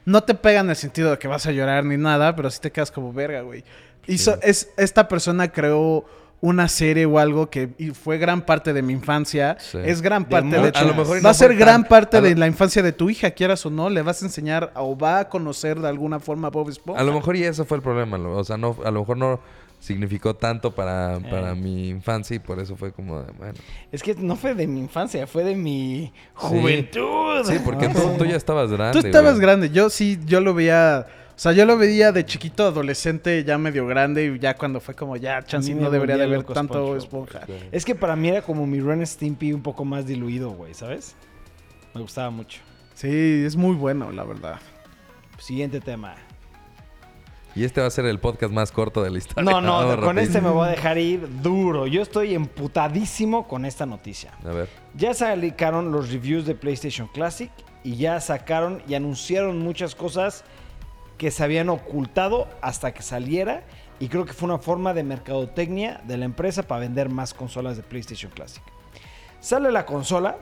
No 0.05 0.23
te 0.23 0.35
pega 0.35 0.61
en 0.61 0.69
el 0.69 0.77
sentido 0.77 1.11
de 1.13 1.19
que 1.19 1.27
vas 1.29 1.47
a 1.47 1.53
llorar 1.53 1.85
ni 1.85 1.97
nada, 1.97 2.37
pero 2.37 2.51
sí 2.51 2.61
te 2.61 2.71
quedas 2.71 2.91
como 2.91 3.13
verga, 3.13 3.41
güey. 3.43 3.65
Hizo, 4.07 4.37
es, 4.43 4.69
esta 4.77 5.09
persona 5.09 5.51
creó 5.53 6.05
una 6.41 6.67
serie 6.67 7.07
o 7.07 7.21
algo 7.21 7.49
que 7.51 7.71
y 7.79 7.91
fue 7.91 8.19
gran 8.19 8.43
parte 8.43 8.73
de 8.73 8.83
mi 8.83 8.93
infancia. 8.93 9.57
Sí. 9.61 9.79
Es 9.85 10.03
gran 10.03 10.25
De 10.25 10.29
parte 10.29 10.49
de, 10.57 10.59
muchas. 10.61 10.83
A 10.83 10.85
lo 10.85 10.95
mejor 10.95 11.17
Va 11.25 11.31
a 11.31 11.33
no 11.33 11.35
ser 11.35 11.55
gran 11.55 11.83
tan- 11.83 11.89
parte 11.89 12.21
lo- 12.21 12.27
de 12.27 12.35
la 12.35 12.49
infancia 12.49 12.83
de 12.83 12.93
tu 12.93 13.09
hija, 13.11 13.31
quieras 13.31 13.65
o 13.65 13.71
no. 13.71 13.89
Le 13.89 14.03
vas 14.03 14.23
a 14.23 14.27
enseñar 14.27 14.73
o 14.75 14.99
va 14.99 15.21
a 15.21 15.29
conocer 15.29 15.79
de 15.81 15.89
alguna 15.89 16.19
forma 16.19 16.49
a 16.49 16.51
Bob 16.51 16.69
Esponja. 16.69 17.01
A 17.01 17.05
lo 17.05 17.13
mejor 17.15 17.37
y 17.37 17.45
eso 17.45 17.65
fue 17.65 17.77
el 17.77 17.83
problema, 17.83 18.19
o 18.19 18.43
sea, 18.45 18.57
no, 18.57 18.77
a 18.85 18.91
lo 18.91 19.01
mejor 19.01 19.17
no 19.17 19.39
significó 19.83 20.37
tanto 20.37 20.73
para, 20.73 21.17
Eh. 21.17 21.27
para 21.29 21.55
mi 21.57 21.89
infancia 21.89 22.37
y 22.37 22.39
por 22.39 22.61
eso 22.61 22.77
fue 22.77 22.93
como, 22.93 23.21
de, 23.21 23.33
bueno. 23.33 23.55
Es 23.91 24.01
que 24.01 24.15
no 24.15 24.37
fue 24.37 24.55
de 24.55 24.69
mi 24.69 24.79
infancia, 24.79 25.27
fue 25.27 25.43
de 25.43 25.57
mi 25.57 26.13
juventud. 26.35 27.43
Sí, 27.45 27.57
porque 27.65 27.89
tú, 27.89 27.99
tú 28.17 28.25
ya 28.25 28.37
estabas 28.37 28.71
grande, 28.71 29.01
Tú 29.01 29.05
estabas 29.07 29.33
güey. 29.35 29.43
grande. 29.43 29.71
Yo 29.71 29.91
sí, 29.91 30.19
yo 30.25 30.41
lo 30.41 30.55
veía. 30.55 31.07
O 31.35 31.39
sea, 31.43 31.51
yo 31.53 31.65
lo 31.67 31.77
veía 31.77 32.13
de 32.13 32.25
chiquito, 32.25 32.67
adolescente, 32.69 33.43
ya 33.43 33.59
medio 33.59 33.85
grande. 33.87 34.27
Y 34.27 34.39
ya 34.39 34.55
cuando 34.55 34.81
fue 34.81 34.95
como, 34.95 35.17
ya, 35.17 35.45
mí 35.65 35.75
no 35.75 35.91
debería 35.91 36.17
de 36.17 36.27
ver 36.29 36.45
tanto. 36.45 36.95
Esponja. 36.97 37.41
Es 37.73 37.85
que 37.85 37.97
para 37.97 38.15
mí 38.15 38.29
era 38.29 38.43
como 38.43 38.65
mi 38.67 38.79
Ren 38.81 39.05
Stimpy 39.05 39.53
un 39.53 39.63
poco 39.63 39.85
más 39.85 40.07
diluido, 40.07 40.51
güey, 40.51 40.75
¿sabes? 40.75 41.17
Me 41.95 42.01
gustaba 42.03 42.31
mucho. 42.31 42.61
Sí, 42.95 43.43
es 43.45 43.57
muy 43.57 43.75
bueno, 43.75 44.13
la 44.13 44.23
verdad. 44.23 44.61
Siguiente 45.39 45.81
tema. 45.81 46.15
Y 47.55 47.65
este 47.65 47.81
va 47.81 47.87
a 47.87 47.91
ser 47.91 48.07
el 48.07 48.19
podcast 48.19 48.53
más 48.53 48.73
corto 48.73 49.03
de 49.03 49.11
la 49.11 49.19
historia. 49.19 49.51
No, 49.51 49.61
no, 49.61 49.73
Vamos 49.79 49.97
con 49.97 50.05
rapidito. 50.05 50.21
este 50.23 50.41
me 50.41 50.51
voy 50.51 50.69
a 50.69 50.71
dejar 50.71 50.99
ir 50.99 51.43
duro. 51.43 51.87
Yo 51.87 52.03
estoy 52.03 52.35
emputadísimo 52.35 53.47
con 53.47 53.65
esta 53.65 53.85
noticia. 53.85 54.33
A 54.45 54.53
ver. 54.53 54.69
Ya 54.95 55.13
sacaron 55.15 55.93
los 55.93 56.11
reviews 56.11 56.47
de 56.47 56.55
PlayStation 56.55 57.09
Classic 57.09 57.51
y 57.85 57.97
ya 57.97 58.21
sacaron 58.21 58.83
y 58.89 58.95
anunciaron 58.95 59.59
muchas 59.59 59.95
cosas 59.95 60.45
que 61.19 61.31
se 61.31 61.45
habían 61.45 61.69
ocultado 61.69 62.49
hasta 62.63 62.93
que 62.93 63.03
saliera 63.03 63.65
y 64.01 64.09
creo 64.09 64.25
que 64.25 64.33
fue 64.33 64.49
una 64.49 64.59
forma 64.59 64.95
de 64.95 65.05
mercadotecnia 65.05 66.01
de 66.05 66.17
la 66.17 66.25
empresa 66.25 66.65
para 66.65 66.81
vender 66.81 67.09
más 67.09 67.35
consolas 67.35 67.77
de 67.77 67.83
PlayStation 67.83 68.33
Classic. 68.33 68.63
Sale 69.41 69.71
la 69.71 69.87
consola, 69.87 70.39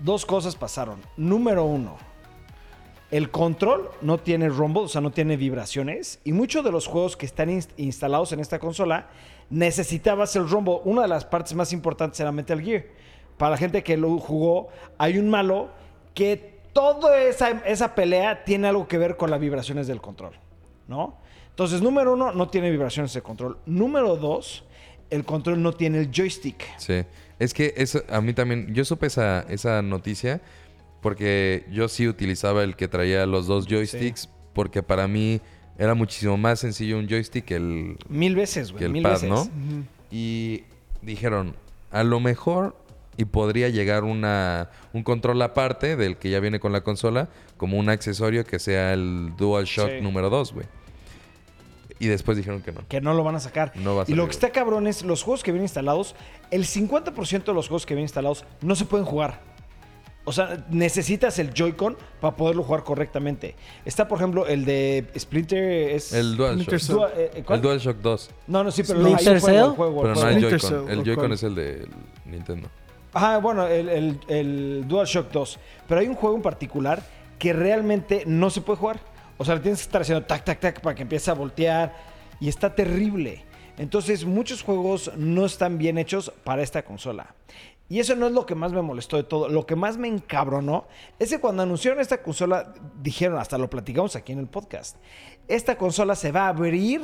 dos 0.00 0.26
cosas 0.26 0.54
pasaron. 0.56 1.00
Número 1.16 1.64
uno, 1.64 1.96
el 3.16 3.30
control 3.30 3.90
no 4.02 4.18
tiene 4.18 4.48
rumble, 4.48 4.82
o 4.82 4.88
sea, 4.88 5.00
no 5.00 5.12
tiene 5.12 5.36
vibraciones. 5.36 6.18
Y 6.24 6.32
muchos 6.32 6.64
de 6.64 6.72
los 6.72 6.88
juegos 6.88 7.16
que 7.16 7.26
están 7.26 7.48
inst- 7.48 7.70
instalados 7.76 8.32
en 8.32 8.40
esta 8.40 8.58
consola 8.58 9.06
necesitabas 9.50 10.34
el 10.34 10.48
rumble. 10.48 10.80
Una 10.84 11.02
de 11.02 11.08
las 11.08 11.24
partes 11.24 11.54
más 11.54 11.72
importantes 11.72 12.18
era 12.18 12.32
Metal 12.32 12.60
Gear. 12.60 12.86
Para 13.36 13.52
la 13.52 13.56
gente 13.56 13.84
que 13.84 13.96
lo 13.96 14.18
jugó, 14.18 14.68
hay 14.98 15.18
un 15.18 15.30
malo 15.30 15.68
que 16.12 16.58
toda 16.72 17.20
esa, 17.22 17.94
pelea 17.94 18.42
tiene 18.42 18.66
algo 18.66 18.88
que 18.88 18.98
ver 18.98 19.16
con 19.16 19.30
las 19.30 19.38
vibraciones 19.38 19.86
del 19.86 20.00
control, 20.00 20.32
¿no? 20.88 21.16
Entonces, 21.50 21.82
número 21.82 22.14
uno, 22.14 22.32
no 22.32 22.48
tiene 22.48 22.68
vibraciones 22.68 23.14
de 23.14 23.22
control. 23.22 23.58
Número 23.64 24.16
dos, 24.16 24.64
el 25.08 25.24
control 25.24 25.62
no 25.62 25.72
tiene 25.72 26.00
el 26.00 26.10
joystick. 26.10 26.64
Sí. 26.78 27.04
Es 27.38 27.54
que 27.54 27.74
a 28.08 28.20
mí 28.20 28.32
también, 28.32 28.74
yo 28.74 28.84
supe 28.84 29.06
esa 29.06 29.82
noticia 29.82 30.40
porque 31.04 31.66
yo 31.70 31.86
sí 31.88 32.08
utilizaba 32.08 32.64
el 32.64 32.76
que 32.76 32.88
traía 32.88 33.26
los 33.26 33.46
dos 33.46 33.66
joysticks 33.66 34.30
porque 34.54 34.82
para 34.82 35.06
mí 35.06 35.42
era 35.76 35.92
muchísimo 35.94 36.38
más 36.38 36.60
sencillo 36.60 36.98
un 36.98 37.06
joystick 37.06 37.44
que 37.44 37.56
el, 37.56 37.98
Mil 38.08 38.34
veces, 38.34 38.70
güey. 38.72 38.78
que 38.78 38.84
el 38.86 38.92
mil 38.92 39.02
pad, 39.02 39.12
veces. 39.12 39.28
¿no? 39.28 39.46
Y 40.10 40.64
dijeron, 41.02 41.56
a 41.90 42.04
lo 42.04 42.20
mejor 42.20 42.74
y 43.18 43.26
podría 43.26 43.68
llegar 43.68 44.02
una, 44.04 44.70
un 44.94 45.02
control 45.02 45.42
aparte 45.42 45.96
del 45.96 46.16
que 46.16 46.30
ya 46.30 46.40
viene 46.40 46.58
con 46.58 46.72
la 46.72 46.80
consola, 46.80 47.28
como 47.58 47.78
un 47.78 47.90
accesorio 47.90 48.46
que 48.46 48.58
sea 48.58 48.94
el 48.94 49.34
DualShock 49.36 49.90
Sí. 49.98 50.00
número 50.00 50.30
2, 50.30 50.54
güey. 50.54 50.66
Y 51.98 52.06
después 52.06 52.38
dijeron 52.38 52.62
que 52.62 52.72
no. 52.72 52.80
Que 52.88 53.02
no 53.02 53.12
lo 53.12 53.22
van 53.24 53.36
a 53.36 53.40
sacar. 53.40 53.72
No 53.76 53.94
va 53.94 54.02
a 54.02 54.04
y 54.08 54.14
lo 54.14 54.24
que 54.24 54.30
está 54.32 54.50
cabrón 54.50 54.86
es 54.86 55.04
los 55.04 55.22
juegos 55.22 55.42
que 55.42 55.52
vienen 55.52 55.66
instalados, 55.66 56.16
el 56.50 56.64
50% 56.64 57.44
de 57.44 57.52
los 57.54 57.68
juegos 57.68 57.84
que 57.84 57.92
vienen 57.92 58.04
instalados 58.06 58.46
no 58.62 58.74
se 58.74 58.86
pueden 58.86 59.04
jugar. 59.04 59.52
O 60.26 60.32
sea, 60.32 60.64
necesitas 60.70 61.38
el 61.38 61.52
Joy-Con 61.52 61.98
para 62.20 62.34
poderlo 62.34 62.62
jugar 62.62 62.82
correctamente. 62.82 63.54
Está, 63.84 64.08
por 64.08 64.18
ejemplo, 64.18 64.46
el 64.46 64.64
de 64.64 65.06
Splinter 65.18 65.62
es... 65.90 66.14
El 66.14 66.36
DualShock. 66.36 66.62
Splinter 66.78 66.96
Dua- 66.96 67.10
eh, 67.16 67.42
¿cuál? 67.44 67.58
El 67.58 67.62
DualShock 67.62 67.96
2. 67.98 68.30
No, 68.46 68.64
no, 68.64 68.70
sí, 68.70 68.82
pero 68.86 69.00
Splinter 69.00 69.28
hay 69.28 69.34
un 69.34 69.40
juego, 69.40 69.66
Cell? 69.66 69.76
juego, 69.76 70.00
el 70.00 70.02
Pero 70.02 70.14
no 70.14 70.20
juego. 70.20 70.26
hay 70.28 70.34
Splinter 70.36 70.60
Joy-Con. 70.60 70.86
Cell, 70.86 70.92
El 70.92 70.98
¿o 70.98 71.04
Joy-Con 71.04 71.24
cuál? 71.24 71.32
es 71.32 71.42
el 71.42 71.54
de 71.54 71.88
Nintendo. 72.24 72.68
Ajá, 73.12 73.38
bueno, 73.38 73.66
el, 73.68 73.88
el, 73.90 74.20
el 74.28 74.84
DualShock 74.88 75.30
2. 75.30 75.58
Pero 75.86 76.00
hay 76.00 76.08
un 76.08 76.14
juego 76.14 76.36
en 76.36 76.42
particular 76.42 77.02
que 77.38 77.52
realmente 77.52 78.22
no 78.26 78.48
se 78.48 78.60
puede 78.62 78.78
jugar. 78.78 79.00
O 79.36 79.44
sea, 79.44 79.56
le 79.56 79.60
tienes 79.60 79.80
que 79.80 79.84
estar 79.84 80.00
haciendo 80.00 80.24
tac, 80.24 80.42
tac, 80.44 80.58
tac 80.58 80.80
para 80.80 80.94
que 80.96 81.02
empiece 81.02 81.30
a 81.30 81.34
voltear. 81.34 81.94
Y 82.40 82.48
está 82.48 82.74
terrible. 82.74 83.44
Entonces, 83.76 84.24
muchos 84.24 84.62
juegos 84.62 85.10
no 85.16 85.44
están 85.44 85.76
bien 85.78 85.98
hechos 85.98 86.32
para 86.44 86.62
esta 86.62 86.82
consola. 86.82 87.34
Y 87.94 88.00
eso 88.00 88.16
no 88.16 88.26
es 88.26 88.32
lo 88.32 88.44
que 88.44 88.56
más 88.56 88.72
me 88.72 88.82
molestó 88.82 89.16
de 89.16 89.22
todo. 89.22 89.48
Lo 89.48 89.66
que 89.66 89.76
más 89.76 89.98
me 89.98 90.08
encabronó 90.08 90.88
es 91.20 91.30
que 91.30 91.38
cuando 91.38 91.62
anunciaron 91.62 92.00
esta 92.00 92.24
consola, 92.24 92.74
dijeron, 93.00 93.38
hasta 93.38 93.56
lo 93.56 93.70
platicamos 93.70 94.16
aquí 94.16 94.32
en 94.32 94.40
el 94.40 94.48
podcast, 94.48 94.96
esta 95.46 95.78
consola 95.78 96.16
se 96.16 96.32
va 96.32 96.46
a 96.46 96.48
abrir 96.48 97.02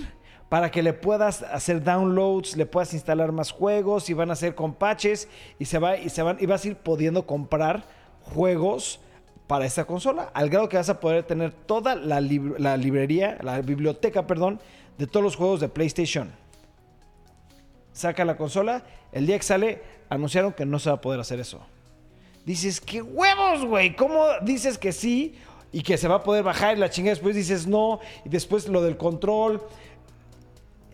para 0.49 0.73
que 0.73 0.83
le 0.83 0.93
puedas 0.93 1.45
hacer 1.45 1.85
downloads, 1.85 2.57
le 2.57 2.67
puedas 2.67 2.93
instalar 2.93 3.31
más 3.31 3.53
juegos 3.53 4.11
y 4.11 4.15
van 4.15 4.31
a 4.31 4.33
hacer 4.33 4.57
con 4.57 4.75
patches 4.75 5.29
y 5.61 5.67
se 5.67 5.79
va 5.79 5.97
y 5.97 6.09
se 6.09 6.25
van 6.25 6.39
y 6.41 6.47
vas 6.47 6.65
a 6.65 6.69
ir 6.69 6.77
pudiendo 6.77 7.25
comprar 7.25 7.85
juegos 8.23 8.99
para 9.47 9.67
esta 9.67 9.85
consola, 9.85 10.33
al 10.35 10.51
grado 10.51 10.69
que 10.69 10.77
vas 10.77 10.91
a 10.91 10.99
poder 10.99 11.23
tener 11.23 11.53
toda 11.53 11.95
la, 11.95 12.21
la 12.21 12.77
librería, 12.77 13.39
la 13.43 13.61
biblioteca, 13.61 14.27
perdón, 14.27 14.59
de 14.99 15.07
todos 15.07 15.23
los 15.23 15.37
juegos 15.37 15.61
de 15.61 15.69
PlayStation. 15.69 16.33
Saca 18.01 18.25
la 18.25 18.37
consola, 18.37 18.83
el 19.13 19.27
día 19.27 19.37
que 19.37 19.45
sale 19.45 19.83
anunciaron 20.09 20.53
que 20.55 20.65
no 20.65 20.79
se 20.79 20.89
va 20.91 20.97
a 20.97 21.01
poder 21.01 21.21
hacer 21.21 21.39
eso. 21.39 21.61
Dices, 22.47 22.81
¿qué 22.81 23.03
huevos, 23.03 23.65
güey? 23.67 23.95
¿Cómo 23.95 24.25
dices 24.43 24.79
que 24.79 24.93
sí 24.93 25.35
y 25.71 25.83
que 25.83 25.99
se 25.99 26.09
va 26.09 26.17
a 26.17 26.23
poder 26.23 26.43
bajar 26.43 26.77
y 26.77 26.81
la 26.81 26.89
chingada 26.89 27.13
después 27.15 27.37
dices 27.37 27.67
no 27.67 28.01
y 28.25 28.29
después 28.31 28.67
lo 28.69 28.81
del 28.83 28.97
control? 28.97 29.61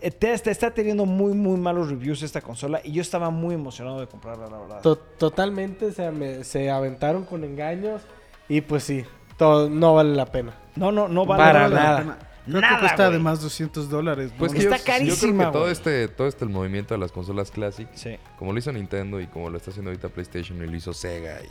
Eh, 0.01 0.11
te- 0.11 0.37
te 0.39 0.51
está 0.51 0.73
teniendo 0.73 1.07
muy, 1.07 1.33
muy 1.33 1.59
malos 1.59 1.89
reviews 1.89 2.23
esta 2.23 2.41
consola 2.43 2.81
y 2.85 2.93
yo 2.93 3.01
estaba 3.01 3.31
muy 3.31 3.55
emocionado 3.55 4.01
de 4.01 4.07
comprarla, 4.09 4.49
la 4.49 4.59
verdad. 4.59 4.81
To- 4.83 4.97
totalmente 4.99 5.93
se, 5.93 6.05
ame- 6.07 6.43
se 6.45 6.69
aventaron 6.71 7.25
con 7.25 7.45
engaños 7.45 8.03
y 8.49 8.61
pues 8.61 8.83
sí, 8.85 9.05
to- 9.39 9.71
no 9.71 9.95
vale 9.95 10.15
la 10.15 10.27
pena. 10.27 10.55
No, 10.75 10.91
no, 10.93 11.07
no 11.09 11.25
vale 11.25 11.43
Para 11.43 11.69
no 11.69 11.75
vale 11.75 11.75
la 11.77 11.83
nada. 11.83 11.99
pena. 12.01 12.19
Creo 12.47 12.61
Nada, 12.61 12.75
que 12.77 12.81
cuesta 12.81 13.05
güey. 13.05 13.15
además 13.17 13.41
200 13.43 13.89
dólares. 13.91 14.31
¿no? 14.33 14.39
Pues 14.39 14.53
que 14.53 14.59
Está 14.59 14.71
yo, 14.71 14.77
yo 14.79 14.85
creo 14.85 14.97
carísima, 14.99 15.47
que 15.47 15.53
todo 15.53 15.71
este, 15.71 16.09
todo 16.09 16.27
este 16.29 16.45
el 16.45 16.51
movimiento 16.51 16.95
de 16.95 16.99
las 17.01 17.13
consolas 17.13 17.51
Classic, 17.51 17.89
Sí. 17.95 18.17
como 18.39 18.53
lo 18.53 18.59
hizo 18.59 18.71
Nintendo 18.73 19.21
y 19.21 19.27
como 19.27 19.51
lo 19.51 19.57
está 19.59 19.71
haciendo 19.71 19.91
ahorita 19.91 20.09
PlayStation 20.09 20.63
y 20.63 20.67
lo 20.67 20.77
hizo 20.77 20.93
Sega 20.93 21.41
y 21.43 21.49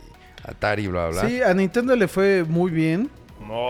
Atari, 0.48 0.86
bla, 0.88 1.08
bla, 1.08 1.20
bla. 1.22 1.28
Sí, 1.30 1.42
a 1.42 1.52
Nintendo 1.54 1.94
le 1.96 2.08
fue 2.08 2.44
muy 2.44 2.70
bien. 2.70 3.10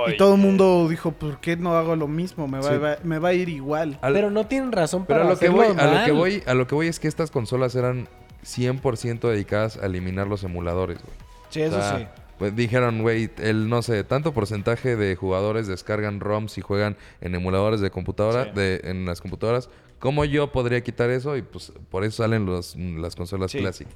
Y 0.08 0.16
todo 0.16 0.34
el 0.36 0.40
mundo 0.40 0.86
dijo, 0.88 1.10
¿por 1.10 1.40
qué 1.40 1.56
no 1.56 1.76
hago 1.76 1.96
lo 1.96 2.06
mismo? 2.06 2.46
Me 2.46 2.58
va, 2.60 2.70
Sí. 2.70 2.78
va- 2.78 2.98
me 3.02 3.18
va 3.18 3.30
a 3.30 3.32
ir 3.34 3.48
igual. 3.48 3.98
Al- 4.00 4.12
Pero 4.12 4.30
no 4.30 4.46
tienen 4.46 4.70
razón 4.70 5.04
pero 5.06 5.18
para 5.20 5.28
a 5.28 5.32
lo 5.32 5.38
que 5.38 5.46
hacerlo 5.46 5.56
voy, 5.74 5.76
a 5.76 5.86
lo 6.00 6.04
que 6.06 6.12
voy, 6.12 6.42
a 6.46 6.54
lo 6.54 6.66
que 6.68 6.74
voy 6.76 6.86
es 6.86 7.00
que 7.00 7.08
estas 7.08 7.32
consolas 7.32 7.74
eran 7.74 8.08
100% 8.44 9.28
dedicadas 9.28 9.76
a 9.76 9.86
eliminar 9.86 10.28
los 10.28 10.44
emuladores, 10.44 10.98
güey. 11.02 11.14
Sí, 11.50 11.62
eso 11.62 11.78
O 11.78 11.80
sea, 11.80 11.98
sí. 11.98 12.06
Pues 12.38 12.54
dijeron, 12.56 13.02
güey, 13.02 13.30
el 13.38 13.68
no 13.68 13.82
sé, 13.82 14.04
tanto 14.04 14.32
porcentaje 14.34 14.96
de 14.96 15.16
jugadores 15.16 15.66
descargan 15.66 16.20
ROMs 16.20 16.58
y 16.58 16.60
juegan 16.60 16.96
en 17.20 17.34
emuladores 17.34 17.80
de 17.80 17.90
computadora, 17.90 18.44
Sí. 18.44 18.50
de, 18.54 18.80
en 18.84 19.04
las 19.06 19.20
computadoras. 19.20 19.68
¿Cómo 19.98 20.24
yo 20.26 20.52
podría 20.52 20.82
quitar 20.82 21.08
eso? 21.10 21.36
Y 21.36 21.42
pues 21.42 21.72
por 21.90 22.04
eso 22.04 22.22
salen 22.22 22.44
los, 22.46 22.76
las 22.76 23.16
consolas 23.16 23.50
Sí. 23.52 23.58
Classic. 23.58 23.88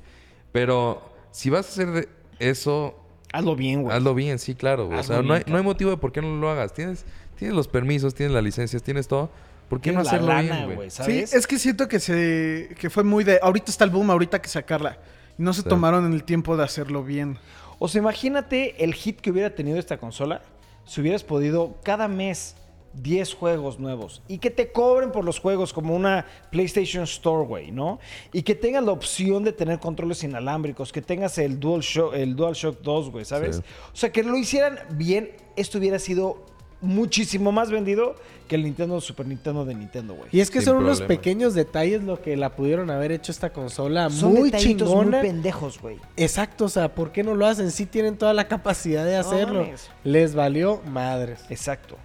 Pero 0.52 1.02
si 1.30 1.50
vas 1.50 1.66
a 1.66 1.68
hacer 1.70 1.90
de 1.90 2.08
eso, 2.38 2.96
Hazlo 3.32 3.54
bien, 3.54 3.82
güey. 3.82 3.96
hazlo 3.96 4.14
bien, 4.14 4.38
sí, 4.38 4.54
claro. 4.54 4.86
güey. 4.86 4.98
O 4.98 5.02
sea, 5.02 5.22
no 5.22 5.34
hay, 5.34 5.42
no 5.46 5.56
hay 5.56 5.62
motivo 5.62 5.90
de 5.90 5.96
por 5.98 6.10
qué 6.12 6.20
no 6.22 6.36
lo 6.36 6.50
hagas. 6.50 6.72
Tienes, 6.72 7.04
tienes 7.36 7.54
los 7.56 7.68
permisos, 7.68 8.14
tienes 8.14 8.32
las 8.34 8.42
licencias, 8.42 8.82
tienes 8.82 9.06
todo. 9.06 9.30
¿Por 9.68 9.80
qué 9.80 9.92
no 9.92 10.02
la 10.02 10.08
hacerlo 10.10 10.28
lana, 10.28 10.40
bien, 10.42 10.64
güey? 10.64 10.76
güey, 10.76 10.90
Sí, 10.90 11.18
es 11.20 11.46
que 11.46 11.56
siento 11.58 11.86
que 11.86 12.00
se 12.00 12.74
que 12.78 12.90
fue 12.90 13.04
muy 13.04 13.22
de 13.22 13.38
ahorita 13.40 13.70
está 13.70 13.84
el 13.84 13.90
boom, 13.90 14.10
ahorita 14.10 14.38
hay 14.38 14.40
que 14.40 14.48
sacarla. 14.48 14.98
Y 15.38 15.42
no 15.42 15.52
se 15.52 15.62
Sí. 15.62 15.68
tomaron 15.68 16.12
el 16.12 16.24
tiempo 16.24 16.56
de 16.56 16.64
hacerlo 16.64 17.04
bien. 17.04 17.38
O 17.82 17.88
sea, 17.88 17.98
imagínate 18.00 18.84
el 18.84 18.94
hit 18.94 19.20
que 19.20 19.30
hubiera 19.30 19.54
tenido 19.54 19.78
esta 19.78 19.98
consola 19.98 20.42
si 20.84 21.00
hubieras 21.00 21.24
podido 21.24 21.78
cada 21.82 22.08
mes 22.08 22.54
10 22.92 23.34
juegos 23.34 23.78
nuevos 23.78 24.22
y 24.28 24.36
que 24.36 24.50
te 24.50 24.70
cobren 24.70 25.12
por 25.12 25.24
los 25.24 25.38
juegos 25.38 25.72
como 25.72 25.94
una 25.94 26.26
PlayStation 26.50 27.04
Store, 27.04 27.46
güey, 27.46 27.70
¿no? 27.70 27.98
Y 28.34 28.42
que 28.42 28.54
tengas 28.54 28.84
la 28.84 28.92
opción 28.92 29.44
de 29.44 29.52
tener 29.52 29.78
controles 29.78 30.22
inalámbricos, 30.24 30.92
que 30.92 31.00
tengas 31.00 31.38
el 31.38 31.58
DualShock, 31.58 32.12
el 32.14 32.36
DualShock 32.36 32.82
2, 32.82 33.10
güey, 33.10 33.24
¿sabes? 33.24 33.56
Sí. 33.56 33.62
O 33.94 33.96
sea, 33.96 34.12
que 34.12 34.24
lo 34.24 34.36
hicieran 34.36 34.78
bien, 34.92 35.30
esto 35.56 35.78
hubiera 35.78 35.98
sido 35.98 36.44
muchísimo 36.80 37.52
más 37.52 37.70
vendido 37.70 38.16
que 38.48 38.56
el 38.56 38.64
Nintendo 38.64 39.00
Super 39.00 39.26
Nintendo 39.26 39.64
de 39.64 39.74
Nintendo, 39.74 40.14
güey. 40.14 40.28
Y 40.32 40.40
es 40.40 40.50
que 40.50 40.60
Sin 40.60 40.66
son 40.70 40.78
unos 40.78 41.02
pequeños 41.02 41.54
detalles 41.54 42.02
lo 42.02 42.20
que 42.20 42.36
la 42.36 42.50
pudieron 42.56 42.90
haber 42.90 43.12
hecho 43.12 43.30
esta 43.32 43.52
consola 43.52 44.10
Son 44.10 44.32
muy 44.34 44.50
chingona. 44.50 45.18
muy 45.18 45.28
pendejos, 45.28 45.80
güey. 45.80 45.98
Exacto, 46.16 46.64
o 46.64 46.68
sea, 46.68 46.92
¿por 46.94 47.12
qué 47.12 47.22
no 47.22 47.34
lo 47.34 47.46
hacen? 47.46 47.70
Sí 47.70 47.86
tienen 47.86 48.16
toda 48.16 48.32
la 48.32 48.48
capacidad 48.48 49.04
de 49.04 49.16
hacerlo. 49.16 49.68
Les 50.04 50.34
valió 50.34 50.80
madres. 50.86 51.40
Exacto. 51.50 51.96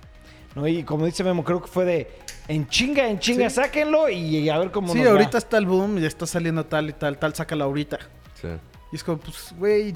¿No? 0.56 0.68
Y 0.68 0.84
como 0.84 1.06
dice 1.06 1.24
Memo, 1.24 1.44
creo 1.44 1.62
que 1.62 1.68
fue 1.68 1.84
de 1.86 2.08
en 2.48 2.68
chinga, 2.68 3.10
en 3.10 3.18
chinga, 3.20 3.50
sáquenlo 3.50 4.08
y 4.08 4.48
a 4.50 4.58
ver 4.60 4.72
cómo 4.72 4.94
Sí, 4.94 5.00
nos 5.00 5.08
va. 5.08 5.12
ahorita 5.14 5.38
está 5.40 5.58
el 5.58 5.66
boom, 5.66 5.98
ya 5.98 6.08
está 6.08 6.28
saliendo 6.28 6.64
tal 6.66 6.90
y 6.90 6.94
tal, 6.94 7.18
tal, 7.18 7.34
sácala 7.34 7.66
ahorita. 7.66 8.00
Sí. 8.40 8.48
Y 8.92 8.96
es 8.96 9.04
como, 9.04 9.18
pues, 9.18 9.54
güey, 9.58 9.94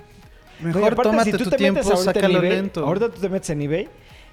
No, 0.59 0.69
y 0.71 0.73
mejor 0.73 0.93
aparte, 0.93 1.09
tómate 1.11 1.31
si 1.31 1.37
tú 1.37 1.43
tu 1.43 1.49
te 1.51 1.57
tiempo, 1.57 1.81
metes 1.83 2.03
sácalo 2.03 2.41
lento. 2.41 2.85
Ahorita 2.85 3.09
tú 3.09 3.21
te 3.21 3.29
metes 3.29 3.49
en 3.51 3.61
eBay. 3.61 3.87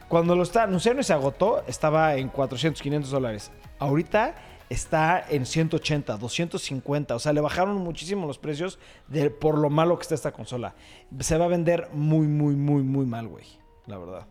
Cuando 0.09 0.37
lo 0.37 0.43
está 0.43 0.65
anunciaron 0.65 1.01
y 1.01 1.05
se 1.05 1.13
agotó, 1.13 1.63
estaba 1.67 2.15
en 2.17 2.29
400, 2.29 2.81
500 2.81 3.11
dólares. 3.11 3.51
Ahorita 3.79 4.35
está 4.69 5.25
en 5.29 5.47
180, 5.47 6.17
250. 6.17 7.15
O 7.15 7.19
sea, 7.19 7.33
le 7.33 7.41
bajaron 7.41 7.77
muchísimo 7.79 8.27
los 8.27 8.39
precios 8.39 8.79
de, 9.09 9.31
por 9.31 9.59
lo 9.59 9.71
malo 9.71 9.97
que 9.99 10.03
está 10.03 10.15
esta 10.15 10.33
consola. 10.33 10.75
Se 11.21 11.37
va 11.39 11.47
a 11.47 11.49
vender 11.49 11.89
muy, 11.93 12.27
muy, 12.27 12.55
muy, 12.55 12.83
muy 12.83 13.07
mal, 13.07 13.27
güey. 13.29 13.47
La 13.87 13.99
verdad. 13.99 14.27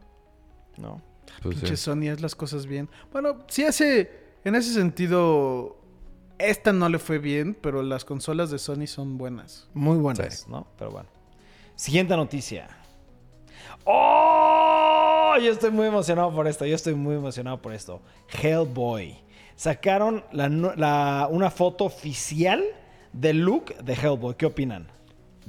¿No? 0.78 1.02
Pues, 1.42 1.56
sí. 1.56 1.62
Pinche 1.62 1.78
Sony 1.78 2.10
es 2.10 2.22
las 2.22 2.36
cosas 2.36 2.66
bien. 2.66 2.90
Bueno, 3.12 3.40
sí 3.48 3.64
hace, 3.64 4.12
en 4.44 4.56
ese 4.56 4.74
sentido, 4.74 5.78
esta 6.38 6.72
no 6.74 6.88
le 6.90 7.00
fue 7.00 7.18
bien, 7.18 7.58
pero 7.60 7.82
las 7.84 8.06
consolas 8.06 8.50
de 8.50 8.60
Sony 8.60 8.88
son 8.88 9.18
buenas. 9.18 9.70
Muy 9.74 9.98
buenas, 9.98 10.40
Sí. 10.42 10.46
¿no? 10.50 10.68
Pero 10.78 10.92
bueno. 10.92 11.10
Siguiente 11.76 12.16
noticia. 12.16 12.68
¡Oh! 13.86 15.15
Yo 15.40 15.52
estoy 15.52 15.72
muy 15.72 15.88
emocionado 15.88 16.34
por 16.34 16.48
esto. 16.48 16.66
Yo 16.66 16.76
estoy 16.76 16.96
muy 16.96 17.16
emocionado 17.16 17.62
por 17.62 17.74
esto. 17.74 18.02
Hellboy. 18.42 19.16
Sacaron 19.56 20.24
la 20.32 20.50
nu- 20.50 20.74
la- 20.76 21.28
una 21.32 21.50
foto 21.50 21.86
oficial 21.86 22.64
del 23.14 23.40
look 23.40 23.76
de 23.78 23.94
Hellboy. 23.94 24.36
¿Qué 24.36 24.46
opinan? 24.46 24.88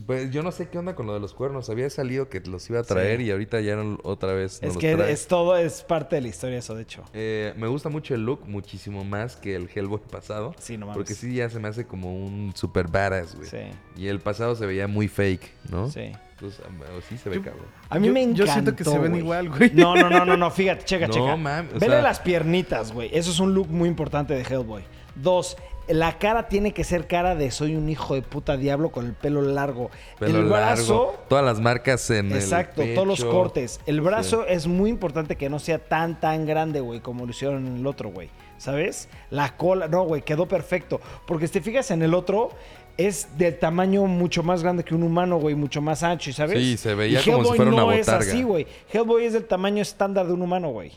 Pues 0.07 0.31
yo 0.31 0.43
no 0.43 0.53
sé 0.53 0.69
qué 0.69 0.77
onda 0.79 0.95
con 0.95 1.07
lo 1.07 1.15
de 1.15 1.21
los 1.21 1.33
cuernos. 1.33 1.71
Había 1.71 1.89
salido 1.89 2.29
que 2.29 2.41
los 2.41 2.69
iba 2.69 2.81
a 2.81 2.83
traer 2.83 3.19
Sí. 3.19 3.25
y 3.27 3.31
ahorita 3.31 3.61
ya 3.63 3.77
no- 3.77 3.99
otra 4.05 4.35
vez 4.35 4.61
no 4.61 4.69
es 4.69 4.75
los 4.75 4.81
que 4.81 4.95
trae. 4.95 5.11
es 5.11 5.27
todo, 5.27 5.57
es 5.57 5.83
parte 5.83 6.17
de 6.17 6.23
la 6.23 6.29
historia 6.29 6.59
eso, 6.59 6.75
de 6.75 6.83
hecho. 6.83 7.03
Eh, 7.15 7.55
me 7.57 7.67
gusta 7.67 7.89
mucho 7.89 8.15
el 8.15 8.25
look, 8.27 8.47
muchísimo 8.47 9.05
más 9.05 9.37
que 9.37 9.55
el 9.57 9.71
Hellboy 9.75 10.01
pasado. 10.11 10.55
Sí, 10.59 10.77
no 10.77 10.85
mames. 10.87 10.99
Porque 10.99 11.15
sí 11.15 11.35
ya 11.35 11.49
se 11.49 11.59
me 11.59 11.69
hace 11.69 11.87
como 11.87 12.15
un 12.15 12.53
super 12.55 12.89
badass, 12.89 13.37
güey. 13.37 13.49
Sí. 13.49 13.59
Y 13.97 14.09
el 14.09 14.21
pasado 14.21 14.55
se 14.55 14.67
veía 14.67 14.87
muy 14.87 15.09
fake, 15.09 15.51
¿no? 15.71 15.91
Sí. 15.91 16.13
Entonces, 16.39 16.61
ah, 16.67 17.01
sí 17.09 17.17
se 17.17 17.31
ve 17.31 17.37
Yo- 17.37 17.43
cabrón. 17.43 17.65
A 17.89 17.99
mí 17.99 18.09
Yo- 18.09 18.13
me 18.13 18.21
yo 18.25 18.29
encantó, 18.45 18.53
siento 18.53 18.77
que 18.77 18.85
se 18.85 18.99
ven 18.99 19.17
igual, 19.17 19.49
güey. 19.49 19.71
No, 19.73 19.95
no, 19.97 20.11
no, 20.11 20.25
no, 20.27 20.37
no. 20.37 20.51
Fíjate, 20.51 20.85
checa, 20.85 21.07
No, 21.07 21.13
checa. 21.15 21.35
Vele 21.75 21.87
sea- 21.87 22.03
las 22.03 22.21
piernitas, 22.21 22.93
güey. 22.93 23.11
Eso 23.13 23.31
es 23.31 23.41
un 23.41 23.55
look 23.55 23.69
muy 23.71 23.89
importante 23.89 24.35
de 24.35 24.43
Hellboy. 24.43 24.85
Dos, 25.15 25.57
la 25.89 26.19
cara 26.19 26.47
tiene 26.49 26.73
que 26.75 26.85
ser 26.85 27.07
cara 27.07 27.35
de 27.35 27.51
soy 27.51 27.75
un 27.75 27.89
hijo 27.89 28.15
de 28.15 28.21
puta 28.21 28.59
diablo 28.59 28.91
con 28.91 29.07
el 29.07 29.15
pelo 29.15 29.41
largo. 29.41 29.91
Pelo 30.19 30.41
el 30.41 30.45
brazo... 30.45 31.07
largo, 31.07 31.25
todas 31.29 31.43
las 31.45 31.59
marcas 31.59 32.11
en 32.11 32.31
Exacto, 32.33 32.83
el 32.83 32.95
todos 32.95 33.07
los 33.09 33.25
cortes. 33.25 33.81
El 33.87 34.03
brazo 34.03 34.47
es 34.47 34.67
muy 34.67 34.91
importante 34.91 35.37
que 35.37 35.49
no 35.49 35.59
sea 35.59 35.79
tan, 35.79 36.21
tan 36.21 36.45
grande, 36.45 36.81
güey, 36.81 37.01
como 37.01 37.25
lo 37.25 37.31
hicieron 37.31 37.67
en 37.67 37.77
el 37.79 37.87
otro, 37.87 38.11
güey. 38.11 38.29
¿Sabes? 38.59 39.09
La 39.31 39.57
cola, 39.57 39.87
no, 39.89 40.03
güey, 40.05 40.21
quedó 40.23 40.47
perfecto. 40.47 41.01
Porque 41.27 41.47
si 41.47 41.55
te 41.55 41.61
fijas 41.63 41.91
en 41.91 42.03
el 42.03 42.13
otro, 42.15 42.51
es 42.97 43.29
del 43.37 43.59
tamaño 43.59 44.07
mucho 44.07 44.43
más 44.43 44.63
grande 44.63 44.85
que 44.85 44.95
un 44.95 45.03
humano, 45.03 45.39
güey, 45.39 45.55
mucho 45.55 45.81
más 45.83 46.03
ancho, 46.03 46.33
¿sabes? 46.33 46.59
Sí, 46.59 46.77
se 46.77 46.95
veía 46.95 47.21
Y 47.21 47.25
como 47.25 47.39
si 47.39 47.43
Hellboy 47.43 47.57
fuera 47.57 47.71
una 47.73 47.83
no 47.83 47.93
es 47.93 48.07
botarga. 48.07 48.33
así, 48.33 48.43
güey. 48.43 48.67
Hellboy 48.93 49.25
es 49.25 49.33
del 49.35 49.45
tamaño 49.45 49.83
estándar 49.83 50.27
de 50.27 50.33
un 50.33 50.43
humano, 50.43 50.71
güey. 50.71 50.93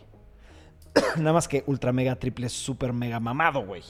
Nada 1.17 1.33
más 1.33 1.47
que 1.47 1.63
ultra 1.67 1.91
mega 1.91 2.15
triple 2.15 2.50
super 2.50 2.93
mega 2.93 3.19
mamado, 3.19 3.65
güey. 3.65 3.83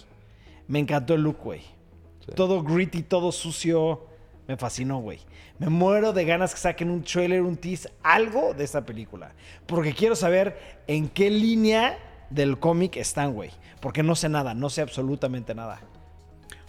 Me 0.67 0.79
encantó 0.79 1.13
el 1.13 1.21
look, 1.21 1.37
güey. 1.43 1.61
Sí. 1.61 2.33
Todo 2.35 2.63
gritty, 2.63 3.03
todo 3.03 3.31
sucio. 3.31 4.05
me 4.47 4.57
fascinó, 4.57 4.99
güey. 4.99 5.19
Me 5.59 5.69
muero 5.69 6.13
de 6.13 6.25
ganas 6.25 6.53
que 6.53 6.59
saquen 6.59 6.89
un 6.89 7.03
trailer, 7.03 7.41
un 7.41 7.57
tease, 7.57 7.91
algo 8.01 8.53
de 8.53 8.63
esta 8.63 8.85
película. 8.85 9.33
Porque 9.65 9.93
quiero 9.93 10.15
saber 10.15 10.57
en 10.87 11.09
qué 11.09 11.29
línea 11.29 11.97
del 12.29 12.57
cómic 12.59 12.97
están, 12.97 13.33
güey. 13.33 13.51
Porque 13.79 14.01
no 14.03 14.15
sé 14.15 14.29
nada, 14.29 14.53
no 14.53 14.69
sé 14.69 14.81
absolutamente 14.81 15.53
nada. 15.53 15.81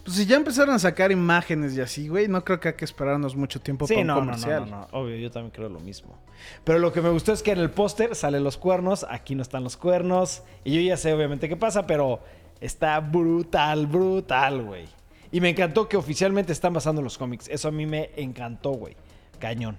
Pues 0.05 0.17
si 0.17 0.27
ya 0.27 0.37
empezaron 0.37 0.75
a 0.75 0.79
sacar 0.79 1.13
imágenes 1.13 1.77
y 1.77 1.81
así, 1.81 2.09
güey, 2.09 2.27
no 2.27 2.45
creo 2.45 2.59
que 2.59 2.69
hay 2.69 2.75
que 2.75 2.85
esperarnos 2.85 3.37
mucho 3.37 3.61
tiempo 3.61 3.87
Sí, 3.87 3.95
para 3.95 4.01
un 4.03 4.07
no, 4.07 4.15
no, 4.15 4.21
no, 4.21 4.27
comercial. 4.33 4.71
no, 4.71 4.81
no. 4.81 4.89
Obvio, 4.93 5.17
yo 5.17 5.31
también 5.31 5.51
creo 5.51 5.69
lo 5.69 5.81
mismo. 5.81 6.19
Pero 6.65 6.79
lo 6.79 6.93
que 6.93 7.01
me 7.03 7.11
gustó 7.11 7.33
es 7.33 7.43
que 7.43 7.53
en 7.53 7.59
el 7.59 7.71
póster 7.71 8.15
salen 8.15 8.43
los 8.43 8.57
cuernos, 8.57 9.07
aquí 9.09 9.35
no 9.35 9.43
están 9.43 9.63
los 9.63 9.77
cuernos. 9.77 10.43
Y 10.65 10.75
yo 10.75 10.81
ya 10.81 10.97
sé 10.97 11.13
obviamente 11.13 11.49
qué 11.49 11.57
pasa, 11.57 11.87
pero 11.87 12.21
está 12.61 12.99
brutal, 13.01 13.87
brutal, 13.87 14.63
güey. 14.63 14.87
Y 15.33 15.41
me 15.41 15.51
encantó 15.51 15.89
que 15.89 15.97
oficialmente 15.97 16.53
están 16.53 16.73
basando 16.73 17.03
los 17.03 17.17
cómics. 17.19 17.47
Eso 17.49 17.69
a 17.69 17.71
mí 17.71 17.87
me 17.87 18.11
encantó, 18.17 18.71
güey. 18.71 18.97
Cañón. 19.39 19.79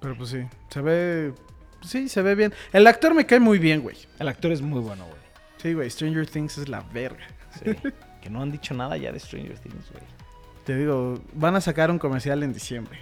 Pero 0.00 0.16
pues 0.16 0.30
sí, 0.30 0.42
se 0.70 0.80
ve... 0.80 1.32
Sí, 1.82 2.08
se 2.08 2.22
ve 2.22 2.34
bien. 2.34 2.52
El 2.72 2.86
actor 2.86 3.14
me 3.14 3.26
cae 3.26 3.40
muy 3.40 3.58
bien, 3.58 3.80
güey. 3.82 3.96
El 4.18 4.28
actor 4.28 4.52
es 4.52 4.60
muy 4.60 4.80
bueno, 4.80 5.04
güey. 5.04 5.16
Sí, 5.58 5.72
güey, 5.74 5.90
Stranger 5.90 6.26
Things 6.26 6.58
es 6.58 6.68
la 6.68 6.80
verga. 6.80 7.26
Sí. 7.62 7.70
que 8.26 8.32
no 8.32 8.42
han 8.42 8.50
dicho 8.50 8.74
nada 8.74 8.96
ya 8.96 9.12
de 9.12 9.20
Stranger 9.20 9.56
Things, 9.56 9.92
güey. 9.92 10.02
Te 10.64 10.76
digo, 10.76 11.20
van 11.34 11.54
a 11.54 11.60
sacar 11.60 11.92
un 11.92 11.98
comercial 11.98 12.42
en 12.42 12.52
diciembre. 12.52 12.98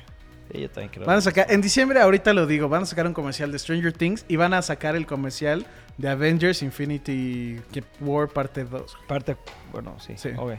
Sí, 0.52 0.60
yo 0.60 0.68
también 0.68 0.90
creo. 0.90 1.06
Van 1.06 1.16
a 1.16 1.20
sacar, 1.22 1.50
en 1.50 1.62
diciembre, 1.62 1.98
ahorita 1.98 2.34
lo 2.34 2.46
digo, 2.46 2.68
van 2.68 2.82
a 2.82 2.86
sacar 2.86 3.06
un 3.06 3.14
comercial 3.14 3.50
de 3.50 3.58
Stranger 3.58 3.94
Things 3.94 4.26
y 4.28 4.36
van 4.36 4.52
a 4.52 4.60
sacar 4.60 4.96
el 4.96 5.06
comercial 5.06 5.64
de 5.96 6.10
Avengers 6.10 6.60
Infinity 6.62 7.58
War 8.00 8.28
parte 8.28 8.64
2. 8.64 8.98
Parte, 9.08 9.38
bueno, 9.72 9.98
sí. 9.98 10.12
Sí. 10.16 10.28
ok. 10.36 10.58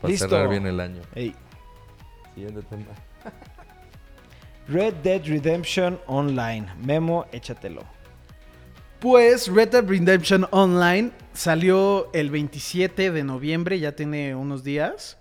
Para 0.00 0.10
Listo. 0.10 0.28
cerrar 0.28 0.48
bien 0.48 0.66
el 0.66 0.80
año. 0.80 1.02
Ey. 1.14 1.32
Siguiente 2.34 2.62
tema. 2.62 2.86
Red 4.66 4.94
Dead 5.04 5.22
Redemption 5.24 6.00
Online. 6.06 6.66
Memo, 6.82 7.26
échatelo. 7.30 7.84
Pues 9.00 9.48
Red 9.48 9.70
Dead 9.70 9.86
Redemption 9.86 10.46
Online 10.50 11.10
salió 11.32 12.12
el 12.12 12.28
27 12.28 13.10
de 13.10 13.24
noviembre, 13.24 13.80
ya 13.80 13.96
tiene 13.96 14.34
unos 14.34 14.62
días. 14.62 15.16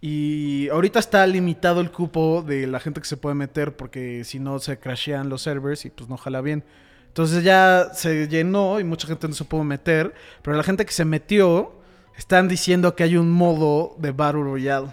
Y 0.00 0.68
ahorita 0.70 0.98
está 0.98 1.24
limitado 1.28 1.80
el 1.80 1.92
cupo 1.92 2.42
de 2.42 2.66
la 2.66 2.80
gente 2.80 3.00
que 3.00 3.06
se 3.06 3.16
puede 3.16 3.36
meter 3.36 3.76
porque 3.76 4.24
si 4.24 4.40
no 4.40 4.58
se 4.58 4.80
crashean 4.80 5.28
los 5.28 5.42
servers 5.42 5.84
y 5.84 5.90
pues 5.90 6.10
no 6.10 6.16
jala 6.16 6.40
bien. 6.40 6.64
Entonces 7.06 7.44
ya 7.44 7.90
se 7.94 8.26
llenó 8.26 8.80
y 8.80 8.84
mucha 8.84 9.06
gente 9.06 9.28
no 9.28 9.34
se 9.34 9.44
pudo 9.44 9.62
meter. 9.62 10.12
Pero 10.42 10.56
la 10.56 10.64
gente 10.64 10.84
que 10.84 10.92
se 10.92 11.04
metió 11.04 11.72
están 12.16 12.48
diciendo 12.48 12.96
que 12.96 13.04
hay 13.04 13.16
un 13.16 13.30
modo 13.30 13.94
de 13.98 14.10
Battle 14.10 14.42
Royale. 14.42 14.88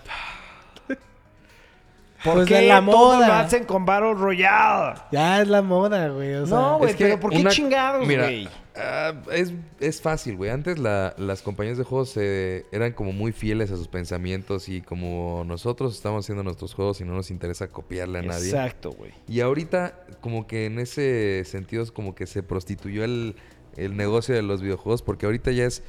¿Por 2.24 2.36
Pues 2.36 2.47
qué 2.47 2.55
de 2.57 2.67
la 2.67 2.86
todo 2.86 3.15
moda. 3.15 3.28
lo 3.28 3.34
hacen 3.34 3.63
con 3.65 3.86
Battle 3.86 4.13
Royale? 4.13 4.99
Ya 5.11 5.41
es 5.41 5.47
la 5.47 5.61
moda, 5.61 6.09
güey. 6.09 6.34
O 6.36 6.45
sea, 6.45 6.55
No, 6.57 6.78
güey, 6.78 6.91
Es 6.91 6.95
que 6.95 7.05
pero 7.05 7.19
¿por 7.19 7.32
qué 7.32 7.39
una- 7.39 7.49
chingados, 7.49 8.07
Mira, 8.07 8.24
güey? 8.26 8.47
ah, 8.76 9.13
es, 9.32 9.53
es 9.80 10.01
fácil, 10.01 10.36
güey. 10.38 10.51
Antes 10.51 10.78
la- 10.78 11.15
las 11.17 11.41
compañías 11.41 11.78
de 11.80 11.84
juegos 11.84 12.13
eh, 12.17 12.65
eran 12.72 12.91
como 12.93 13.11
muy 13.11 13.32
fieles 13.32 13.72
a 13.72 13.76
sus 13.78 13.88
pensamientos 13.88 14.69
y 14.69 14.82
como 14.82 15.43
nosotros 15.47 15.95
estamos 15.95 16.26
haciendo 16.26 16.43
nuestros 16.43 16.74
juegos 16.76 17.01
y 17.01 17.05
no 17.05 17.13
nos 17.13 17.32
interesa 17.32 17.67
copiarle 17.69 18.19
a 18.19 18.22
nadie. 18.22 18.49
Exacto, 18.49 18.91
güey. 18.91 19.11
Y 19.28 19.39
ahorita 19.41 19.95
como 20.22 20.45
que 20.45 20.67
en 20.67 20.78
ese 20.78 21.43
sentido 21.45 21.82
es 21.82 21.91
como 21.91 22.13
que 22.13 22.28
se 22.28 22.43
prostituyó 22.43 23.03
el, 23.03 23.36
el 23.78 23.97
negocio 23.97 24.36
de 24.36 24.43
los 24.43 24.61
videojuegos 24.61 25.01
porque 25.01 25.26
ahorita 25.26 25.51
ya 25.51 25.65
es 25.65 25.82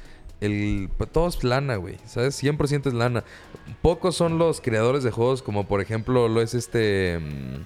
el 0.43 0.89
pues, 0.97 1.11
todo 1.11 1.27
es 1.27 1.43
lana, 1.43 1.77
güey, 1.77 1.97
¿sabes? 2.05 2.41
100% 2.41 2.87
es 2.87 2.93
lana. 2.93 3.23
Pocos 3.81 4.15
son 4.15 4.37
los 4.37 4.61
creadores 4.61 5.03
de 5.03 5.11
juegos 5.11 5.41
como 5.41 5.65
por 5.65 5.81
ejemplo 5.81 6.27
lo 6.27 6.41
es 6.41 6.53
este 6.53 7.19
mm, 7.19 7.61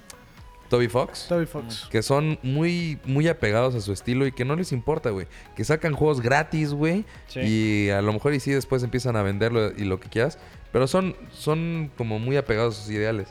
Toby 0.69 0.87
Fox. 0.87 1.27
Toby 1.29 1.45
Fox. 1.45 1.87
Que 1.89 2.01
son 2.01 2.39
muy, 2.43 2.99
muy 3.05 3.27
apegados 3.27 3.75
a 3.75 3.81
su 3.81 3.93
estilo 3.93 4.27
y 4.27 4.31
que 4.31 4.45
no 4.45 4.55
les 4.55 4.71
importa, 4.71 5.09
güey. 5.09 5.27
Que 5.55 5.63
sacan 5.63 5.93
juegos 5.93 6.21
gratis, 6.21 6.73
güey. 6.73 7.05
Sí. 7.27 7.39
Y 7.39 7.89
a 7.89 8.01
lo 8.01 8.13
mejor 8.13 8.33
y 8.33 8.39
sí 8.39 8.51
después 8.51 8.83
empiezan 8.83 9.15
a 9.15 9.23
venderlo 9.23 9.71
y 9.71 9.85
lo 9.85 9.99
que 9.99 10.09
quieras. 10.09 10.37
Pero 10.71 10.87
son, 10.87 11.15
son 11.31 11.91
como 11.97 12.19
muy 12.19 12.37
apegados 12.37 12.77
a 12.77 12.81
sus 12.81 12.91
ideales. 12.91 13.29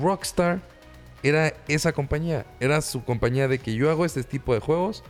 Rockstar 0.00 0.60
era 1.22 1.54
esa 1.68 1.92
compañía. 1.92 2.46
Era 2.60 2.80
su 2.80 3.04
compañía 3.04 3.48
de 3.48 3.58
que 3.58 3.74
yo 3.74 3.90
hago 3.90 4.04
este 4.04 4.22
tipo 4.24 4.54
de 4.54 4.60
juegos. 4.60 5.04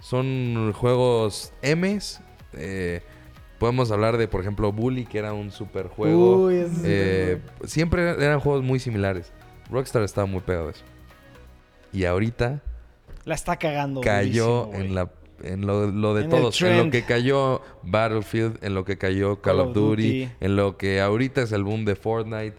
Son 0.00 0.72
juegos 0.74 1.52
M's. 1.62 2.20
Eh, 2.54 3.02
podemos 3.58 3.90
hablar 3.90 4.16
de, 4.16 4.28
por 4.28 4.40
ejemplo, 4.40 4.72
Bully, 4.72 5.04
que 5.04 5.18
era 5.18 5.32
un 5.32 5.50
super 5.50 5.86
juego. 5.88 6.46
Uy, 6.46 6.66
Eh, 6.84 7.40
siempre 7.64 8.10
eran 8.10 8.40
juegos 8.40 8.62
muy 8.62 8.78
similares. 8.78 9.32
Rockstar 9.70 10.02
estaba 10.02 10.26
muy 10.26 10.40
pegado 10.40 10.68
a 10.68 10.70
eso. 10.72 10.84
Y 11.92 12.04
ahorita 12.04 12.62
La 13.24 13.34
está 13.34 13.56
cagando, 13.56 14.00
cayó 14.00 14.72
en 14.72 14.94
la 14.94 15.10
en 15.42 15.66
lo, 15.66 15.90
lo 15.90 16.14
de 16.14 16.24
En 16.24 16.30
todos, 16.30 16.60
en 16.62 16.78
lo 16.78 16.90
que 16.90 17.04
cayó 17.04 17.62
Battlefield, 17.82 18.58
en 18.62 18.74
lo 18.74 18.84
que 18.84 18.96
cayó 18.96 19.40
Call, 19.40 19.60
of 19.60 19.74
Duty, 19.74 20.30
en 20.40 20.56
lo 20.56 20.76
que 20.76 21.00
ahorita 21.00 21.42
es 21.42 21.52
el 21.52 21.64
boom 21.64 21.84
de 21.84 21.96
Fortnite. 21.96 22.54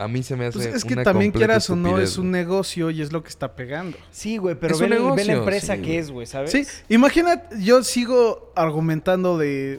A 0.00 0.08
mí 0.08 0.22
se 0.22 0.34
me 0.34 0.46
hace 0.46 0.58
Pues 0.58 0.74
es 0.74 0.84
que 0.84 0.94
una 0.94 1.02
también 1.02 1.30
quieras 1.30 1.68
o 1.68 1.76
no, 1.76 1.98
es 1.98 2.16
un 2.16 2.30
negocio 2.30 2.88
y 2.90 3.02
es 3.02 3.12
lo 3.12 3.22
que 3.22 3.28
está 3.28 3.54
pegando. 3.54 3.98
Sí, 4.10 4.38
güey, 4.38 4.54
pero 4.54 4.78
ve, 4.78 4.88
la 4.88 5.32
empresa 5.34 5.76
sí, 5.76 5.82
que 5.82 5.98
es, 5.98 6.10
güey, 6.10 6.26
¿sabes? 6.26 6.50
Sí, 6.50 6.64
imagínate, 6.88 7.62
yo 7.62 7.82
sigo 7.84 8.52
argumentando 8.56 9.36
de. 9.36 9.78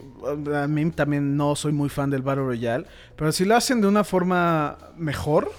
A 0.53 0.67
mí 0.67 0.91
también 0.91 1.35
no 1.35 1.55
soy 1.55 1.71
muy 1.71 1.89
fan 1.89 2.11
del 2.11 2.21
Battle 2.21 2.43
Royale, 2.43 2.85
pero 3.15 3.31
si 3.31 3.45
lo 3.45 3.55
hacen 3.55 3.81
de 3.81 3.87
una 3.87 4.03
forma 4.03 4.77
mejor 4.95 5.51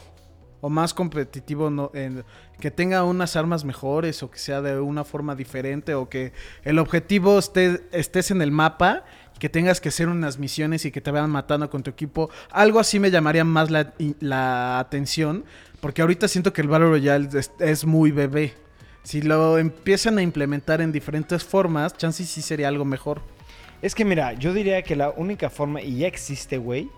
o 0.60 0.68
más 0.70 0.94
competitivo, 0.94 1.68
no, 1.70 1.90
en- 1.92 2.24
que 2.60 2.70
tenga 2.70 3.02
unas 3.02 3.34
armas 3.34 3.64
mejores 3.64 4.22
o 4.22 4.30
que 4.30 4.38
sea 4.38 4.62
de 4.62 4.78
una 4.78 5.02
forma 5.02 5.34
diferente 5.34 5.94
o 5.96 6.08
que 6.08 6.32
el 6.62 6.78
objetivo 6.78 7.36
esté, 7.40 7.80
estés 7.90 8.30
en 8.30 8.40
el 8.40 8.52
mapa. 8.52 9.04
Que 9.42 9.48
tengas 9.48 9.80
que 9.80 9.88
hacer 9.88 10.08
unas 10.08 10.38
misiones 10.38 10.84
y 10.84 10.92
que 10.92 11.00
te 11.00 11.10
vayan 11.10 11.28
matando 11.28 11.68
con 11.68 11.82
tu 11.82 11.90
equipo. 11.90 12.30
Algo 12.52 12.78
así 12.78 13.00
me 13.00 13.10
llamaría 13.10 13.42
más 13.42 13.72
la, 13.72 13.92
la 14.20 14.78
atención. 14.78 15.44
Porque 15.80 16.00
ahorita 16.00 16.28
siento 16.28 16.52
que 16.52 16.60
el 16.60 16.68
Battle 16.68 16.90
Royale 16.90 17.28
es, 17.36 17.50
es 17.58 17.84
muy 17.84 18.12
bebé. 18.12 18.54
Si 19.02 19.20
lo 19.20 19.58
empiezan 19.58 20.18
a 20.18 20.22
implementar 20.22 20.80
en 20.80 20.92
diferentes 20.92 21.42
formas, 21.42 21.96
chances 21.96 22.28
sí 22.28 22.40
sería 22.40 22.68
algo 22.68 22.84
mejor. 22.84 23.20
Es 23.82 23.96
que 23.96 24.04
mira, 24.04 24.32
yo 24.34 24.54
diría 24.54 24.80
que 24.82 24.94
la 24.94 25.10
única 25.10 25.50
forma, 25.50 25.82
y 25.82 25.98
ya 25.98 26.06
existe, 26.06 26.56
güey, 26.58 26.88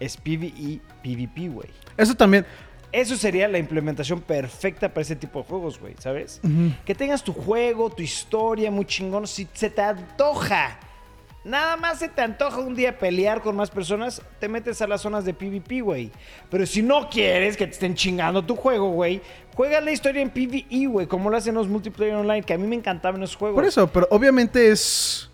es 0.00 0.16
PvE, 0.16 0.80
PvP, 1.02 1.48
güey. 1.50 1.68
Eso 1.98 2.14
también. 2.14 2.46
Eso 2.92 3.14
sería 3.14 3.46
la 3.46 3.58
implementación 3.58 4.22
perfecta 4.22 4.88
para 4.88 5.02
ese 5.02 5.16
tipo 5.16 5.40
de 5.40 5.44
juegos, 5.44 5.78
güey, 5.78 5.94
¿sabes? 5.98 6.40
Que 6.86 6.94
tengas 6.94 7.22
tu 7.22 7.34
juego, 7.34 7.90
tu 7.90 8.02
historia 8.02 8.70
muy 8.70 8.86
chingón. 8.86 9.26
Si 9.26 9.46
se 9.52 9.68
te 9.68 9.82
antoja, 9.82 10.78
nada 11.44 11.76
más 11.76 11.98
se 11.98 12.08
te 12.08 12.22
antoja 12.22 12.58
un 12.58 12.74
día 12.74 12.98
pelear 12.98 13.42
con 13.42 13.54
más 13.56 13.70
personas, 13.70 14.22
te 14.40 14.48
metes 14.48 14.80
a 14.82 14.86
las 14.86 15.02
zonas 15.02 15.24
de 15.24 15.34
PvP, 15.34 15.82
güey. 15.82 16.10
Pero 16.50 16.66
si 16.66 16.82
no 16.82 17.08
quieres 17.08 17.56
que 17.56 17.66
te 17.66 17.72
estén 17.72 17.94
chingando 17.94 18.44
tu 18.44 18.56
juego, 18.56 18.90
güey, 18.90 19.20
juega 19.54 19.80
la 19.80 19.92
historia 19.92 20.22
en 20.22 20.30
PvE, 20.30 20.86
güey, 20.86 21.06
como 21.06 21.30
lo 21.30 21.36
hacen 21.36 21.54
los 21.54 21.68
multiplayer 21.68 22.14
online, 22.14 22.42
que 22.42 22.54
a 22.54 22.58
mí 22.58 22.66
me 22.66 22.76
encantaban 22.76 23.22
esos 23.22 23.36
juegos. 23.36 23.56
Por 23.56 23.64
eso, 23.64 23.86
pero 23.86 24.08
obviamente 24.10 24.70
es. 24.70 25.30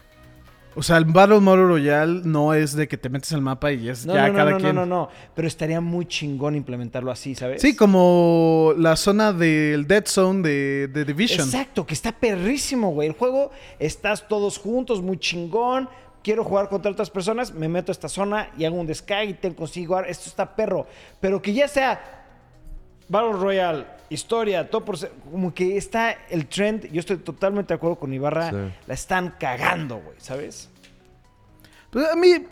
O 0.77 0.83
sea, 0.83 0.97
el 0.99 1.05
Battle 1.05 1.41
Model 1.41 1.67
Royale 1.67 2.21
no 2.25 2.55
es 2.55 2.75
de 2.77 2.87
que 2.87 2.97
te 2.97 3.09
metes 3.09 3.33
al 3.33 3.41
mapa 3.43 3.73
y 3.73 3.89
es 3.89 4.07
No, 4.07 4.15
ya 4.15 4.27
no, 4.27 4.29
no, 4.29 4.35
cada 4.39 4.51
no, 4.53 4.57
quien. 4.59 4.75
no, 4.75 4.87
no, 4.87 4.97
no. 5.05 5.09
Pero 5.35 5.49
estaría 5.49 5.81
muy 5.81 6.07
chingón 6.07 6.55
implementarlo 6.55 7.11
así, 7.11 7.35
¿sabes? 7.35 7.61
Sí, 7.61 7.75
como 7.75 8.73
la 8.79 8.97
zona 8.97 9.33
del 9.33 9.87
Dead 9.87 10.05
Zone 10.07 10.43
de, 10.49 10.89
de 10.89 11.05
Division. 11.05 11.47
Exacto, 11.47 11.85
que 11.87 11.95
está 11.95 12.13
perrísimo, 12.13 12.93
güey. 12.93 13.09
El 13.09 13.15
juego, 13.15 13.51
estás 13.79 14.29
todos 14.29 14.59
juntos, 14.59 15.03
muy 15.03 15.19
chingón. 15.19 15.89
Quiero 16.23 16.45
jugar 16.45 16.69
contra 16.69 16.93
otras 16.93 17.09
personas, 17.09 17.55
me 17.55 17.67
meto 17.69 17.91
a 17.91 17.95
esta 17.95 18.09
zona 18.09 18.51
y 18.59 18.65
hago 18.67 18.77
un 18.77 18.87
descargue 18.87 19.31
y 19.31 19.35
te 19.35 19.55
consigo. 19.55 19.99
Esto 20.01 20.29
está 20.29 20.55
perro. 20.55 20.87
Pero 21.19 21.41
que 21.41 21.53
ya 21.53 21.67
sea 21.67 22.20
Battle 23.11 23.33
Royale, 23.33 23.87
historia, 24.09 24.71
todo 24.71 24.85
por 24.85 24.97
ser- 24.97 25.11
Como 25.31 25.53
que 25.53 25.77
está 25.77 26.13
el 26.31 26.47
trend. 26.47 26.91
Yo 26.93 27.01
estoy 27.01 27.17
totalmente 27.17 27.75
de 27.75 27.77
acuerdo 27.77 27.97
con 27.99 28.15
Ibarra. 28.15 28.51
Sí. 28.51 28.57
La 28.87 28.95
están 28.95 29.35
cagando, 29.39 29.97
güey, 29.99 30.17
¿sabes? 30.19 30.71
Pues 31.91 32.09
a 32.09 32.15
mí, 32.15 32.47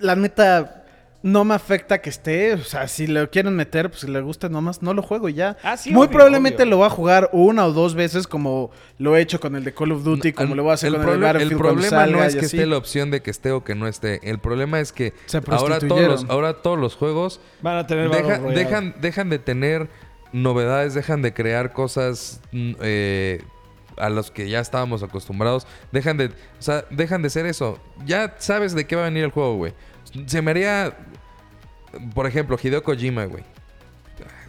la 0.00 0.16
neta, 0.16 0.79
no 1.22 1.44
me 1.44 1.54
afecta 1.54 2.00
que 2.00 2.08
esté. 2.10 2.54
O 2.54 2.64
sea, 2.64 2.88
si 2.88 3.06
lo 3.06 3.28
quieren 3.30 3.54
meter, 3.54 3.90
pues 3.90 4.00
si 4.02 4.06
le 4.08 4.20
gusta 4.22 4.48
nomás, 4.48 4.80
no 4.82 4.94
lo 4.94 5.02
juego 5.02 5.28
y 5.28 5.34
ya. 5.34 5.56
Ah, 5.62 5.76
sí, 5.76 5.90
Muy 5.90 6.06
obvio, 6.06 6.12
probablemente 6.12 6.62
obvio. 6.62 6.70
lo 6.70 6.78
va 6.78 6.86
a 6.86 6.90
jugar 6.90 7.28
una 7.32 7.66
o 7.66 7.72
dos 7.72 7.94
veces, 7.94 8.26
como 8.26 8.70
lo 8.98 9.16
he 9.16 9.20
hecho 9.20 9.38
con 9.40 9.54
el 9.56 9.64
de 9.64 9.74
Call 9.74 9.92
of 9.92 10.02
Duty, 10.02 10.32
como 10.32 10.52
El- 10.52 10.56
lo 10.56 10.62
voy 10.62 10.70
a 10.70 10.74
hacer 10.74 10.88
el 10.88 10.96
con 11.00 11.08
el 11.10 11.20
Battlefield 11.20 11.52
El 11.52 11.58
problema 11.58 12.06
no 12.06 12.22
es 12.24 12.36
que 12.36 12.46
esté 12.46 12.64
la 12.66 12.76
opción 12.78 13.10
de 13.10 13.20
que 13.20 13.30
esté 13.30 13.50
o 13.52 13.62
que 13.64 13.74
no 13.74 13.86
esté. 13.86 14.20
El 14.28 14.38
problema 14.38 14.80
es 14.80 14.92
que 14.92 15.12
Se 15.26 15.40
ahora 15.50 15.78
todos, 15.78 16.00
los, 16.22 16.24
ahora 16.30 16.54
todos 16.62 16.78
los 16.78 16.96
juegos 16.96 17.40
Van 17.62 17.76
a 17.76 17.86
tener 17.86 18.08
deja- 18.10 18.80
dejan 19.00 19.28
de 19.30 19.38
tener 19.38 19.88
novedades, 20.32 20.94
dejan 20.94 21.22
de 21.22 21.34
crear 21.34 21.72
cosas 21.72 22.40
mm, 22.52 22.72
eh, 22.80 23.42
a 23.96 24.08
los 24.08 24.30
que 24.30 24.48
ya 24.48 24.60
estábamos 24.60 25.02
acostumbrados. 25.02 25.66
Dejan 25.92 26.16
de, 26.16 26.26
o 26.26 26.30
sea, 26.60 26.84
dejan 26.90 27.20
de 27.20 27.28
ser 27.30 27.44
eso. 27.46 27.78
Ya 28.06 28.34
sabes 28.38 28.74
de 28.74 28.86
qué 28.86 28.96
va 28.96 29.02
a 29.02 29.04
venir 29.06 29.24
el 29.24 29.30
juego, 29.32 29.56
güey. 29.56 29.74
Se 30.26 30.40
me 30.42 30.50
haría 30.52 30.96
por 32.14 32.26
ejemplo, 32.26 32.56
Hideo 32.62 32.82
Kojima, 32.82 33.24
güey. 33.26 33.44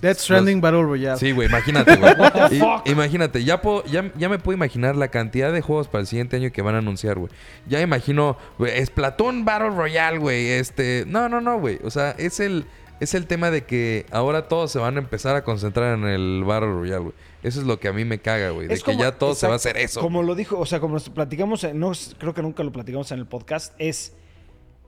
Death 0.02 0.18
Stranding 0.18 0.60
Battle 0.62 0.82
Royale. 0.84 1.18
Sí, 1.20 1.32
güey, 1.32 1.48
imagínate, 1.48 1.96
güey. 1.96 2.14
the 2.50 2.56
I- 2.56 2.60
fuck? 2.60 2.88
imagínate, 2.90 3.44
ya, 3.44 3.62
puedo- 3.62 3.86
ya, 3.86 4.12
ya 4.18 4.28
me 4.30 4.40
puedo 4.40 4.56
imaginar 4.58 4.96
la 4.96 5.10
cantidad 5.10 5.54
de 5.54 5.62
juegos 5.62 5.88
para 5.88 6.02
el 6.02 6.08
siguiente 6.08 6.36
año 6.38 6.52
que 6.52 6.62
van 6.62 6.76
a 6.76 6.80
anunciar, 6.80 7.18
güey. 7.20 7.32
Ya 7.68 7.80
imagino, 7.82 8.36
güey, 8.58 8.84
Splatoon 8.86 9.46
Battle 9.46 9.70
Royale, 9.70 10.18
güey. 10.18 10.48
Este, 10.50 11.06
no, 11.08 11.30
no, 11.30 11.40
no, 11.40 11.60
güey. 11.60 11.80
O 11.84 11.92
sea, 11.92 12.12
es 12.18 12.40
el, 12.40 12.66
es 13.00 13.14
el 13.14 13.28
tema 13.28 13.52
de 13.52 13.64
que 13.64 14.06
ahora 14.12 14.48
todos 14.48 14.72
se 14.72 14.80
van 14.80 14.96
a 14.98 15.00
empezar 15.00 15.36
a 15.36 15.44
concentrar 15.44 15.98
en 15.98 16.06
el 16.06 16.44
Battle 16.44 16.72
Royale, 16.74 17.00
güey. 17.04 17.14
Eso 17.44 17.62
es 17.62 17.66
lo 17.68 17.80
que 17.80 17.88
a 17.88 17.94
mí 17.94 18.04
me 18.04 18.20
caga, 18.20 18.50
güey. 18.50 18.68
De 18.68 18.74
Es 18.74 18.84
que 18.84 18.98
ya 18.98 19.14
todo 19.14 19.36
se 19.36 19.48
va 19.48 19.54
a 19.54 19.56
hacer 19.58 19.78
eso. 19.78 20.02
Como 20.02 20.22
lo 20.24 20.36
dijo, 20.36 20.60
o 20.60 20.66
sea, 20.66 20.80
como 20.80 20.96
nos 20.96 21.10
platicamos, 21.10 21.64
en- 21.64 21.80
no, 21.80 21.92
creo 22.18 22.34
que 22.34 22.42
nunca 22.42 22.64
lo 22.64 22.72
platicamos 22.72 23.12
en 23.12 23.20
el 23.20 23.26
podcast, 23.28 23.74
es 23.78 24.14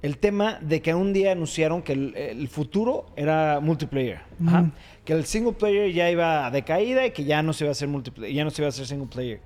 el 0.04 0.18
tema 0.20 0.60
de 0.62 0.82
que 0.82 0.94
un 0.94 1.14
día 1.14 1.32
anunciaron 1.32 1.82
que 1.82 1.94
el, 1.94 2.16
el 2.16 2.48
futuro 2.50 3.08
era 3.16 3.60
multiplayer. 3.62 4.20
Ajá. 4.46 4.70
Que 5.06 5.14
el 5.14 5.26
single 5.26 5.54
player 5.54 5.92
ya 5.92 6.12
iba 6.12 6.52
de 6.52 6.64
caída 6.64 7.06
y 7.06 7.12
que 7.12 7.24
ya 7.24 7.42
no 7.42 7.54
se 7.54 7.64
iba 7.64 7.70
a 7.70 7.72
hacer 7.72 7.88
multiplayer, 7.88 8.36
ya 8.36 8.44
no 8.44 8.52
se 8.52 8.62
iba 8.62 8.68
a 8.68 8.70
hacer 8.70 8.86
single 8.86 9.08
player. 9.08 9.42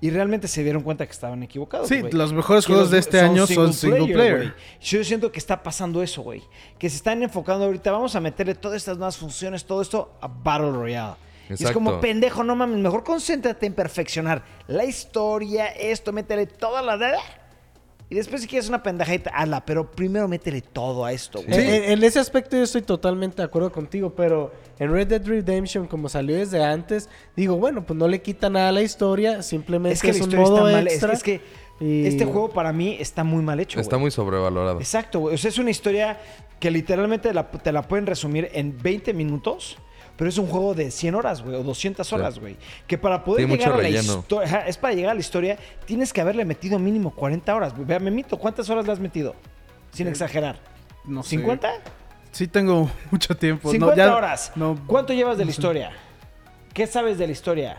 Y 0.00 0.10
realmente 0.10 0.48
se 0.48 0.62
dieron 0.64 0.82
cuenta 0.82 1.06
que 1.06 1.12
estaban 1.12 1.42
equivocados. 1.42 1.88
Sí, 1.88 2.02
los 2.12 2.32
mejores 2.32 2.66
juegos 2.66 2.84
los- 2.84 2.90
de 2.90 2.98
este 2.98 3.20
año 3.20 3.46
son 3.46 3.72
single 3.72 4.12
player. 4.12 4.54
Yo 4.80 5.02
siento 5.02 5.32
que 5.32 5.38
está 5.38 5.62
pasando 5.62 6.02
eso, 6.02 6.22
güey. 6.22 6.42
Que 6.78 6.90
se 6.90 6.96
están 6.96 7.22
enfocando 7.22 7.64
ahorita, 7.64 7.90
vamos 7.90 8.14
a 8.14 8.20
meterle 8.20 8.54
todas 8.54 8.76
estas 8.76 8.98
nuevas 8.98 9.16
funciones, 9.16 9.64
todo 9.64 9.80
esto 9.80 10.12
a 10.20 10.28
Battle 10.28 10.72
Royale. 10.72 11.14
Y 11.50 11.64
es 11.64 11.70
como, 11.72 12.00
pendejo, 12.00 12.44
no 12.44 12.54
mames, 12.56 12.78
mejor 12.78 13.04
concéntrate 13.04 13.66
en 13.66 13.74
perfeccionar 13.74 14.42
la 14.68 14.84
historia, 14.84 15.66
esto, 15.68 16.12
métele 16.12 16.46
toda 16.46 16.82
la... 16.82 16.96
Y 18.12 18.14
después 18.14 18.42
si 18.42 18.46
quieres 18.46 18.68
una 18.68 18.82
pendejita, 18.82 19.30
hazla, 19.30 19.64
pero 19.64 19.90
primero 19.90 20.28
métele 20.28 20.60
todo 20.60 21.02
a 21.06 21.12
esto, 21.12 21.40
güey. 21.42 21.58
En, 21.58 21.74
en- 21.84 21.90
en 21.92 22.04
ese 22.04 22.18
aspecto 22.18 22.58
yo 22.58 22.62
estoy 22.64 22.82
totalmente 22.82 23.38
de 23.38 23.44
acuerdo 23.44 23.72
contigo, 23.72 24.10
pero 24.14 24.52
en 24.78 24.92
Red 24.92 25.06
Dead 25.06 25.26
Redemption, 25.26 25.86
como 25.86 26.10
salió 26.10 26.36
desde 26.36 26.62
antes, 26.62 27.08
digo, 27.34 27.56
bueno, 27.56 27.86
pues 27.86 27.98
no 27.98 28.06
le 28.08 28.20
quita 28.20 28.50
nada 28.50 28.68
a 28.68 28.72
la 28.72 28.82
historia, 28.82 29.42
simplemente 29.42 29.94
Es 29.94 30.02
que 30.02 30.10
es, 30.10 30.18
la 30.18 30.24
un 30.24 30.28
historia 30.30 30.46
modo 30.46 30.68
está 30.68 30.72
mal, 30.76 30.86
es, 30.88 31.02
es 31.02 31.22
que 31.22 31.40
y- 31.80 32.06
este 32.06 32.26
juego 32.26 32.50
para 32.50 32.70
mí 32.72 32.98
está 33.00 33.24
muy 33.24 33.42
mal 33.42 33.58
hecho, 33.60 33.80
Está 33.80 33.96
muy 33.96 34.10
sobrevalorado. 34.10 34.78
Exacto, 34.78 35.20
güey. 35.20 35.34
O 35.34 35.38
sea, 35.38 35.48
es 35.48 35.56
una 35.56 35.70
historia 35.70 36.20
que 36.60 36.70
literalmente 36.70 37.32
la- 37.32 37.50
te 37.50 37.72
la 37.72 37.80
pueden 37.88 38.04
resumir 38.06 38.50
en 38.52 38.76
20 38.80 39.14
minutos, 39.14 39.78
pero 40.16 40.28
es 40.30 40.38
un 40.38 40.46
juego 40.46 40.74
de 40.74 40.90
100 40.90 41.14
horas, 41.14 41.42
güey, 41.42 41.56
o 41.56 41.62
200 41.62 42.12
horas, 42.12 42.38
güey. 42.38 42.56
Que 42.86 42.98
para 42.98 43.24
poder 43.24 43.46
Tiene 43.46 43.56
llegar 43.56 43.78
a 43.78 43.82
la 43.82 43.88
historia, 43.88 44.58
es 44.66 44.76
para 44.76 44.94
llegar 44.94 45.10
a 45.12 45.14
la 45.14 45.20
historia, 45.20 45.58
tienes 45.86 46.12
que 46.12 46.20
haberle 46.20 46.44
metido 46.44 46.78
mínimo 46.78 47.10
40 47.14 47.54
horas. 47.54 47.74
güey. 47.74 47.86
Vea, 47.86 47.98
me 47.98 48.10
mito, 48.10 48.36
¿cuántas 48.36 48.68
horas 48.70 48.86
le 48.86 48.92
has 48.92 49.00
metido? 49.00 49.34
Sin 49.92 50.06
exagerar. 50.08 50.58
No 51.04 51.22
sé. 51.22 51.36
¿50? 51.38 51.70
Sí 52.30 52.46
tengo 52.48 52.90
mucho 53.10 53.36
tiempo. 53.36 53.68
No, 53.68 53.72
50 53.72 53.96
ya- 53.96 54.14
horas. 54.16 54.52
No, 54.54 54.78
¿Cuánto 54.86 55.12
llevas 55.12 55.36
de 55.38 55.44
la 55.44 55.50
historia? 55.50 55.90
¿Qué 56.72 56.86
sabes 56.86 57.18
de 57.18 57.26
la 57.26 57.32
historia? 57.32 57.78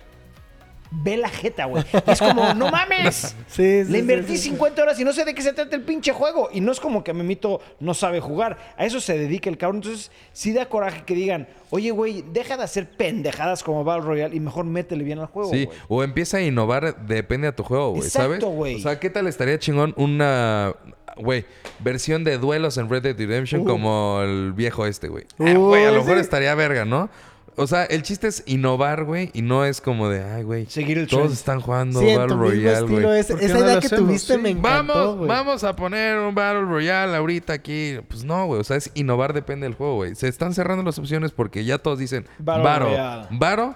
Ve 0.96 1.18
la 1.18 1.30
jeta, 1.30 1.66
güey. 1.66 1.84
Es 2.08 2.20
como, 2.20 2.54
no 2.54 2.70
mames. 2.70 3.36
Sí, 3.48 3.84
sí, 3.86 3.92
Le 3.92 4.00
invertí 4.00 4.36
sí, 4.38 4.44
sí. 4.44 4.50
50 4.50 4.82
horas 4.82 5.00
y 5.00 5.04
no 5.04 5.14
sé 5.14 5.26
de 5.26 5.34
qué 5.36 5.42
se 5.42 5.54
trata 5.54 5.76
el 5.76 5.84
pinche 5.84 6.12
juego. 6.12 6.50
Y 6.52 6.60
no 6.62 6.72
es 6.72 6.80
como 6.80 7.04
que 7.04 7.14
Memito 7.14 7.62
no 7.80 7.94
sabe 7.94 8.20
jugar. 8.20 8.58
A 8.78 8.86
eso 8.86 9.00
se 9.00 9.18
dedica 9.18 9.50
el 9.50 9.58
cabrón. 9.58 9.78
Entonces, 9.78 10.12
sí 10.32 10.54
da 10.54 10.68
coraje 10.68 11.04
que 11.06 11.14
digan, 11.14 11.48
oye, 11.70 11.92
güey, 11.92 12.24
deja 12.34 12.58
de 12.58 12.64
hacer 12.64 12.90
pendejadas 12.90 13.64
como 13.64 13.84
Battle 13.84 14.06
Royale 14.06 14.36
y 14.36 14.40
mejor 14.40 14.66
métele 14.66 15.04
bien 15.04 15.20
al 15.20 15.28
juego, 15.28 15.52
Sí, 15.52 15.68
o 15.88 16.04
empieza 16.04 16.38
a 16.38 16.42
innovar, 16.42 17.06
depende 17.06 17.48
de 17.48 17.54
tu 17.54 17.64
juego, 17.64 17.92
güey, 17.92 18.10
¿sabes? 18.10 18.44
O 18.44 18.66
sea, 18.80 19.00
¿qué 19.00 19.10
tal 19.10 19.28
estaría 19.28 19.58
chingón 19.60 19.94
una, 19.98 20.74
güey, 21.18 21.46
versión 21.80 22.24
de 22.24 22.38
duelos 22.38 22.78
en 22.78 22.90
Red 22.90 23.04
Dead 23.04 23.18
Redemption 23.18 23.62
Uh. 23.62 23.66
como 23.66 24.20
el 24.24 24.54
viejo 24.54 24.86
este, 24.86 25.08
güey? 25.10 25.26
Ah, 25.40 25.44
Uy, 25.44 25.54
güey, 25.54 25.86
a 25.86 25.92
lo 25.92 26.00
mejor 26.02 26.16
sí. 26.16 26.22
estaría 26.22 26.54
verga, 26.56 26.86
¿no? 26.86 27.10
O 27.56 27.68
sea, 27.68 27.84
el 27.86 28.02
chiste 28.04 28.28
es 28.28 28.42
innovar, 28.48 29.04
güey, 29.04 29.30
y 29.34 29.42
no 29.44 29.64
es 29.66 29.80
como 29.80 30.10
de, 30.10 30.24
ay, 30.24 30.44
güey, 30.44 30.66
Seguir 30.66 30.98
el 30.98 31.08
todos 31.08 31.24
trend. 31.24 31.34
están 31.38 31.62
jugando 31.62 32.00
Sí, 32.00 32.10
en 32.10 32.18
Battle 32.18 32.36
tu 32.36 32.42
mismo 32.42 32.50
Royale, 32.50 32.80
estilo, 32.86 33.08
güey. 33.08 33.20
ese- 33.20 33.34
¿Por 33.34 33.40
qué 33.40 33.46
esa 33.46 33.54
no 33.54 33.60
idea 33.66 33.76
lo 33.76 33.80
que 33.82 33.86
hacemos? 33.88 34.06
tuviste 34.08 34.34
Sí. 34.36 34.40
me 34.42 34.50
encantó, 34.50 34.94
Vamos, 34.94 35.16
güey. 35.18 35.28
vamos 35.30 35.64
a 35.64 35.76
poner 35.76 36.18
un 36.18 36.34
Battle 36.36 36.62
Royale 36.62 37.16
ahorita 37.16 37.54
aquí. 37.54 38.00
Pues 38.08 38.24
no, 38.24 38.46
güey. 38.48 38.60
O 38.62 38.64
sea, 38.64 38.78
es 38.78 38.90
innovar 38.96 39.34
depende 39.34 39.66
del 39.68 39.76
juego, 39.76 39.96
güey. 39.96 40.16
Se 40.16 40.28
están 40.28 40.54
cerrando 40.54 40.84
las 40.84 40.98
opciones 40.98 41.32
porque 41.32 41.64
ya 41.64 41.78
todos 41.78 42.00
dicen 42.00 42.26
Battle 42.40 42.64
Battle. 42.64 42.90
Royale. 42.90 43.76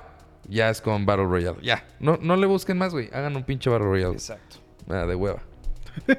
Ya 0.49 0.69
es 0.69 0.81
con 0.81 1.05
Battle 1.05 1.25
Royale. 1.25 1.57
Ya. 1.61 1.85
No, 1.99 2.17
no 2.21 2.35
le 2.35 2.47
busquen 2.47 2.77
más, 2.77 2.93
güey. 2.93 3.09
Hagan 3.13 3.35
un 3.35 3.43
pinche 3.43 3.69
Battle 3.69 3.87
Royale. 3.87 4.13
Exacto. 4.13 4.57
Ah, 4.89 5.05
de 5.05 5.13
hueva. 5.15 5.41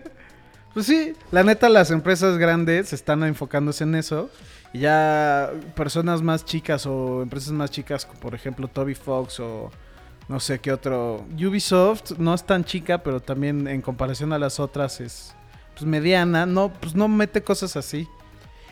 Pues 0.75 0.87
sí, 0.87 1.13
la 1.33 1.43
neta, 1.43 1.69
las 1.69 1.91
empresas 1.91 2.37
grandes 2.39 2.93
están 2.93 3.25
enfocándose 3.25 3.83
en 3.85 3.95
eso. 3.97 4.31
Y 4.73 4.81
ya 4.81 5.51
personas 5.75 6.23
más 6.23 6.45
chicas 6.45 6.87
o 6.87 7.23
empresas 7.23 7.53
más 7.53 7.71
chicas, 7.71 8.05
como 8.07 8.21
por 8.21 8.35
ejemplo 8.35 8.69
Toby 8.69 8.95
Fox 8.95 9.41
o 9.41 9.71
no 10.29 10.41
sé 10.41 10.59
qué 10.59 10.73
otro. 10.73 11.25
Ubisoft 11.35 12.13
no 12.19 12.35
es 12.35 12.45
tan 12.45 12.65
chica, 12.65 12.99
pero 13.03 13.21
también 13.21 13.67
en 13.67 13.81
comparación 13.81 14.33
a 14.33 14.39
las 14.39 14.61
otras 14.61 15.01
es 15.01 15.35
pues 15.75 15.87
mediana. 15.87 16.45
No, 16.45 16.71
pues 16.73 16.95
no 16.95 17.09
mete 17.09 17.43
cosas 17.43 17.77
así. 17.77 18.07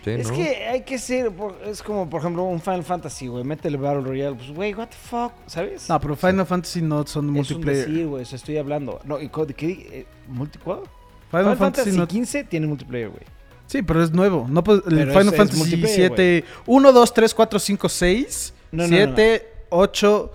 Sí, 0.04 0.10
Es 0.10 0.28
¿no? 0.30 0.36
que 0.36 0.66
hay 0.66 0.82
que 0.82 0.98
ser, 0.98 1.32
es 1.64 1.82
como 1.82 2.08
por 2.08 2.20
ejemplo 2.20 2.44
un 2.44 2.60
Final 2.60 2.84
Fantasy, 2.84 3.26
güey, 3.26 3.42
métele 3.42 3.76
Battle 3.76 4.02
Royale, 4.02 4.36
pues 4.36 4.50
güey, 4.50 4.72
what 4.72 4.88
the 4.88 4.96
fuck, 4.96 5.32
¿sabes? 5.46 5.88
No, 5.88 5.98
pero 5.98 6.14
Final 6.14 6.46
Fantasy 6.46 6.80
no 6.80 7.04
son 7.06 7.24
es 7.24 7.28
un 7.28 7.32
multiplayer. 7.32 7.88
decir, 7.88 8.06
güey, 8.06 8.22
eso 8.22 8.36
estoy 8.36 8.56
hablando. 8.58 9.00
No, 9.04 9.20
¿y 9.20 9.28
qué? 9.28 9.66
eh, 9.66 10.06
multi 10.28 10.58
¿cuál? 10.58 10.82
Final, 11.30 11.42
Final, 11.44 11.56
Fantasy, 11.56 11.90
Fantasy 11.90 11.98
no. 11.98 12.06
15 12.06 12.44
tiene 12.44 12.66
multiplayer, 12.68 13.08
güey. 13.08 13.22
Sí, 13.66 13.82
pero 13.82 14.02
es 14.02 14.12
nuevo. 14.12 14.46
No, 14.48 14.62
pues, 14.62 14.80
el 14.86 15.08
Final 15.10 15.32
Fantasy 15.34 15.82
7, 15.86 16.44
1, 16.66 16.92
2, 16.92 17.14
3, 17.14 17.34
4, 17.34 17.58
5, 17.58 17.88
6, 17.88 18.54
No, 18.72 18.82
no, 18.84 18.88
7, 18.88 19.48
8, 19.70 20.32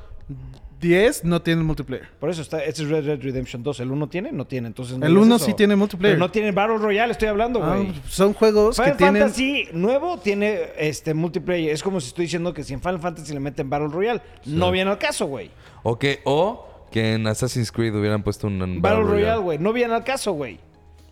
10 0.79 1.25
no 1.25 1.41
tienen 1.41 1.63
multiplayer. 1.63 2.07
Por 2.19 2.29
eso 2.31 2.41
está, 2.41 2.63
este 2.63 2.81
es 2.81 2.89
Red 2.89 3.05
Dead 3.05 3.19
Redemption 3.21 3.61
2. 3.61 3.79
¿El 3.81 3.91
1 3.91 4.09
tiene? 4.09 4.31
No 4.31 4.45
tiene, 4.45 4.67
entonces 4.67 4.97
no 4.97 5.05
El 5.05 5.11
digas 5.13 5.25
1 5.27 5.35
eso. 5.35 5.45
sí 5.45 5.53
tiene 5.53 5.75
multiplayer. 5.75 6.15
Pero 6.17 6.25
no 6.27 6.31
tiene 6.31 6.51
Battle 6.51 6.77
Royale, 6.79 7.11
estoy 7.11 7.27
hablando, 7.27 7.63
Ah, 7.63 7.75
güey. 7.77 7.93
son 8.09 8.33
juegos 8.33 8.75
Final 8.77 8.91
que 8.93 8.97
tienen... 8.97 9.21
Fantasy 9.21 9.67
nuevo 9.73 10.17
tiene 10.17 10.59
este 10.77 11.13
multiplayer. 11.13 11.71
Es 11.71 11.83
como 11.83 12.01
si 12.01 12.07
estoy 12.07 12.25
diciendo 12.25 12.51
que 12.53 12.63
si 12.63 12.73
en 12.73 12.81
Final 12.81 12.99
Fantasy 12.99 13.31
le 13.33 13.39
meten 13.39 13.69
Battle 13.69 13.89
Royale, 13.89 14.21
no 14.45 14.71
viene 14.71 14.89
al 14.89 14.97
caso, 14.97 15.27
güey. 15.27 15.51
O 15.83 15.99
que, 15.99 16.19
o 16.25 16.67
que 16.91 17.13
en 17.13 17.27
Assassin's 17.27 17.71
Creed 17.71 17.93
hubieran 17.95 18.23
puesto 18.23 18.47
un, 18.47 18.59
un 18.61 18.81
Battle 18.81 19.03
Royale, 19.03 19.39
güey. 19.41 19.59
No 19.59 19.71
viene 19.73 19.93
al 19.93 20.03
caso, 20.03 20.31
güey. 20.33 20.59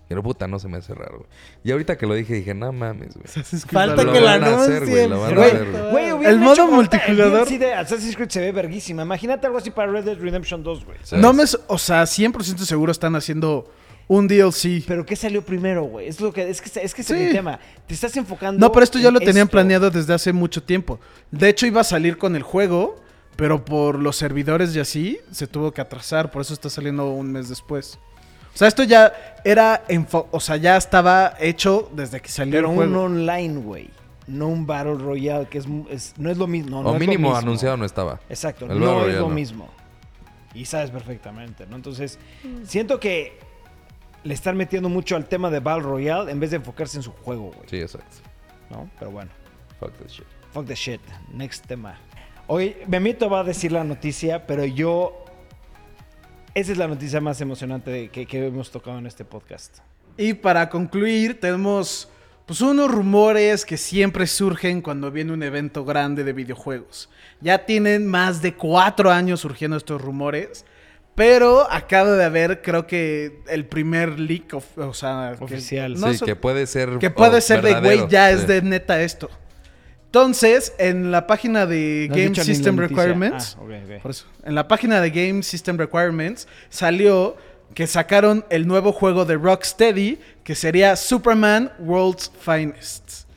Pero 0.09 0.23
puta, 0.23 0.47
no 0.47 0.57
se 0.59 0.67
me 0.67 0.77
hace 0.77 0.93
raro, 0.93 1.19
güey. 1.19 1.29
Y 1.63 1.71
ahorita 1.71 1.95
que 1.97 2.05
lo 2.07 2.15
dije, 2.15 2.33
dije, 2.33 2.53
no 2.55 2.73
mames, 2.73 3.13
güey. 3.15 3.27
Falta 3.71 4.03
Lo 4.03 4.11
que 4.11 4.19
la 4.19 4.33
anuncien. 4.33 5.09
Güey, 5.91 6.11
güey. 6.11 6.25
El 6.25 6.39
modo 6.39 6.67
multijugador- 6.67 7.45
DLC 7.45 7.59
de 7.59 7.73
Assassin's 7.75 8.15
Creed 8.15 8.29
se 8.29 8.41
ve 8.41 8.51
verguísima. 8.51 9.03
Imagínate 9.03 9.45
algo 9.47 9.59
así 9.59 9.69
para 9.71 9.91
Red 9.91 10.05
Dead 10.05 10.17
Redemption 10.17 10.63
2, 10.63 10.85
güey. 10.85 10.97
No 11.21 11.31
me... 11.31 11.43
O 11.67 11.77
sea, 11.77 12.03
100% 12.03 12.57
seguro 12.65 12.91
están 12.91 13.15
haciendo 13.15 13.71
un 14.07 14.27
DLC. 14.27 14.83
Pero 14.87 15.05
¿qué 15.05 15.15
salió 15.15 15.43
primero, 15.43 15.83
güey? 15.83 16.07
Es 16.07 16.19
lo 16.19 16.33
que 16.33 16.49
es 16.49 16.59
que 16.59 16.67
es 16.81 16.95
que 16.95 17.01
ese 17.03 17.13
es 17.13 17.19
Sí. 17.19 17.25
el 17.27 17.31
tema. 17.31 17.59
Te 17.85 17.93
estás 17.93 18.17
enfocando 18.17 18.59
No, 18.59 18.71
pero 18.71 18.83
esto 18.83 18.97
ya 18.97 19.11
lo 19.11 19.19
tenían 19.19 19.37
esto. 19.45 19.51
planeado 19.51 19.91
desde 19.91 20.13
hace 20.15 20.33
mucho 20.33 20.63
tiempo. 20.63 20.99
De 21.29 21.47
hecho, 21.49 21.67
iba 21.67 21.81
a 21.81 21.83
salir 21.83 22.17
con 22.17 22.35
el 22.35 22.41
juego, 22.41 22.99
pero 23.35 23.63
por 23.63 23.99
los 23.99 24.15
servidores 24.15 24.75
y 24.75 24.79
así, 24.79 25.19
se 25.29 25.45
tuvo 25.45 25.71
que 25.71 25.81
atrasar. 25.81 26.31
Por 26.31 26.41
eso 26.41 26.55
está 26.55 26.69
saliendo 26.71 27.11
un 27.11 27.31
mes 27.31 27.47
después. 27.49 27.99
O 28.59 28.61
sea, 28.61 28.67
esto 28.67 28.83
ya 28.83 29.13
era... 29.45 29.85
enfo- 29.87 30.27
O 30.31 30.39
sea, 30.41 30.57
ya 30.57 30.75
estaba 30.75 31.33
hecho 31.39 31.89
desde 31.93 32.19
que 32.19 32.27
salió 32.27 32.51
Pero 32.51 32.65
el 32.67 32.71
un 32.71 32.75
juego. 32.75 33.03
online, 33.03 33.61
güey. 33.61 33.89
No 34.27 34.49
un 34.49 34.67
Battle 34.67 34.95
Royale, 34.95 35.47
que 35.47 35.59
es, 35.59 35.65
es- 35.89 36.13
no 36.17 36.29
es 36.29 36.37
lo 36.37 36.45
mismo. 36.45 36.71
no, 36.71 36.83
no 36.83 36.89
o 36.89 36.93
es 36.95 36.99
lo 36.99 36.99
mínimo 36.99 37.29
mismo. 37.29 37.37
anunciado 37.37 37.77
no 37.77 37.85
estaba. 37.85 38.19
Exacto, 38.29 38.65
El 38.65 38.77
no 38.81 39.05
es 39.07 39.15
lo 39.15 39.29
no. 39.29 39.33
mismo. 39.33 39.69
Y 40.53 40.65
sabes 40.65 40.91
perfectamente, 40.91 41.65
¿no? 41.67 41.77
Entonces, 41.77 42.19
siento 42.65 42.99
que 42.99 43.39
le 44.25 44.33
están 44.33 44.57
metiendo 44.57 44.89
mucho 44.89 45.15
al 45.15 45.25
tema 45.25 45.49
de 45.49 45.61
Battle 45.61 45.83
Royale 45.83 46.29
en 46.29 46.41
vez 46.41 46.49
de 46.51 46.57
enfocarse 46.57 46.97
en 46.97 47.03
su 47.03 47.13
juego, 47.13 47.51
güey. 47.55 47.69
Sí, 47.69 47.77
exacto. 47.79 48.17
¿No? 48.69 48.89
Pero 48.99 49.11
bueno, 49.11 49.31
Fuck 49.79 49.93
that 49.99 50.07
shit. 50.09 50.25
fuck 50.51 50.65
the 50.67 50.75
shit. 50.75 50.99
Next 51.31 51.65
tema. 51.65 51.97
Hoy, 52.47 52.75
Memito 52.87 53.29
va 53.29 53.39
a 53.39 53.43
decir 53.45 53.71
la 53.71 53.85
noticia, 53.85 54.45
pero 54.45 54.65
yo. 54.65 55.23
Esa 56.59 56.73
es 56.73 56.77
la 56.77 56.87
noticia 56.87 57.21
más 57.21 57.39
emocionante 57.39 57.89
de- 57.89 58.09
que, 58.09 58.25
que 58.25 58.45
hemos 58.47 58.69
tocado 58.69 58.97
en 58.99 59.05
este 59.05 59.23
podcast. 59.23 59.77
Y 60.17 60.33
para 60.33 60.67
concluir, 60.69 61.39
tenemos 61.39 62.09
pues 62.45 62.59
unos 62.61 62.91
rumores 62.91 63.63
que 63.63 63.77
siempre 63.77 64.27
surgen 64.27 64.81
cuando 64.81 65.09
viene 65.09 65.31
un 65.31 65.41
evento 65.43 65.85
grande 65.85 66.23
de 66.25 66.33
videojuegos. 66.33 67.09
Ya 67.39 67.65
tienen 67.65 68.07
más 68.07 68.41
de 68.41 68.55
cuatro 68.55 69.09
años 69.09 69.39
surgiendo 69.39 69.77
estos 69.77 70.01
rumores. 70.01 70.65
Pero 71.15 71.69
acaba 71.71 72.11
de 72.11 72.23
haber, 72.25 72.61
creo 72.61 72.87
que, 72.87 73.41
el 73.49 73.65
primer 73.65 74.19
leak, 74.19 74.53
of- 74.53 74.77
o 74.77 74.93
sea, 74.93 75.35
que- 75.37 75.43
Oficial. 75.45 75.93
no 75.99 76.11
sí, 76.11 76.17
so- 76.17 76.25
que 76.25 76.35
puede 76.35 76.65
ser. 76.65 76.97
que 76.97 77.09
puede 77.09 77.37
oh, 77.37 77.41
ser 77.41 77.61
de, 77.61 77.79
güey, 77.79 78.07
ya 78.09 78.29
Sí. 78.29 78.35
es 78.35 78.47
de 78.47 78.61
neta 78.63 79.01
esto. 79.01 79.29
Entonces, 80.09 80.73
en 80.79 81.11
la 81.11 81.27
página 81.27 81.67
de 81.67 82.07
No 82.09 82.15
Game 82.15 82.33
System. 82.35 82.77
Requirements, 82.77 83.55
Ah, 83.59 83.99
por 84.01 84.09
eso, 84.11 84.25
en 84.43 84.55
la 84.55 84.67
página 84.67 85.01
de 85.01 85.11
Game 85.11 85.43
System 85.43 85.77
Requirements 85.77 86.47
salió 86.69 87.37
que 87.75 87.85
sacaron 87.85 88.43
el 88.49 88.65
nuevo 88.67 88.91
juego 88.91 89.25
de 89.25 89.35
Rocksteady, 89.35 90.17
que 90.43 90.55
sería 90.55 90.95
Superman 90.95 91.71
World's 91.77 92.31
Finest. 92.41 93.29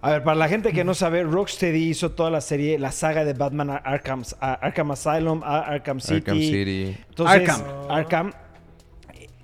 A 0.00 0.12
ver, 0.12 0.22
para 0.24 0.36
la 0.36 0.48
gente 0.48 0.72
que 0.72 0.84
no 0.84 0.94
sabe, 0.94 1.22
Rocksteady 1.22 1.90
hizo 1.90 2.12
toda 2.12 2.30
la 2.30 2.40
serie, 2.40 2.78
la 2.78 2.92
saga 2.92 3.22
de 3.26 3.34
Batman 3.34 3.68
Ar- 3.68 3.82
Arkham, 3.84 4.22
Ar- 4.40 4.58
Arkham 4.62 4.90
Asylum, 4.92 5.42
Ar- 5.44 5.64
Arkham 5.74 6.00
City. 6.00 6.14
Arkham 6.16 6.38
City. 6.38 6.96
Entonces, 7.10 7.36
Arkham. 7.50 7.62
Arkham. 7.90 8.32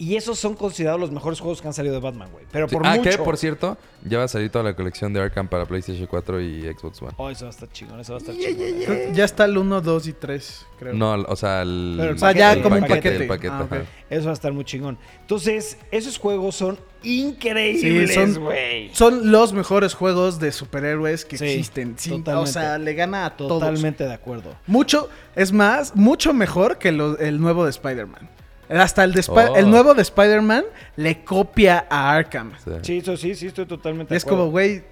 Y 0.05 0.17
esos 0.17 0.37
son 0.37 0.55
considerados 0.55 1.01
los 1.01 1.13
mejores 1.13 1.39
juegos 1.39 1.63
que 1.63 1.69
han 1.69 1.75
salido 1.75 1.95
de 1.95 2.01
Batman, 2.01 2.29
güey. 2.33 2.45
Pero 2.51 2.69
Sí. 2.69 2.75
por 2.75 2.85
ah, 2.85 2.97
mucho. 2.97 3.09
que 3.11 3.19
por 3.19 3.37
cierto, 3.37 3.79
ya 4.05 4.19
va 4.19 4.25
a 4.25 4.29
salir 4.29 4.51
toda 4.51 4.65
la 4.65 4.75
colección 4.75 5.13
de 5.13 5.21
Arkham 5.21 5.47
para 5.47 5.65
PlayStation 5.65 6.09
4 6.09 6.41
y 6.41 6.63
Xbox 6.73 7.01
One. 7.03 7.13
Oh, 7.19 7.31
eso 7.31 7.45
va 7.45 7.51
a 7.51 7.55
estar 7.55 7.69
chingón, 7.71 8.01
eso 8.01 8.15
va 8.15 8.19
a 8.19 8.21
estar 8.21 8.35
chingón. 8.35 9.15
Ya 9.15 9.25
está 9.25 9.45
el 9.45 9.57
1, 9.57 9.81
2 9.81 10.07
y 10.09 10.13
3, 10.15 10.67
creo. 10.79 10.95
No, 10.95 11.13
o 11.13 11.37
sea, 11.37 11.63
el, 11.63 11.95
Pero 11.99 12.11
el 12.11 12.17
O 12.17 12.19
sea, 12.19 12.33
ya 12.33 12.61
como 12.61 12.75
un 12.77 12.81
paquete. 12.83 13.15
el 13.17 13.27
paquete, 13.29 13.55
Ah. 13.55 13.67
Eso 14.11 14.25
va 14.25 14.31
a 14.31 14.35
estar 14.35 14.53
muy 14.53 14.65
chingón. 14.65 14.99
Entonces, 15.21 15.79
esos 15.93 16.19
juegos 16.19 16.57
son 16.57 16.79
increíbles, 17.05 18.11
Sí, 18.11 18.15
son- 18.15 18.43
güey. 18.43 18.93
Son 18.95 19.31
los 19.31 19.53
mejores 19.53 19.95
juegos 19.95 20.39
de 20.41 20.53
superhéroes 20.53 21.25
que 21.25 21.39
Sí, 21.39 21.45
existen. 21.45 21.95
Sin- 21.99 22.15
o 22.15 22.17
totalmente. 22.19 22.53
sea, 22.53 22.79
le 22.79 22.95
gana 22.95 23.27
a 23.27 23.37
todos. 23.37 23.61
Totalmente 23.61 24.05
de 24.05 24.13
acuerdo. 24.13 24.55
Mucho, 24.67 25.09
es 25.37 25.53
más, 25.53 25.95
mucho 25.95 26.33
mejor 26.35 26.79
que 26.79 26.93
lo- 26.93 27.19
el 27.19 27.41
nuevo 27.41 27.65
de 27.65 27.71
Spider-Man. 27.71 28.29
Hasta 28.69 29.05
el, 29.05 29.13
de 29.13 29.25
Oh. 29.29 29.57
el 29.57 29.71
nuevo 29.71 29.95
de 29.95 30.03
Spider-Man 30.03 30.65
le 30.97 31.25
copia 31.25 31.87
a 31.91 32.13
Arkham. 32.15 32.53
Sí. 32.65 32.71
Sí, 32.83 32.99
eso 32.99 33.17
sí, 33.17 33.35
sí, 33.35 33.47
estoy 33.49 33.67
totalmente 33.67 34.13
Y 34.13 34.15
de 34.15 34.19
es 34.19 34.25
como, 34.25 34.45
acuerdo. 34.45 34.51
güey, 34.53 34.85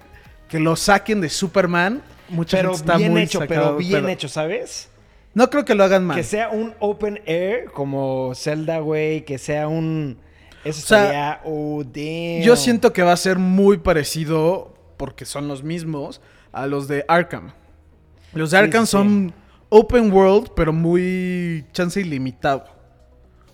que 0.47 0.59
lo 0.59 0.75
saquen 0.75 1.21
de 1.21 1.29
Superman. 1.29 2.01
Mucha 2.29 2.57
Pero 2.57 2.69
gente 2.69 2.81
está 2.83 2.97
bien 2.97 3.11
muy 3.11 3.21
hecho, 3.23 3.39
sacado, 3.39 3.61
pero 3.63 3.77
bien 3.77 4.07
hecho, 4.09 4.27
¿sabes? 4.29 4.89
No 5.33 5.49
creo 5.49 5.65
que 5.65 5.75
lo 5.75 5.83
hagan 5.83 6.05
mal. 6.05 6.15
Que 6.17 6.23
sea 6.23 6.49
un 6.49 6.73
open 6.79 7.21
air 7.25 7.65
como 7.71 8.33
Zelda, 8.35 8.79
güey, 8.79 9.23
que 9.25 9.37
sea 9.37 9.67
un... 9.67 10.17
Eso 10.63 10.79
O 10.83 10.87
sea, 10.87 11.01
estaría... 11.03 11.41
Oh, 11.45 11.83
damn. 11.83 12.41
Yo 12.43 12.55
siento 12.55 12.93
que 12.93 13.01
va 13.01 13.13
a 13.13 13.17
ser 13.17 13.39
muy 13.39 13.77
parecido, 13.77 14.73
porque 14.97 15.25
son 15.25 15.47
los 15.47 15.63
mismos, 15.63 16.21
a 16.51 16.67
los 16.67 16.87
de 16.87 17.03
Arkham. 17.07 17.53
Los 18.33 18.51
de 18.51 18.57
Sí, 18.57 18.63
Arkham 18.63 18.85
sí, 18.85 18.91
son 18.91 19.33
open 19.69 20.11
world, 20.11 20.51
pero 20.55 20.71
muy 20.73 21.65
chance 21.73 21.99
ilimitado. 21.99 22.65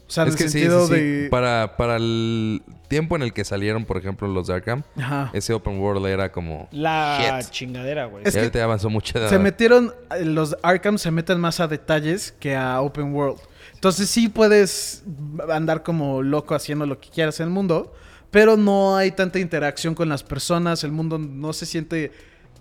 O 0.08 0.10
sea, 0.10 0.24
en 0.24 0.30
Es 0.30 0.36
el 0.36 0.38
que 0.38 0.50
sí, 0.50 0.60
sentido 0.60 0.88
sí, 0.88 0.94
sí. 0.94 1.02
de... 1.02 1.30
Para, 1.30 1.76
para 1.76 1.98
el 1.98 2.64
tiempo 2.88 3.16
en 3.16 3.24
el 3.24 3.34
que 3.34 3.44
salieron, 3.44 3.86
por 3.86 3.98
ejemplo, 3.98 4.28
los 4.28 4.48
de 4.48 4.54
Arkham, 4.54 4.84
Ajá. 4.98 5.30
ese 5.34 5.54
open 5.54 5.80
world 5.80 6.06
era 6.06 6.32
como... 6.32 6.70
La 6.72 7.40
Shit. 7.42 7.52
chingadera, 7.52 8.06
güey. 8.06 8.24
Es 8.26 8.36
que 8.36 8.50
ya 8.54 8.64
avanzó 8.64 8.90
mucho. 8.90 9.28
Se 9.28 9.38
metieron, 9.38 9.94
eh, 10.16 10.24
los 10.24 10.56
Arkham 10.64 10.98
se 10.98 11.12
meten 11.12 11.40
más 11.40 11.60
a 11.60 11.68
detalles 11.68 12.34
que 12.40 12.56
a 12.56 12.80
open 12.82 13.14
world. 13.14 13.40
Entonces 13.74 14.10
sí 14.10 14.30
puedes 14.30 15.04
andar 15.52 15.84
como 15.84 16.24
loco 16.24 16.56
haciendo 16.56 16.86
lo 16.86 17.00
que 17.00 17.10
quieras 17.10 17.40
en 17.42 17.48
el 17.48 17.54
mundo, 17.54 17.94
pero 18.32 18.58
no 18.58 18.96
hay 18.96 19.12
tanta 19.12 19.40
interacción 19.40 19.94
con 19.94 20.10
las 20.10 20.24
personas, 20.24 20.84
el 20.84 20.92
mundo 20.92 21.18
no 21.18 21.54
se 21.54 21.66
siente 21.66 22.12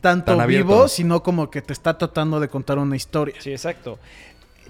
tanto 0.01 0.37
Tan 0.37 0.47
vivo, 0.47 0.89
sino 0.89 1.23
como 1.23 1.51
que 1.51 1.63
te 1.63 1.73
está 1.73 1.97
tratando 1.97 2.39
de 2.39 2.49
contar 2.49 2.79
una 2.79 2.97
historia. 2.97 3.35
Sí, 3.39 3.51
exacto. 3.51 3.99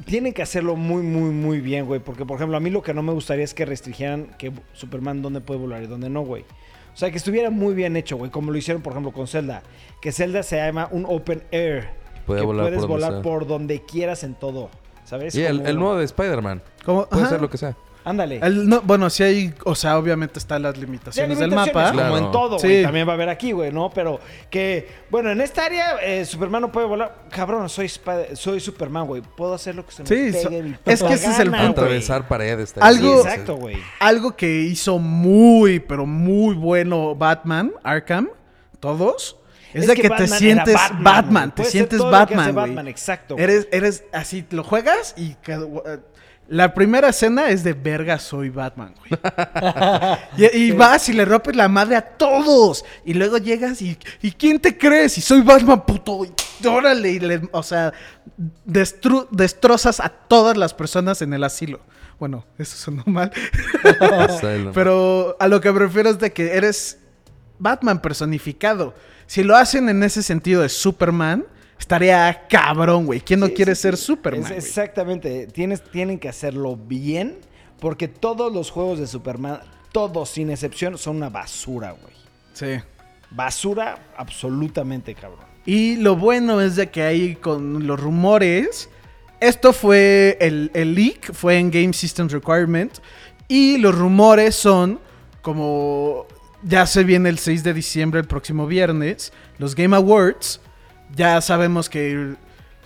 Tienen 0.04 0.32
que 0.32 0.42
hacerlo 0.42 0.76
muy, 0.76 1.02
muy, 1.02 1.30
muy 1.30 1.60
bien, 1.60 1.86
güey. 1.86 2.00
Porque, 2.00 2.24
por 2.26 2.36
ejemplo, 2.36 2.56
a 2.56 2.60
mí 2.60 2.70
lo 2.70 2.82
que 2.82 2.92
no 2.94 3.02
me 3.02 3.12
gustaría 3.12 3.44
es 3.44 3.54
que 3.54 3.64
restringieran 3.64 4.26
que 4.38 4.52
Superman 4.72 5.22
dónde 5.22 5.40
puede 5.40 5.60
volar 5.60 5.82
y 5.82 5.86
dónde 5.86 6.10
no, 6.10 6.22
güey. 6.22 6.42
O 6.94 6.96
sea, 6.98 7.10
que 7.10 7.16
estuviera 7.16 7.50
muy 7.50 7.74
bien 7.74 7.96
hecho, 7.96 8.16
güey. 8.16 8.30
Como 8.30 8.50
lo 8.52 8.58
hicieron, 8.58 8.82
por 8.82 8.92
ejemplo, 8.92 9.12
con 9.12 9.26
Zelda. 9.26 9.62
Que 10.00 10.12
Zelda 10.12 10.42
se 10.42 10.56
llama 10.56 10.88
un 10.90 11.04
open 11.08 11.42
air. 11.50 11.88
Puede 12.26 12.40
que 12.40 12.46
volar 12.46 12.66
puedes 12.66 12.80
por 12.80 12.88
donde 12.88 12.94
volar 13.06 13.12
sea. 13.12 13.22
por 13.22 13.46
donde 13.46 13.82
quieras 13.82 14.24
en 14.24 14.34
todo. 14.34 14.70
¿Sabes? 15.04 15.34
Y 15.34 15.42
el, 15.44 15.58
Como- 15.58 15.68
el 15.68 15.76
nuevo 15.78 15.96
de 15.96 16.04
Spider-Man. 16.04 16.62
Como- 16.84 17.06
Puede 17.08 17.22
ajá. 17.22 17.30
ser 17.30 17.40
lo 17.40 17.48
que 17.50 17.56
sea. 17.58 17.76
Ándale. 18.08 18.38
El- 18.40 18.68
no, 18.68 18.80
bueno, 18.82 19.10
sí 19.10 19.24
hay, 19.24 19.52
o 19.64 19.74
sea, 19.74 19.98
obviamente 19.98 20.38
están 20.38 20.62
las 20.62 20.76
Sí, 20.76 20.80
limitaciones 20.80 21.38
del 21.40 21.50
limitaciones, 21.50 21.74
mapa. 21.74 21.90
Como 21.90 22.08
Claro. 22.20 22.26
en 22.26 22.32
todo, 22.32 22.58
Sí. 22.60 22.68
güey. 22.68 22.82
También 22.84 23.08
va 23.08 23.10
a 23.10 23.14
haber 23.14 23.28
aquí, 23.28 23.50
güey, 23.50 23.72
¿no? 23.72 23.90
Pero 23.90 24.20
que, 24.48 24.88
bueno, 25.10 25.30
en 25.32 25.40
esta 25.40 25.64
área 25.64 25.96
eh, 26.00 26.24
Superman 26.24 26.62
no 26.62 26.70
puede 26.70 26.86
volar. 26.86 27.24
Cabrón, 27.30 27.68
soy, 27.68 27.90
soy 28.34 28.60
Superman, 28.60 29.06
güey. 29.08 29.22
Puedo 29.36 29.54
hacer 29.54 29.74
lo 29.74 29.84
que 29.84 29.90
se 29.90 30.02
me 30.04 30.08
Sí, 30.08 30.14
pegue 30.14 30.42
so- 30.42 30.50
mi 30.50 30.74
es 30.84 31.02
que 31.02 31.14
ese 31.14 31.30
es 31.32 31.38
el 31.40 31.50
punto. 31.50 31.66
Atravesar 31.82 32.28
paredes. 32.28 32.70
Sí, 32.70 32.80
Algo- 32.80 33.22
exacto, 33.22 33.56
güey. 33.56 33.76
Algo 33.98 34.36
que 34.36 34.60
hizo 34.62 34.98
muy, 35.00 35.80
pero 35.80 36.06
muy 36.06 36.54
bueno 36.54 37.16
Batman, 37.16 37.72
Arkham, 37.82 38.28
todos, 38.78 39.36
es, 39.74 39.86
de 39.88 39.94
que, 39.94 40.02
te 40.02 40.08
Batman 40.10 40.28
era 40.28 40.38
sientes 40.38 40.74
Batman, 41.00 41.52
güey. 41.56 41.66
te 41.66 41.70
sientes 41.72 41.98
todo 41.98 42.10
lo 42.10 42.16
que 42.18 42.22
hace 42.22 42.34
Batman, 42.36 42.54
güey. 42.54 42.66
Batman, 42.68 42.88
exacto. 42.88 43.34
güey. 43.34 43.42
Eres, 43.44 43.68
eres 43.72 44.04
así, 44.12 44.46
lo 44.50 44.62
juegas 44.62 45.14
y 45.16 45.34
que- 45.42 45.58
la 46.48 46.72
primera 46.74 47.08
escena 47.08 47.48
es 47.50 47.64
de 47.64 47.72
verga, 47.72 48.18
soy 48.18 48.50
Batman, 48.50 48.94
güey. 48.98 49.20
y, 50.52 50.56
y 50.66 50.70
vas 50.72 51.08
y 51.08 51.12
le 51.12 51.24
rompes 51.24 51.56
la 51.56 51.68
madre 51.68 51.96
a 51.96 52.02
todos. 52.02 52.84
Y 53.04 53.14
luego 53.14 53.38
llegas 53.38 53.82
y, 53.82 53.98
¿y 54.22 54.30
quién 54.32 54.60
te 54.60 54.76
crees? 54.78 55.18
Y 55.18 55.20
soy 55.20 55.40
Batman, 55.42 55.84
puto. 55.84 56.24
Y 56.24 56.66
órale, 56.66 57.10
y 57.10 57.18
le- 57.20 57.48
o 57.52 57.62
sea, 57.62 57.92
destru- 58.66 59.26
destrozas 59.30 60.00
a 60.00 60.08
todas 60.08 60.56
las 60.56 60.72
personas 60.74 61.20
en 61.22 61.32
el 61.34 61.42
asilo. 61.44 61.80
Bueno, 62.18 62.44
eso 62.58 62.76
sonó 62.76 63.02
mal. 63.06 63.30
Pero 64.74 65.36
a 65.38 65.48
lo 65.48 65.60
que 65.60 65.72
me 65.72 65.78
refiero 65.80 66.10
es 66.10 66.18
de 66.18 66.32
que 66.32 66.52
eres 66.54 66.98
Batman 67.58 68.00
personificado. 68.00 68.94
Si 69.26 69.42
lo 69.42 69.56
hacen 69.56 69.88
en 69.88 70.02
ese 70.02 70.22
sentido 70.22 70.62
de 70.62 70.68
Superman, 70.68 71.44
estaría 71.78 72.46
cabrón, 72.48 73.06
güey. 73.06 73.20
¿Quién 73.20 73.40
no 73.40 73.46
Sí, 73.46 73.54
quiere 73.54 73.74
sí, 73.74 73.82
ser 73.82 73.96
sí. 73.96 74.04
Superman? 74.04 74.52
Es- 74.52 74.66
exactamente. 74.66 75.46
Tienes, 75.48 75.82
tienen 75.90 76.18
que 76.18 76.28
hacerlo 76.28 76.76
bien. 76.76 77.38
Porque 77.80 78.08
todos 78.08 78.52
los 78.52 78.70
juegos 78.70 78.98
de 78.98 79.06
Superman, 79.06 79.60
todos 79.92 80.30
sin 80.30 80.50
excepción, 80.50 80.96
son 80.96 81.16
una 81.16 81.28
basura, 81.28 81.90
güey. 81.92 82.14
Sí. 82.54 82.82
Basura 83.30 83.98
absolutamente, 84.16 85.14
cabrón. 85.14 85.44
Y 85.66 85.96
lo 85.96 86.16
bueno 86.16 86.60
es 86.62 86.76
de 86.76 86.88
que 86.90 87.02
ahí 87.02 87.34
con 87.36 87.86
los 87.86 88.00
rumores, 88.00 88.88
esto 89.40 89.72
fue 89.72 90.38
el, 90.40 90.70
el 90.74 90.94
leak, 90.94 91.32
fue 91.34 91.58
en 91.58 91.70
Game 91.70 91.92
Systems 91.92 92.32
Requirement. 92.32 92.98
Y 93.48 93.76
los 93.78 93.94
rumores 93.96 94.54
son 94.54 94.98
como 95.42 96.26
ya 96.62 96.86
se 96.86 97.04
viene 97.04 97.28
el 97.28 97.38
6 97.38 97.62
de 97.62 97.74
diciembre, 97.74 98.20
el 98.20 98.26
próximo 98.26 98.66
viernes, 98.66 99.32
los 99.58 99.74
Game 99.74 99.94
Awards. 99.94 100.60
Ya 101.14 101.40
sabemos 101.40 101.88
que 101.88 102.34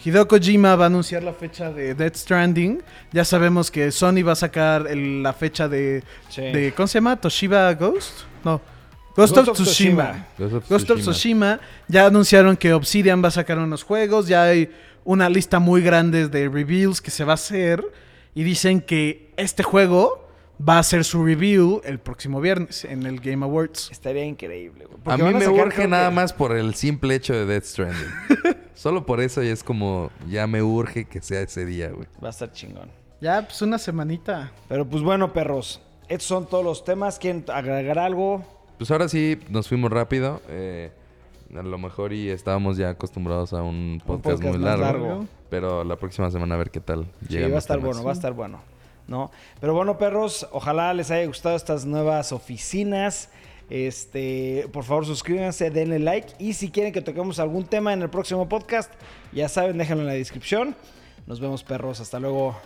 Hideo 0.04 0.26
Kojima 0.28 0.76
va 0.76 0.84
a 0.84 0.86
anunciar 0.86 1.22
la 1.22 1.32
fecha 1.32 1.70
de 1.72 1.94
Death 1.94 2.16
Stranding. 2.16 2.82
Ya 3.12 3.24
sabemos 3.24 3.70
que 3.70 3.90
Sony 3.90 4.22
va 4.26 4.32
a 4.32 4.36
sacar 4.36 4.86
el- 4.88 5.22
la 5.22 5.32
fecha 5.32 5.68
de, 5.68 6.02
Sí. 6.28 6.42
de. 6.42 6.72
¿Cómo 6.74 6.86
se 6.86 6.98
llama? 6.98 7.16
¿Toshiba 7.20 7.72
Ghost? 7.74 8.20
No. 8.44 8.60
Ghost, 9.16 9.36
of, 9.36 9.52
Tsushima. 9.52 10.26
Ghost 10.38 10.54
of 10.54 10.68
Ghost 10.68 10.90
of 10.90 11.00
Tsushima. 11.00 11.56
Tsushima. 11.56 11.60
Ya 11.88 12.06
anunciaron 12.06 12.56
que 12.56 12.72
Obsidian 12.72 13.22
va 13.22 13.28
a 13.28 13.32
sacar 13.32 13.58
unos 13.58 13.82
juegos. 13.82 14.28
Ya 14.28 14.44
hay 14.44 14.70
una 15.04 15.28
lista 15.28 15.58
muy 15.58 15.82
grande 15.82 16.28
de 16.28 16.48
reveals 16.48 17.00
que 17.02 17.10
se 17.10 17.24
va 17.24 17.32
a 17.32 17.34
hacer. 17.34 17.84
Y 18.34 18.44
dicen 18.44 18.80
que 18.80 19.32
este 19.36 19.62
juego 19.64 20.29
va 20.60 20.76
a 20.76 20.78
hacer 20.80 21.04
su 21.04 21.24
review 21.24 21.80
el 21.84 21.98
próximo 21.98 22.40
viernes 22.40 22.84
en 22.84 23.06
el 23.06 23.20
Game 23.20 23.44
Awards. 23.44 23.88
Estaría 23.90 24.24
increíble, 24.24 24.86
güey. 24.86 25.00
A 25.06 25.16
mí 25.16 25.34
me 25.34 25.48
urge 25.48 25.88
nada 25.88 26.08
que- 26.10 26.14
más 26.14 26.32
por 26.32 26.56
el 26.56 26.74
simple 26.74 27.14
hecho 27.14 27.32
de 27.34 27.46
Death 27.46 27.64
Stranding. 27.64 28.08
Solo 28.74 29.04
por 29.06 29.20
eso 29.20 29.42
ya 29.42 29.52
es 29.52 29.62
como, 29.64 30.10
ya 30.28 30.46
me 30.46 30.62
urge 30.62 31.04
que 31.06 31.20
sea 31.20 31.40
ese 31.42 31.64
día, 31.66 31.90
güey. 31.90 32.06
Va 32.22 32.28
a 32.28 32.30
estar 32.30 32.50
chingón. 32.52 32.88
Ya, 33.20 33.42
pues 33.42 33.60
una 33.62 33.78
semanita. 33.78 34.52
Pero 34.68 34.86
pues 34.88 35.02
bueno, 35.02 35.32
perros. 35.32 35.80
Estos 36.08 36.26
son 36.28 36.46
todos 36.48 36.64
los 36.64 36.84
temas. 36.84 37.18
¿Quieren 37.18 37.44
agregar 37.52 37.98
algo? 37.98 38.42
Pues 38.78 38.90
ahora 38.90 39.08
sí, 39.08 39.38
nos 39.50 39.68
fuimos 39.68 39.90
rápido. 39.90 40.40
eh, 40.48 40.90
a 41.54 41.62
lo 41.62 41.78
mejor 41.78 42.12
y 42.12 42.30
estábamos 42.30 42.76
ya 42.76 42.90
acostumbrados 42.90 43.52
a 43.52 43.62
un 43.62 44.00
podcast, 44.06 44.36
podcast 44.40 44.54
muy 44.56 44.64
largo, 44.64 44.84
largo. 44.84 45.26
Pero 45.50 45.82
la 45.84 45.96
próxima 45.96 46.30
semana 46.30 46.54
a 46.54 46.58
ver 46.58 46.70
qué 46.70 46.80
tal. 46.80 47.06
Sí, 47.28 47.38
va 47.40 47.56
a 47.56 47.58
estar 47.58 47.78
temas. 47.78 47.94
bueno, 47.96 48.04
va 48.04 48.10
a 48.12 48.14
estar 48.14 48.32
bueno. 48.32 48.60
¿No? 49.10 49.32
Pero 49.60 49.74
bueno, 49.74 49.98
perros, 49.98 50.46
ojalá 50.52 50.94
les 50.94 51.10
haya 51.10 51.26
gustado 51.26 51.56
estas 51.56 51.84
nuevas 51.84 52.30
oficinas. 52.30 53.28
Este, 53.68 54.68
por 54.72 54.84
favor, 54.84 55.04
suscríbanse, 55.04 55.70
denle 55.70 55.98
like. 55.98 56.32
Y 56.38 56.52
si 56.52 56.70
quieren 56.70 56.92
que 56.92 57.02
toquemos 57.02 57.40
algún 57.40 57.64
tema 57.64 57.92
en 57.92 58.02
el 58.02 58.08
próximo 58.08 58.48
podcast, 58.48 58.92
ya 59.32 59.48
saben, 59.48 59.78
déjenlo 59.78 60.02
en 60.02 60.08
la 60.08 60.14
descripción. 60.14 60.76
Nos 61.26 61.40
vemos, 61.40 61.64
perros. 61.64 61.98
Hasta 62.00 62.20
luego. 62.20 62.56